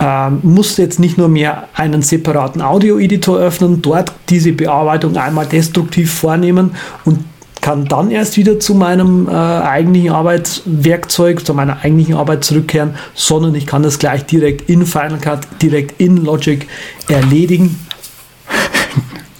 ähm, 0.00 0.40
muss 0.42 0.76
jetzt 0.76 0.98
nicht 0.98 1.18
nur 1.18 1.28
mehr 1.28 1.68
einen 1.74 2.02
separaten 2.02 2.62
Audio-Editor 2.62 3.38
öffnen, 3.38 3.82
dort 3.82 4.12
diese 4.28 4.52
Bearbeitung 4.52 5.16
einmal 5.16 5.46
destruktiv 5.46 6.12
vornehmen 6.12 6.72
und 7.04 7.24
kann 7.66 7.84
dann 7.86 8.12
erst 8.12 8.36
wieder 8.36 8.60
zu 8.60 8.76
meinem 8.76 9.26
äh, 9.26 9.32
eigentlichen 9.32 10.10
Arbeitswerkzeug, 10.10 11.44
zu 11.44 11.52
meiner 11.52 11.82
eigentlichen 11.82 12.14
Arbeit 12.14 12.44
zurückkehren, 12.44 12.94
sondern 13.14 13.56
ich 13.56 13.66
kann 13.66 13.82
das 13.82 13.98
gleich 13.98 14.24
direkt 14.24 14.70
in 14.70 14.86
Final 14.86 15.18
Cut, 15.18 15.48
direkt 15.60 16.00
in 16.00 16.18
Logic 16.18 16.64
erledigen. 17.08 17.76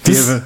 Das, 0.03 0.41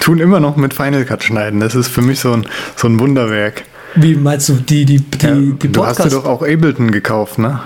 tun 0.00 0.18
immer 0.18 0.40
noch 0.40 0.56
mit 0.56 0.74
Final 0.74 1.04
Cut 1.04 1.24
schneiden. 1.24 1.60
Das 1.60 1.74
ist 1.74 1.88
für 1.88 2.02
mich 2.02 2.20
so 2.20 2.32
ein, 2.32 2.46
so 2.76 2.88
ein 2.88 2.98
Wunderwerk. 2.98 3.64
Wie 3.94 4.14
meinst 4.14 4.48
du, 4.48 4.54
die, 4.54 4.84
die, 4.86 5.00
die, 5.00 5.26
Ja, 5.26 5.34
die 5.34 5.68
du 5.70 5.84
hast 5.84 6.02
dir 6.02 6.08
doch 6.08 6.24
auch 6.24 6.42
Ableton 6.42 6.90
gekauft, 6.92 7.38
ne? 7.38 7.60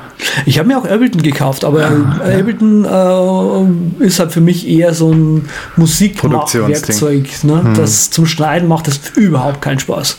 Ich 0.45 0.59
habe 0.59 0.69
mir 0.69 0.79
auch 0.79 0.85
Ableton 0.85 1.23
gekauft, 1.23 1.65
aber 1.65 1.87
Ableton 1.87 2.85
äh, 2.85 4.05
ist 4.05 4.19
halt 4.19 4.33
für 4.33 4.41
mich 4.41 4.67
eher 4.67 4.93
so 4.93 5.13
ein 5.13 5.49
Musikwerkzeug. 5.77 7.45
Ne? 7.45 7.75
Das 7.77 8.11
zum 8.11 8.27
Schneiden 8.27 8.67
macht 8.69 8.89
das 8.89 8.99
überhaupt 9.15 9.63
keinen 9.63 9.79
Spaß. 9.79 10.17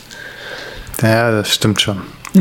Ja, 1.02 1.30
das 1.30 1.52
stimmt 1.52 1.80
schon. 1.80 1.98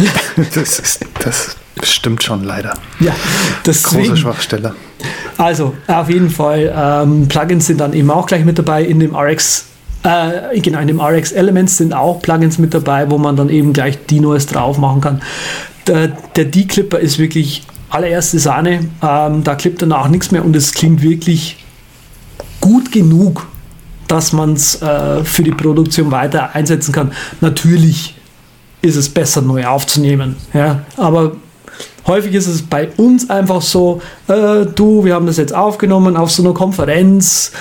das, 0.53 0.79
ist, 0.79 1.05
das 1.23 1.57
stimmt 1.83 2.23
schon 2.23 2.43
leider. 2.43 2.73
Ja, 2.99 3.11
Große 3.11 3.55
deswegen. 3.65 4.17
Schwachstelle. 4.17 4.75
Also, 5.37 5.75
auf 5.87 6.09
jeden 6.09 6.29
Fall, 6.29 6.73
ähm, 6.75 7.27
Plugins 7.27 7.67
sind 7.67 7.79
dann 7.79 7.93
eben 7.93 8.09
auch 8.09 8.25
gleich 8.25 8.43
mit 8.43 8.57
dabei 8.57 8.83
in 8.83 8.99
dem 8.99 9.15
RX. 9.15 9.67
Äh, 10.03 10.59
genau, 10.59 10.79
in 10.79 10.87
dem 10.87 10.99
RX 10.99 11.31
Elements 11.31 11.77
sind 11.77 11.93
auch 11.93 12.21
Plugins 12.21 12.57
mit 12.57 12.73
dabei, 12.73 13.09
wo 13.09 13.17
man 13.17 13.35
dann 13.35 13.49
eben 13.49 13.73
gleich 13.73 14.05
Dinois 14.07 14.45
drauf 14.51 14.77
machen 14.77 15.01
kann. 15.01 15.21
Der, 15.85 16.07
der 16.35 16.45
D-Clipper 16.45 16.99
ist 16.99 17.19
wirklich 17.19 17.63
allererste 17.89 18.39
Sahne. 18.39 18.89
Ähm, 19.01 19.43
da 19.43 19.55
klippt 19.55 19.81
danach 19.81 20.09
nichts 20.09 20.31
mehr 20.31 20.43
und 20.43 20.55
es 20.55 20.73
klingt 20.73 21.01
wirklich 21.01 21.63
gut 22.59 22.91
genug, 22.91 23.47
dass 24.07 24.33
man 24.33 24.53
es 24.53 24.81
äh, 24.81 25.23
für 25.23 25.43
die 25.43 25.51
Produktion 25.51 26.11
weiter 26.11 26.55
einsetzen 26.55 26.91
kann. 26.91 27.11
Natürlich 27.41 28.15
ist 28.81 28.95
es 28.95 29.09
besser, 29.09 29.41
neu 29.41 29.65
aufzunehmen. 29.65 30.35
Ja? 30.53 30.81
Aber 30.95 31.33
häufig 32.07 32.33
ist 32.33 32.47
es 32.47 32.61
bei 32.63 32.89
uns 32.97 33.29
einfach 33.29 33.61
so, 33.61 34.01
äh, 34.27 34.65
du, 34.65 35.03
wir 35.03 35.13
haben 35.13 35.27
das 35.27 35.37
jetzt 35.37 35.53
aufgenommen 35.53 36.17
auf 36.17 36.31
so 36.31 36.41
einer 36.41 36.53
Konferenz, 36.53 37.51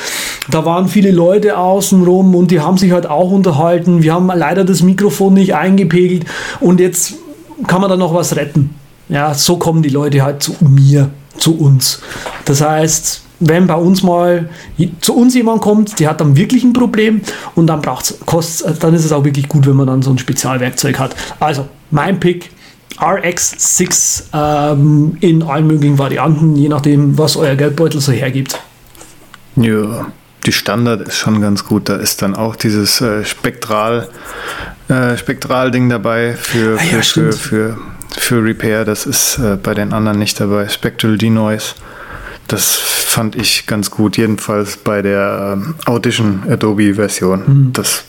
da 0.50 0.64
waren 0.64 0.88
viele 0.88 1.10
Leute 1.10 1.58
außenrum 1.58 2.34
und 2.34 2.50
die 2.50 2.60
haben 2.60 2.78
sich 2.78 2.92
halt 2.92 3.06
auch 3.06 3.30
unterhalten. 3.30 4.02
Wir 4.02 4.14
haben 4.14 4.28
leider 4.28 4.64
das 4.64 4.82
Mikrofon 4.82 5.34
nicht 5.34 5.54
eingepegelt 5.54 6.24
und 6.60 6.80
jetzt 6.80 7.14
kann 7.66 7.80
man 7.80 7.90
da 7.90 7.96
noch 7.96 8.14
was 8.14 8.36
retten. 8.36 8.70
Ja, 9.08 9.34
so 9.34 9.56
kommen 9.56 9.82
die 9.82 9.88
Leute 9.88 10.22
halt 10.22 10.42
zu 10.42 10.54
mir, 10.60 11.10
zu 11.36 11.56
uns. 11.58 12.00
Das 12.44 12.60
heißt, 12.60 13.22
wenn 13.40 13.66
bei 13.66 13.74
uns 13.74 14.02
mal 14.02 14.48
zu 15.00 15.14
uns 15.14 15.34
jemand 15.34 15.60
kommt, 15.60 16.00
der 16.00 16.10
hat 16.10 16.20
dann 16.20 16.36
wirklich 16.36 16.64
ein 16.64 16.72
Problem 16.72 17.20
und 17.54 17.66
dann 17.66 17.82
braucht's, 17.82 18.18
kostet's, 18.24 18.78
dann 18.78 18.94
ist 18.94 19.04
es 19.04 19.12
auch 19.12 19.24
wirklich 19.24 19.48
gut, 19.48 19.66
wenn 19.66 19.76
man 19.76 19.86
dann 19.86 20.02
so 20.02 20.10
ein 20.10 20.18
Spezialwerkzeug 20.18 20.98
hat. 20.98 21.14
Also, 21.38 21.66
mein 21.90 22.18
Pick 22.18 22.50
RX6 22.98 24.24
ähm, 24.32 25.16
in 25.20 25.42
allen 25.42 25.66
möglichen 25.66 25.98
Varianten, 25.98 26.56
je 26.56 26.68
nachdem, 26.68 27.18
was 27.18 27.36
euer 27.36 27.54
Geldbeutel 27.54 28.00
so 28.00 28.12
hergibt. 28.12 28.60
Ja, 29.56 30.06
die 30.44 30.52
Standard 30.52 31.08
ist 31.08 31.16
schon 31.16 31.40
ganz 31.40 31.64
gut. 31.64 31.88
Da 31.88 31.96
ist 31.96 32.22
dann 32.22 32.34
auch 32.34 32.56
dieses 32.56 33.00
äh, 33.00 33.24
Spektral, 33.24 34.08
äh, 34.88 35.16
Spektral-Ding 35.16 35.88
dabei 35.88 36.34
für, 36.34 36.78
Ah 36.78 36.84
ja, 36.84 37.02
für, 37.02 37.32
für, 37.32 37.32
für, 37.32 37.78
für 38.16 38.44
Repair. 38.44 38.84
Das 38.84 39.06
ist 39.06 39.38
äh, 39.38 39.56
bei 39.56 39.74
den 39.74 39.92
anderen 39.92 40.18
nicht 40.18 40.38
dabei. 40.40 40.68
Spectral 40.68 41.18
Denoise. 41.18 41.74
Das 42.48 42.74
fand 42.74 43.34
ich 43.34 43.66
ganz 43.66 43.90
gut. 43.90 44.16
Jedenfalls 44.16 44.76
bei 44.76 45.02
der 45.02 45.54
ähm, 45.54 45.74
Audition 45.86 46.44
Adobe-Version. 46.48 47.70
Das 47.72 48.04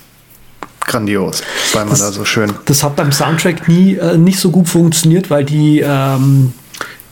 grandios, 0.88 1.44
weil 1.74 1.84
man. 1.84 1.92
Das- 1.92 2.00
da 2.00 2.12
so 2.12 2.26
schön. 2.26 2.52
Das 2.66 2.82
hat 2.84 2.96
beim 2.96 3.12
Soundtrack 3.12 3.68
nie 3.68 3.94
äh, 3.96 4.18
nicht 4.18 4.40
so 4.40 4.50
gut 4.50 4.68
funktioniert, 4.68 5.30
weil 5.30 5.46
die, 5.46 5.82
ähm, 5.86 6.54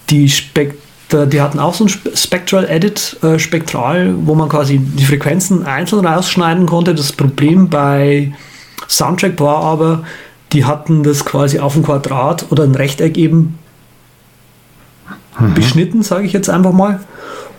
die 0.10 0.28
Spek 0.30 0.74
die 1.12 1.40
hatten 1.40 1.60
auch 1.60 1.76
so 1.76 1.86
ein 1.86 1.90
Spe- 1.90 2.18
Spectral 2.18 2.66
Edit, 2.68 3.18
äh, 3.22 3.38
Spektral, 3.38 4.16
wo 4.26 4.34
man 4.34 4.50
quasi 4.50 4.80
die 4.80 5.06
Frequenzen 5.06 5.64
einzeln 5.64 6.04
rausschneiden 6.04 6.66
konnte. 6.66 6.96
Das 6.96 7.12
Problem 7.14 7.70
bei 7.70 8.34
Soundtrack 8.90 9.40
war 9.40 9.58
aber, 9.64 10.04
die 10.52 10.66
hatten 10.66 11.04
das 11.04 11.24
quasi 11.24 11.60
auf 11.60 11.76
ein 11.76 11.84
Quadrat 11.84 12.48
oder 12.50 12.64
ein 12.64 12.74
Rechteck 12.74 13.18
eben 13.20 13.60
beschnitten, 15.54 16.04
sage 16.04 16.26
ich 16.26 16.34
jetzt 16.34 16.50
einfach 16.50 16.72
mal. 16.72 17.00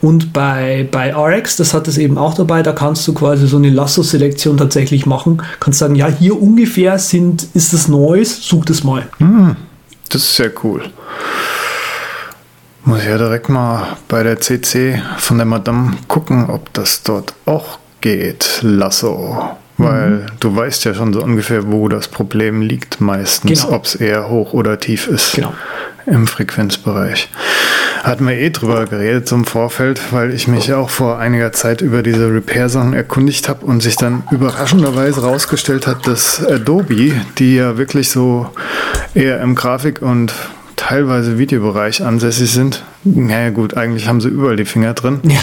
Und 0.02 0.32
bei, 0.32 0.88
bei 0.90 1.14
RX, 1.14 1.56
das 1.56 1.72
hat 1.72 1.88
es 1.88 1.98
eben 1.98 2.18
auch 2.18 2.34
dabei, 2.34 2.62
da 2.62 2.72
kannst 2.72 3.06
du 3.08 3.14
quasi 3.14 3.46
so 3.46 3.56
eine 3.56 3.70
Lasso-Selektion 3.70 4.56
tatsächlich 4.56 5.06
machen. 5.06 5.42
Kannst 5.58 5.78
sagen, 5.78 5.94
ja, 5.94 6.06
hier 6.08 6.40
ungefähr 6.40 6.98
sind, 6.98 7.46
ist 7.54 7.72
das 7.72 7.88
Noise, 7.88 8.36
such 8.40 8.66
das 8.66 8.84
mal. 8.84 9.08
Das 10.08 10.22
ist 10.22 10.36
sehr 10.36 10.52
cool. 10.62 10.82
Muss 12.84 13.00
ich 13.00 13.06
ja 13.06 13.18
direkt 13.18 13.48
mal 13.48 13.96
bei 14.06 14.22
der 14.22 14.38
CC 14.38 15.02
von 15.18 15.38
der 15.38 15.46
Madame 15.46 15.92
gucken, 16.06 16.48
ob 16.50 16.72
das 16.72 17.02
dort 17.02 17.34
auch 17.44 17.78
geht. 18.00 18.60
Lasso. 18.62 19.56
Weil 19.90 20.26
du 20.40 20.54
weißt 20.56 20.84
ja 20.84 20.94
schon 20.94 21.12
so 21.12 21.22
ungefähr, 21.22 21.70
wo 21.70 21.88
das 21.88 22.08
Problem 22.08 22.62
liegt 22.62 23.00
meistens, 23.00 23.62
Genau. 23.62 23.74
ob 23.76 23.84
es 23.84 23.94
eher 23.94 24.28
hoch 24.28 24.52
oder 24.52 24.78
tief 24.78 25.06
ist 25.08 25.34
Genau. 25.34 25.52
im 26.06 26.26
Frequenzbereich. 26.26 27.28
Hatten 28.02 28.26
wir 28.28 28.34
eh 28.36 28.50
drüber 28.50 28.84
geredet 28.86 29.26
zum 29.26 29.44
Vorfeld, 29.44 30.00
weil 30.12 30.32
ich 30.32 30.46
mich 30.46 30.72
auch 30.72 30.90
vor 30.90 31.18
einiger 31.18 31.52
Zeit 31.52 31.80
über 31.80 32.02
diese 32.04 32.32
Repair-Sachen 32.32 32.92
erkundigt 32.94 33.48
habe 33.48 33.66
und 33.66 33.82
sich 33.82 33.96
dann 33.96 34.22
überraschenderweise 34.30 35.22
rausgestellt 35.22 35.86
hat, 35.88 36.06
dass 36.06 36.44
Adobe, 36.46 37.12
die 37.38 37.56
ja 37.56 37.78
wirklich 37.78 38.10
so 38.10 38.48
eher 39.14 39.40
im 39.40 39.54
Grafik- 39.56 40.02
und 40.02 40.32
teilweise 40.76 41.38
Videobereich 41.38 42.04
ansässig 42.04 42.52
sind, 42.52 42.84
naja 43.02 43.50
gut, 43.50 43.76
eigentlich 43.76 44.06
haben 44.08 44.20
sie 44.20 44.28
überall 44.28 44.56
die 44.56 44.66
Finger 44.66 44.94
drin, 44.94 45.20
Ja. 45.24 45.40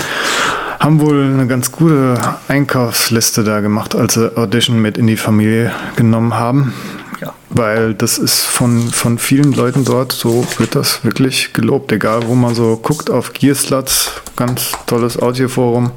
Haben 0.84 1.00
wohl 1.00 1.24
eine 1.24 1.48
ganz 1.48 1.72
gute 1.72 2.16
Einkaufsliste 2.50 3.46
da 3.46 3.62
gemacht, 3.62 3.96
als 3.96 4.16
sie 4.16 4.36
Audition 4.38 4.82
mit 4.82 4.98
in 4.98 5.08
die 5.08 5.16
Familie 5.16 5.72
genommen 5.96 6.34
haben. 6.34 6.74
Ja. 7.22 7.34
Weil 7.50 7.94
das 7.94 8.18
ist 8.18 8.42
von, 8.42 8.90
von 8.90 9.18
vielen 9.18 9.54
Leuten 9.54 9.86
dort, 9.86 10.12
so 10.12 10.46
wird 10.58 10.76
das 10.76 11.06
wirklich 11.06 11.54
gelobt. 11.54 11.94
Egal, 11.94 12.28
wo 12.28 12.36
man 12.36 12.54
so 12.54 12.76
guckt 12.76 13.10
auf 13.10 13.32
Gearsluts, 13.32 14.12
ganz 14.36 14.72
tolles 14.86 15.22
Audioforum, 15.22 15.92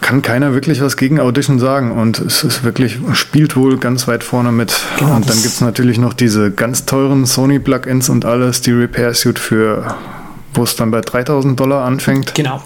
kann 0.00 0.22
keiner 0.22 0.54
wirklich 0.54 0.80
was 0.80 0.96
gegen 0.96 1.20
Audition 1.20 1.58
sagen. 1.58 1.92
Und 1.92 2.18
es 2.18 2.44
ist 2.44 2.64
wirklich, 2.64 2.98
spielt 3.12 3.56
wohl 3.56 3.76
ganz 3.76 4.08
weit 4.08 4.24
vorne 4.24 4.52
mit. 4.52 4.74
Genau, 4.98 5.16
und 5.16 5.28
dann 5.28 5.36
gibt 5.36 5.54
es 5.54 5.60
natürlich 5.60 5.98
noch 5.98 6.14
diese 6.14 6.50
ganz 6.50 6.86
teuren 6.86 7.26
Sony-Plugins 7.26 8.08
und 8.08 8.24
alles, 8.24 8.62
die 8.62 8.72
Repair 8.72 9.12
Suite 9.12 9.38
für, 9.38 9.96
wo 10.54 10.62
es 10.62 10.76
dann 10.76 10.90
bei 10.90 11.02
3000 11.02 11.60
Dollar 11.60 11.84
anfängt. 11.84 12.34
Genau. 12.34 12.62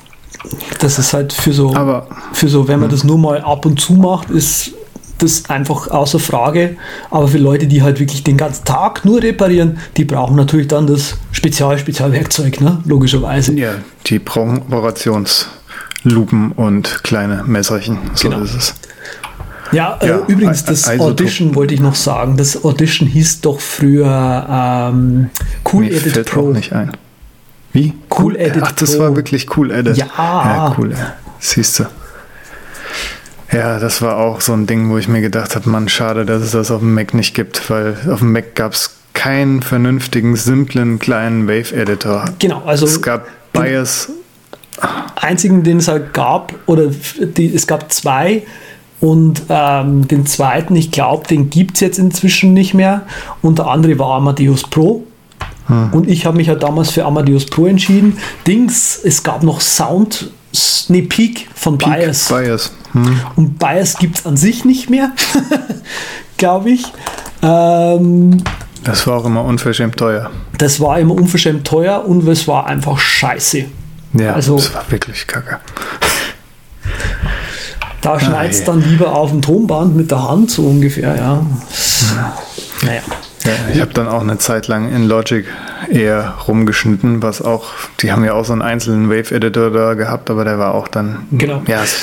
Das 0.81 0.99
ist 0.99 1.13
halt 1.13 1.33
für 1.33 1.53
so, 1.53 1.75
Aber 1.75 2.07
für 2.33 2.49
so, 2.49 2.69
wenn 2.69 2.81
man 2.81 2.91
das 2.91 3.05
nur 3.05 3.19
mal 3.19 3.41
ab 3.41 3.67
und 3.67 3.81
zu 3.81 3.95
macht, 3.95 4.31
ist 4.31 4.73
das 5.19 5.49
einfach 5.49 5.89
außer 5.89 6.19
Frage. 6.19 6.77
Aber 7.11 7.27
für 7.29 7.39
Leute, 7.39 7.67
die 7.67 7.83
halt 7.83 7.99
wirklich 7.99 8.23
den 8.23 8.37
ganzen 8.37 8.65
Tag 8.65 9.05
nur 9.05 9.23
reparieren, 9.23 9.79
die 9.97 10.05
brauchen 10.05 10.37
natürlich 10.37 10.69
dann 10.69 10.87
das 10.87 11.17
Spezial-Spezialwerkzeug, 11.33 12.61
ne? 12.61 12.83
Logischerweise. 12.85 13.55
ja, 13.55 13.71
die 14.07 14.19
brauchen 14.19 14.63
Operationslupen 14.71 16.53
und 16.53 17.03
kleine 17.03 17.43
Messerchen. 17.45 17.99
So 18.15 18.29
Genau. 18.29 18.43
ist 18.45 18.55
es. 18.55 18.75
Ja, 19.73 19.99
äh, 20.01 20.09
Ja, 20.09 20.19
übrigens, 20.29 20.63
I- 20.63 20.67
das 20.67 20.81
Isotop. 20.83 21.01
Audition 21.09 21.55
wollte 21.55 21.75
ich 21.75 21.81
noch 21.81 21.95
sagen. 21.97 22.37
Das 22.37 22.65
Audition 22.65 23.09
hieß 23.09 23.41
doch 23.41 23.59
früher 23.59 24.47
ähm, 24.49 25.31
Cool 25.73 25.85
Mir 25.87 25.93
Edit 25.93 26.13
fällt 26.13 26.31
Pro. 26.31 26.51
auch 26.51 26.53
nicht 26.53 26.73
ein. 26.73 26.93
Wie? 27.77 27.93
Cool 28.19 28.37
Edit 28.37 28.63
Ach, 28.65 28.73
das 28.73 28.97
Pro. 28.97 29.03
war 29.05 29.17
wirklich 29.17 29.55
Cool 29.55 29.71
Edit. 29.71 29.99
Ja. 29.99 30.07
Ja, 30.17 30.75
cool. 30.79 30.95
Siehst 31.39 31.79
du. 31.81 31.85
Ja, 33.53 33.79
das 33.79 34.01
war 34.01 34.17
auch 34.17 34.41
so 34.41 34.55
ein 34.55 34.67
Ding, 34.67 34.89
wo 34.91 34.97
ich 34.97 35.09
mir 35.09 35.21
gedacht 35.21 35.55
habe, 35.55 35.69
Mann, 35.69 35.89
schade, 35.91 36.25
dass 36.25 36.43
es 36.43 36.53
das 36.53 36.71
auf 36.71 36.81
dem 36.81 36.95
Mac 36.95 37.13
nicht 37.13 37.35
gibt, 37.35 37.69
weil 37.71 37.95
auf 38.11 38.21
dem 38.21 38.33
Mac 38.33 38.55
gab 38.55 38.73
es 38.73 38.97
keinen 39.13 39.63
vernünftigen, 39.63 40.37
simplen, 40.37 40.99
kleinen 40.99 41.47
Wave-Editor. 41.49 42.25
Genau, 42.39 42.63
also 42.65 42.87
Es 42.87 43.03
gab 43.03 43.27
Bias. 43.53 44.09
einzigen, 45.17 45.63
den 45.63 45.77
es 45.77 45.89
halt 45.89 46.15
gab, 46.15 46.55
oder 46.67 46.87
die, 47.19 47.55
es 47.55 47.67
gab 47.67 47.93
zwei 47.93 48.43
und 49.01 49.43
ähm, 49.51 50.09
den 50.09 50.25
zweiten, 50.25 50.75
ich 50.77 50.91
glaube, 50.93 51.27
den 51.29 51.51
gibt 51.51 51.75
es 51.77 51.81
jetzt 51.83 51.99
inzwischen 51.99 52.55
nicht 52.55 52.73
mehr. 52.73 53.03
Und 53.43 53.59
der 53.59 53.67
andere 53.67 53.99
war 53.99 54.17
Amadeus 54.17 54.63
Pro. 54.63 55.05
Und 55.69 56.09
ich 56.09 56.27
habe 56.27 56.37
mich 56.37 56.49
halt 56.49 56.63
damals 56.63 56.91
für 56.91 57.05
Amadeus 57.05 57.47
Pro 57.47 57.67
entschieden. 57.67 58.19
Dings, 58.47 58.99
es 59.03 59.23
gab 59.23 59.43
noch 59.43 59.61
Sound, 59.61 60.31
nee, 60.89 61.03
Peak 61.03 61.49
von 61.55 61.77
Peak 61.77 61.93
Bias. 61.99 62.29
Bias. 62.29 62.73
Hm. 62.93 63.21
Und 63.35 63.59
Bias 63.59 63.97
gibt 63.99 64.19
es 64.19 64.27
an 64.27 64.37
sich 64.37 64.65
nicht 64.65 64.91
mehr, 64.91 65.11
glaube 66.37 66.71
ich. 66.71 66.85
Ähm, 67.43 68.43
Das 68.85 69.07
war 69.09 69.19
auch 69.19 69.25
immer 69.27 69.45
unverschämt 69.45 69.97
teuer. 69.97 70.31
das 70.59 70.79
war 70.81 70.99
immer 71.01 71.15
unverschämt 71.15 71.67
teuer 71.67 72.05
und 72.07 72.27
es 72.29 72.47
war 72.47 72.67
einfach 72.67 72.99
scheiße. 72.99 73.65
Ja, 74.15 74.35
Also- 74.35 74.57
das 74.57 74.73
war 74.73 74.85
wirklich 74.91 75.27
kacke. 75.27 75.59
Da 78.03 78.21
schneidest 78.21 78.61
je. 78.61 78.67
dann 78.67 78.83
lieber 78.89 79.13
auf 79.17 79.31
dem 79.31 79.43
Tonband 79.43 79.97
mit 79.97 80.11
der 80.13 80.29
Hand, 80.29 80.51
so 80.51 80.63
ungefähr, 80.63 81.17
ja. 81.17 81.45
Naja. 82.83 83.01
Ja, 83.47 83.53
ich 83.75 83.81
habe 83.81 83.93
dann 83.95 84.09
auch 84.09 84.21
eine 84.23 84.39
Zeit 84.39 84.67
lang 84.69 84.93
in 84.95 85.07
Logic 85.07 85.45
eher 85.89 86.35
rumgeschnitten, 86.49 87.23
was 87.23 87.41
auch, 87.41 87.67
die 88.01 88.11
haben 88.13 88.25
ja 88.25 88.35
auch 88.35 88.45
so 88.45 88.53
einen 88.53 88.63
einzelnen 88.63 89.09
Wave-Editor 89.09 89.71
da 89.71 89.95
gehabt, 89.95 90.31
aber 90.31 90.45
der 90.45 90.59
war 90.59 90.75
auch 90.75 90.89
dann, 90.89 91.27
Genau. 91.33 91.63
ja, 91.69 91.83
es 91.83 91.95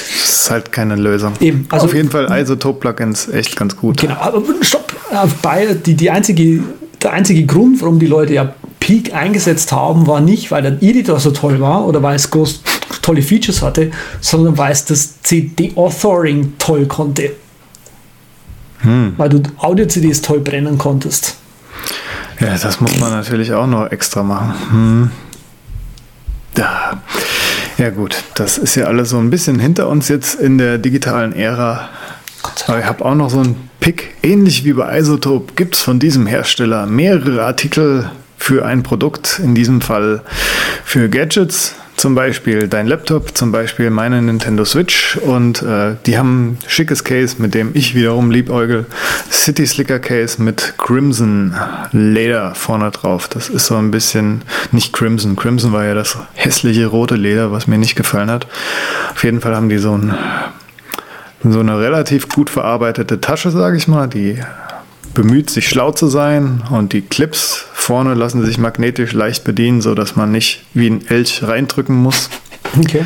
ist 0.43 0.49
halt 0.51 0.71
keine 0.71 0.95
Lösung. 0.95 1.33
Eben, 1.41 1.67
also- 1.69 1.85
Auf 1.87 1.93
jeden 1.93 2.09
Fall 2.09 2.27
Isotope-Plugins 2.31 3.27
echt 3.29 3.55
ganz 3.57 3.75
gut. 3.75 3.99
Genau, 3.99 4.15
aber 4.15 4.41
stopp. 4.61 4.93
Äh, 5.11 5.27
Bei, 5.41 5.73
die, 5.73 5.95
die 5.95 6.09
einzige, 6.09 6.63
der 7.01 7.13
einzige 7.13 7.45
Grund, 7.45 7.81
warum 7.81 7.99
die 7.99 8.07
Leute 8.07 8.33
ja 8.33 8.53
Peak 8.79 9.13
eingesetzt 9.13 9.71
haben, 9.71 10.07
war 10.07 10.21
nicht, 10.21 10.49
weil 10.51 10.61
der 10.61 10.81
Editor 10.81 11.19
so 11.19 11.31
toll 11.31 11.59
war 11.59 11.85
oder 11.85 12.01
weil 12.03 12.15
es 12.15 12.29
groß, 12.29 12.61
tolle 13.01 13.21
Features 13.21 13.61
hatte, 13.61 13.91
sondern 14.21 14.57
weil 14.57 14.71
es 14.71 14.85
das 14.85 15.21
CD-Authoring 15.21 16.53
toll 16.59 16.85
konnte. 16.85 17.31
Weil 19.17 19.29
du 19.29 19.41
Audio-CDs 19.57 20.21
toll 20.21 20.39
brennen 20.39 20.77
konntest. 20.77 21.35
Ja, 22.39 22.57
das 22.57 22.81
muss 22.81 22.99
man 22.99 23.11
natürlich 23.11 23.53
auch 23.53 23.67
noch 23.67 23.91
extra 23.91 24.23
machen. 24.23 24.53
Hm. 24.71 25.11
Ja. 26.57 27.01
ja 27.77 27.89
gut, 27.89 28.23
das 28.35 28.57
ist 28.57 28.75
ja 28.75 28.85
alles 28.85 29.09
so 29.09 29.17
ein 29.17 29.29
bisschen 29.29 29.59
hinter 29.59 29.87
uns 29.87 30.07
jetzt 30.07 30.35
in 30.35 30.57
der 30.57 30.77
digitalen 30.77 31.33
Ära. 31.33 31.89
Aber 32.67 32.79
ich 32.79 32.85
habe 32.85 33.03
auch 33.05 33.15
noch 33.15 33.29
so 33.29 33.39
einen 33.39 33.69
Pick, 33.79 34.15
ähnlich 34.21 34.65
wie 34.65 34.73
bei 34.73 34.97
Isotope, 34.99 35.53
gibt 35.55 35.75
es 35.75 35.81
von 35.81 35.99
diesem 35.99 36.25
Hersteller 36.27 36.85
mehrere 36.85 37.45
Artikel 37.45 38.09
für 38.37 38.65
ein 38.65 38.83
Produkt, 38.83 39.39
in 39.43 39.55
diesem 39.55 39.81
Fall 39.81 40.21
für 40.83 41.09
Gadgets, 41.09 41.75
zum 41.95 42.15
Beispiel 42.15 42.67
dein 42.67 42.87
Laptop, 42.87 43.37
zum 43.37 43.51
Beispiel 43.51 43.89
meine 43.89 44.21
Nintendo 44.21 44.65
Switch 44.65 45.17
und 45.17 45.61
äh, 45.61 45.95
die 46.05 46.17
haben 46.17 46.51
ein 46.53 46.57
schickes 46.67 47.03
Case, 47.03 47.35
mit 47.39 47.53
dem 47.53 47.71
ich 47.73 47.95
wiederum 47.95 48.31
liebäugel. 48.31 48.85
City 49.31 49.65
Slicker 49.65 49.99
Case 49.99 50.41
mit 50.41 50.73
Crimson 50.77 51.55
Leder 51.91 52.55
vorne 52.55 52.91
drauf. 52.91 53.27
Das 53.27 53.49
ist 53.49 53.67
so 53.67 53.75
ein 53.75 53.91
bisschen, 53.91 54.41
nicht 54.71 54.93
Crimson, 54.93 55.35
Crimson 55.35 55.71
war 55.71 55.85
ja 55.85 55.93
das 55.93 56.17
hässliche 56.33 56.87
rote 56.87 57.15
Leder, 57.15 57.51
was 57.51 57.67
mir 57.67 57.77
nicht 57.77 57.95
gefallen 57.95 58.31
hat. 58.31 58.47
Auf 59.13 59.23
jeden 59.23 59.41
Fall 59.41 59.55
haben 59.55 59.69
die 59.69 59.77
so 59.77 59.97
ein 59.97 60.13
so 61.45 61.59
eine 61.59 61.77
relativ 61.77 62.29
gut 62.29 62.49
verarbeitete 62.49 63.19
Tasche, 63.19 63.51
sage 63.51 63.75
ich 63.75 63.89
mal, 63.89 64.07
die 64.07 64.39
bemüht 65.13 65.49
sich 65.49 65.67
schlau 65.69 65.91
zu 65.91 66.07
sein 66.07 66.63
und 66.69 66.93
die 66.93 67.01
Clips 67.01 67.65
vorne 67.73 68.13
lassen 68.13 68.43
sich 68.45 68.57
magnetisch 68.57 69.13
leicht 69.13 69.43
bedienen, 69.43 69.81
so 69.81 69.95
dass 69.95 70.15
man 70.15 70.31
nicht 70.31 70.63
wie 70.73 70.87
ein 70.89 71.05
Elch 71.07 71.43
reindrücken 71.43 71.95
muss 71.95 72.29
Okay. 72.79 73.05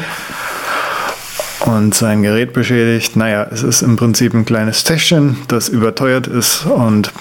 und 1.65 1.93
sein 1.93 2.21
Gerät 2.23 2.53
beschädigt. 2.53 3.15
Naja, 3.15 3.47
es 3.51 3.63
ist 3.63 3.81
im 3.81 3.95
Prinzip 3.97 4.33
ein 4.33 4.45
kleines 4.45 4.83
Täschchen, 4.83 5.37
das 5.47 5.67
überteuert 5.69 6.27
ist 6.27 6.65
und 6.65 7.11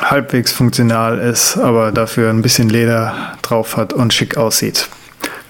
halbwegs 0.00 0.52
funktional 0.52 1.18
ist, 1.18 1.56
aber 1.58 1.92
dafür 1.92 2.30
ein 2.30 2.42
bisschen 2.42 2.68
Leder 2.68 3.34
drauf 3.42 3.76
hat 3.76 3.92
und 3.92 4.14
schick 4.14 4.36
aussieht. 4.36 4.88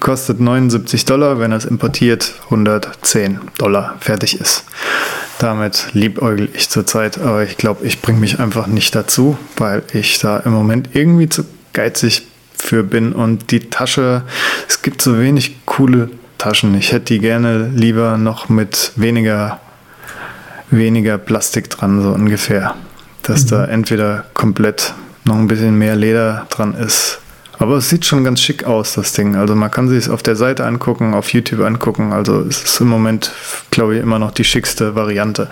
Kostet 0.00 0.40
79 0.40 1.04
Dollar, 1.04 1.38
wenn 1.38 1.52
er 1.52 1.58
es 1.58 1.66
importiert, 1.66 2.32
110 2.44 3.38
Dollar 3.58 3.96
fertig 4.00 4.40
ist. 4.40 4.64
Damit 5.38 5.88
liebäugel 5.92 6.48
ich 6.54 6.68
zurzeit, 6.70 7.18
aber 7.18 7.44
ich 7.44 7.56
glaube, 7.56 7.86
ich 7.86 8.00
bringe 8.02 8.18
mich 8.18 8.40
einfach 8.40 8.66
nicht 8.66 8.94
dazu, 8.94 9.38
weil 9.56 9.82
ich 9.92 10.18
da 10.18 10.38
im 10.38 10.52
Moment 10.52 10.90
irgendwie 10.94 11.28
zu 11.28 11.44
geizig 11.72 12.26
für 12.56 12.82
bin 12.82 13.12
und 13.12 13.50
die 13.50 13.70
Tasche, 13.70 14.22
es 14.68 14.82
gibt 14.82 15.02
so 15.02 15.18
wenig 15.18 15.64
coole 15.66 16.10
Taschen. 16.38 16.74
Ich 16.74 16.92
hätte 16.92 17.14
die 17.14 17.18
gerne 17.18 17.70
lieber 17.74 18.16
noch 18.16 18.48
mit 18.48 18.92
weniger, 18.96 19.60
weniger 20.70 21.18
Plastik 21.18 21.68
dran, 21.70 22.02
so 22.02 22.10
ungefähr. 22.10 22.74
Dass 23.22 23.46
da 23.46 23.66
entweder 23.66 24.24
komplett 24.32 24.94
noch 25.24 25.36
ein 25.36 25.46
bisschen 25.46 25.76
mehr 25.76 25.94
Leder 25.94 26.46
dran 26.50 26.74
ist. 26.74 27.19
Aber 27.60 27.76
es 27.76 27.88
sieht 27.90 28.04
schon 28.06 28.24
ganz 28.24 28.40
schick 28.40 28.64
aus, 28.64 28.94
das 28.94 29.12
Ding. 29.12 29.36
Also 29.36 29.54
man 29.54 29.70
kann 29.70 29.86
sich 29.88 29.98
es 29.98 30.08
auf 30.08 30.22
der 30.22 30.34
Seite 30.34 30.64
angucken, 30.64 31.12
auf 31.14 31.32
YouTube 31.32 31.60
angucken. 31.60 32.12
Also 32.12 32.40
es 32.40 32.62
ist 32.64 32.80
im 32.80 32.88
Moment, 32.88 33.30
glaube 33.70 33.94
ich, 33.96 34.02
immer 34.02 34.18
noch 34.18 34.30
die 34.32 34.44
schickste 34.44 34.94
Variante. 34.94 35.48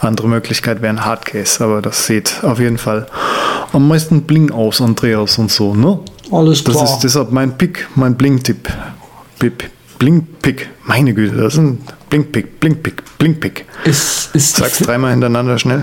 Andere 0.00 0.26
Möglichkeit 0.28 0.80
wäre 0.80 0.92
ein 0.92 1.04
Hardcase, 1.04 1.62
aber 1.62 1.82
das 1.82 2.06
sieht 2.06 2.42
auf 2.42 2.58
jeden 2.60 2.78
Fall 2.78 3.06
am 3.72 3.86
meisten 3.88 4.22
bling 4.22 4.50
aus, 4.52 4.80
Andreas 4.80 5.36
und 5.38 5.50
so, 5.50 5.74
ne? 5.74 5.98
Alles 6.32 6.64
Das 6.64 6.74
klar. 6.76 6.84
ist 6.86 7.00
deshalb 7.00 7.30
mein 7.30 7.56
Pick, 7.58 7.88
mein 7.94 8.16
Bling-Tipp. 8.16 8.68
Bip- 9.38 9.70
Bling-Pick. 9.98 10.68
Meine 10.86 11.12
Güte, 11.12 11.36
das 11.36 11.52
ist 11.54 11.58
ein 11.60 11.78
Bling-Pick, 12.08 12.58
Bling-Pick, 12.60 13.02
Bling-Pick. 13.18 13.66
ist, 13.84 14.30
ist 14.34 14.56
Sag's 14.56 14.78
dreimal 14.78 15.10
hintereinander 15.10 15.58
schnell. 15.58 15.82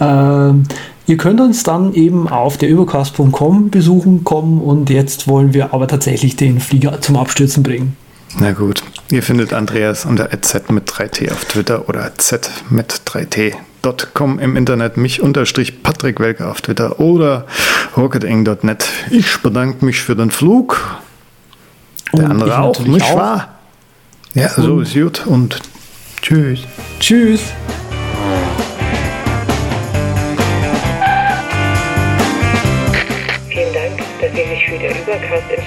Ähm, 0.00 0.64
ihr 1.06 1.16
könnt 1.16 1.40
uns 1.40 1.62
dann 1.62 1.94
eben 1.94 2.28
auf 2.28 2.56
der 2.58 2.68
übercast.com 2.68 3.70
besuchen 3.70 4.24
kommen 4.24 4.60
und 4.60 4.90
jetzt 4.90 5.28
wollen 5.28 5.54
wir 5.54 5.74
aber 5.74 5.86
tatsächlich 5.88 6.36
den 6.36 6.60
Flieger 6.60 7.00
zum 7.00 7.16
Abstürzen 7.16 7.62
bringen. 7.62 7.96
Na 8.38 8.52
gut, 8.52 8.82
ihr 9.10 9.22
findet 9.22 9.52
Andreas 9.52 10.04
unter 10.04 10.28
z 10.42 10.70
mit 10.70 10.90
3t 10.90 11.30
auf 11.30 11.44
Twitter 11.44 11.88
oder 11.88 12.12
z 12.18 12.50
mit 12.68 13.02
3t.com 13.06 14.38
im 14.40 14.56
Internet, 14.56 14.96
mich 14.96 15.22
unterstrich 15.22 15.82
Patrick 15.82 16.18
Welke 16.18 16.48
auf 16.48 16.60
Twitter 16.60 16.98
oder 16.98 17.46
rocketeng.net. 17.96 18.88
Ich 19.10 19.38
bedanke 19.38 19.84
mich 19.84 20.00
für 20.00 20.16
den 20.16 20.30
Flug. 20.30 20.80
Der 22.12 22.24
Und 22.24 22.30
andere 22.30 22.58
auch, 22.58 22.78
nicht 22.80 23.04
auch. 23.06 23.16
wahr? 23.16 23.48
Ja, 24.34 24.48
so 24.48 24.80
ist 24.80 24.94
gut 24.94 25.26
und 25.26 25.60
tschüss. 26.20 26.60
Tschüss. 26.98 27.40
Vielen 34.84 35.06
Dank, 35.06 35.22
dass 35.30 35.48
Sie 35.48 35.56
sich 35.56 35.63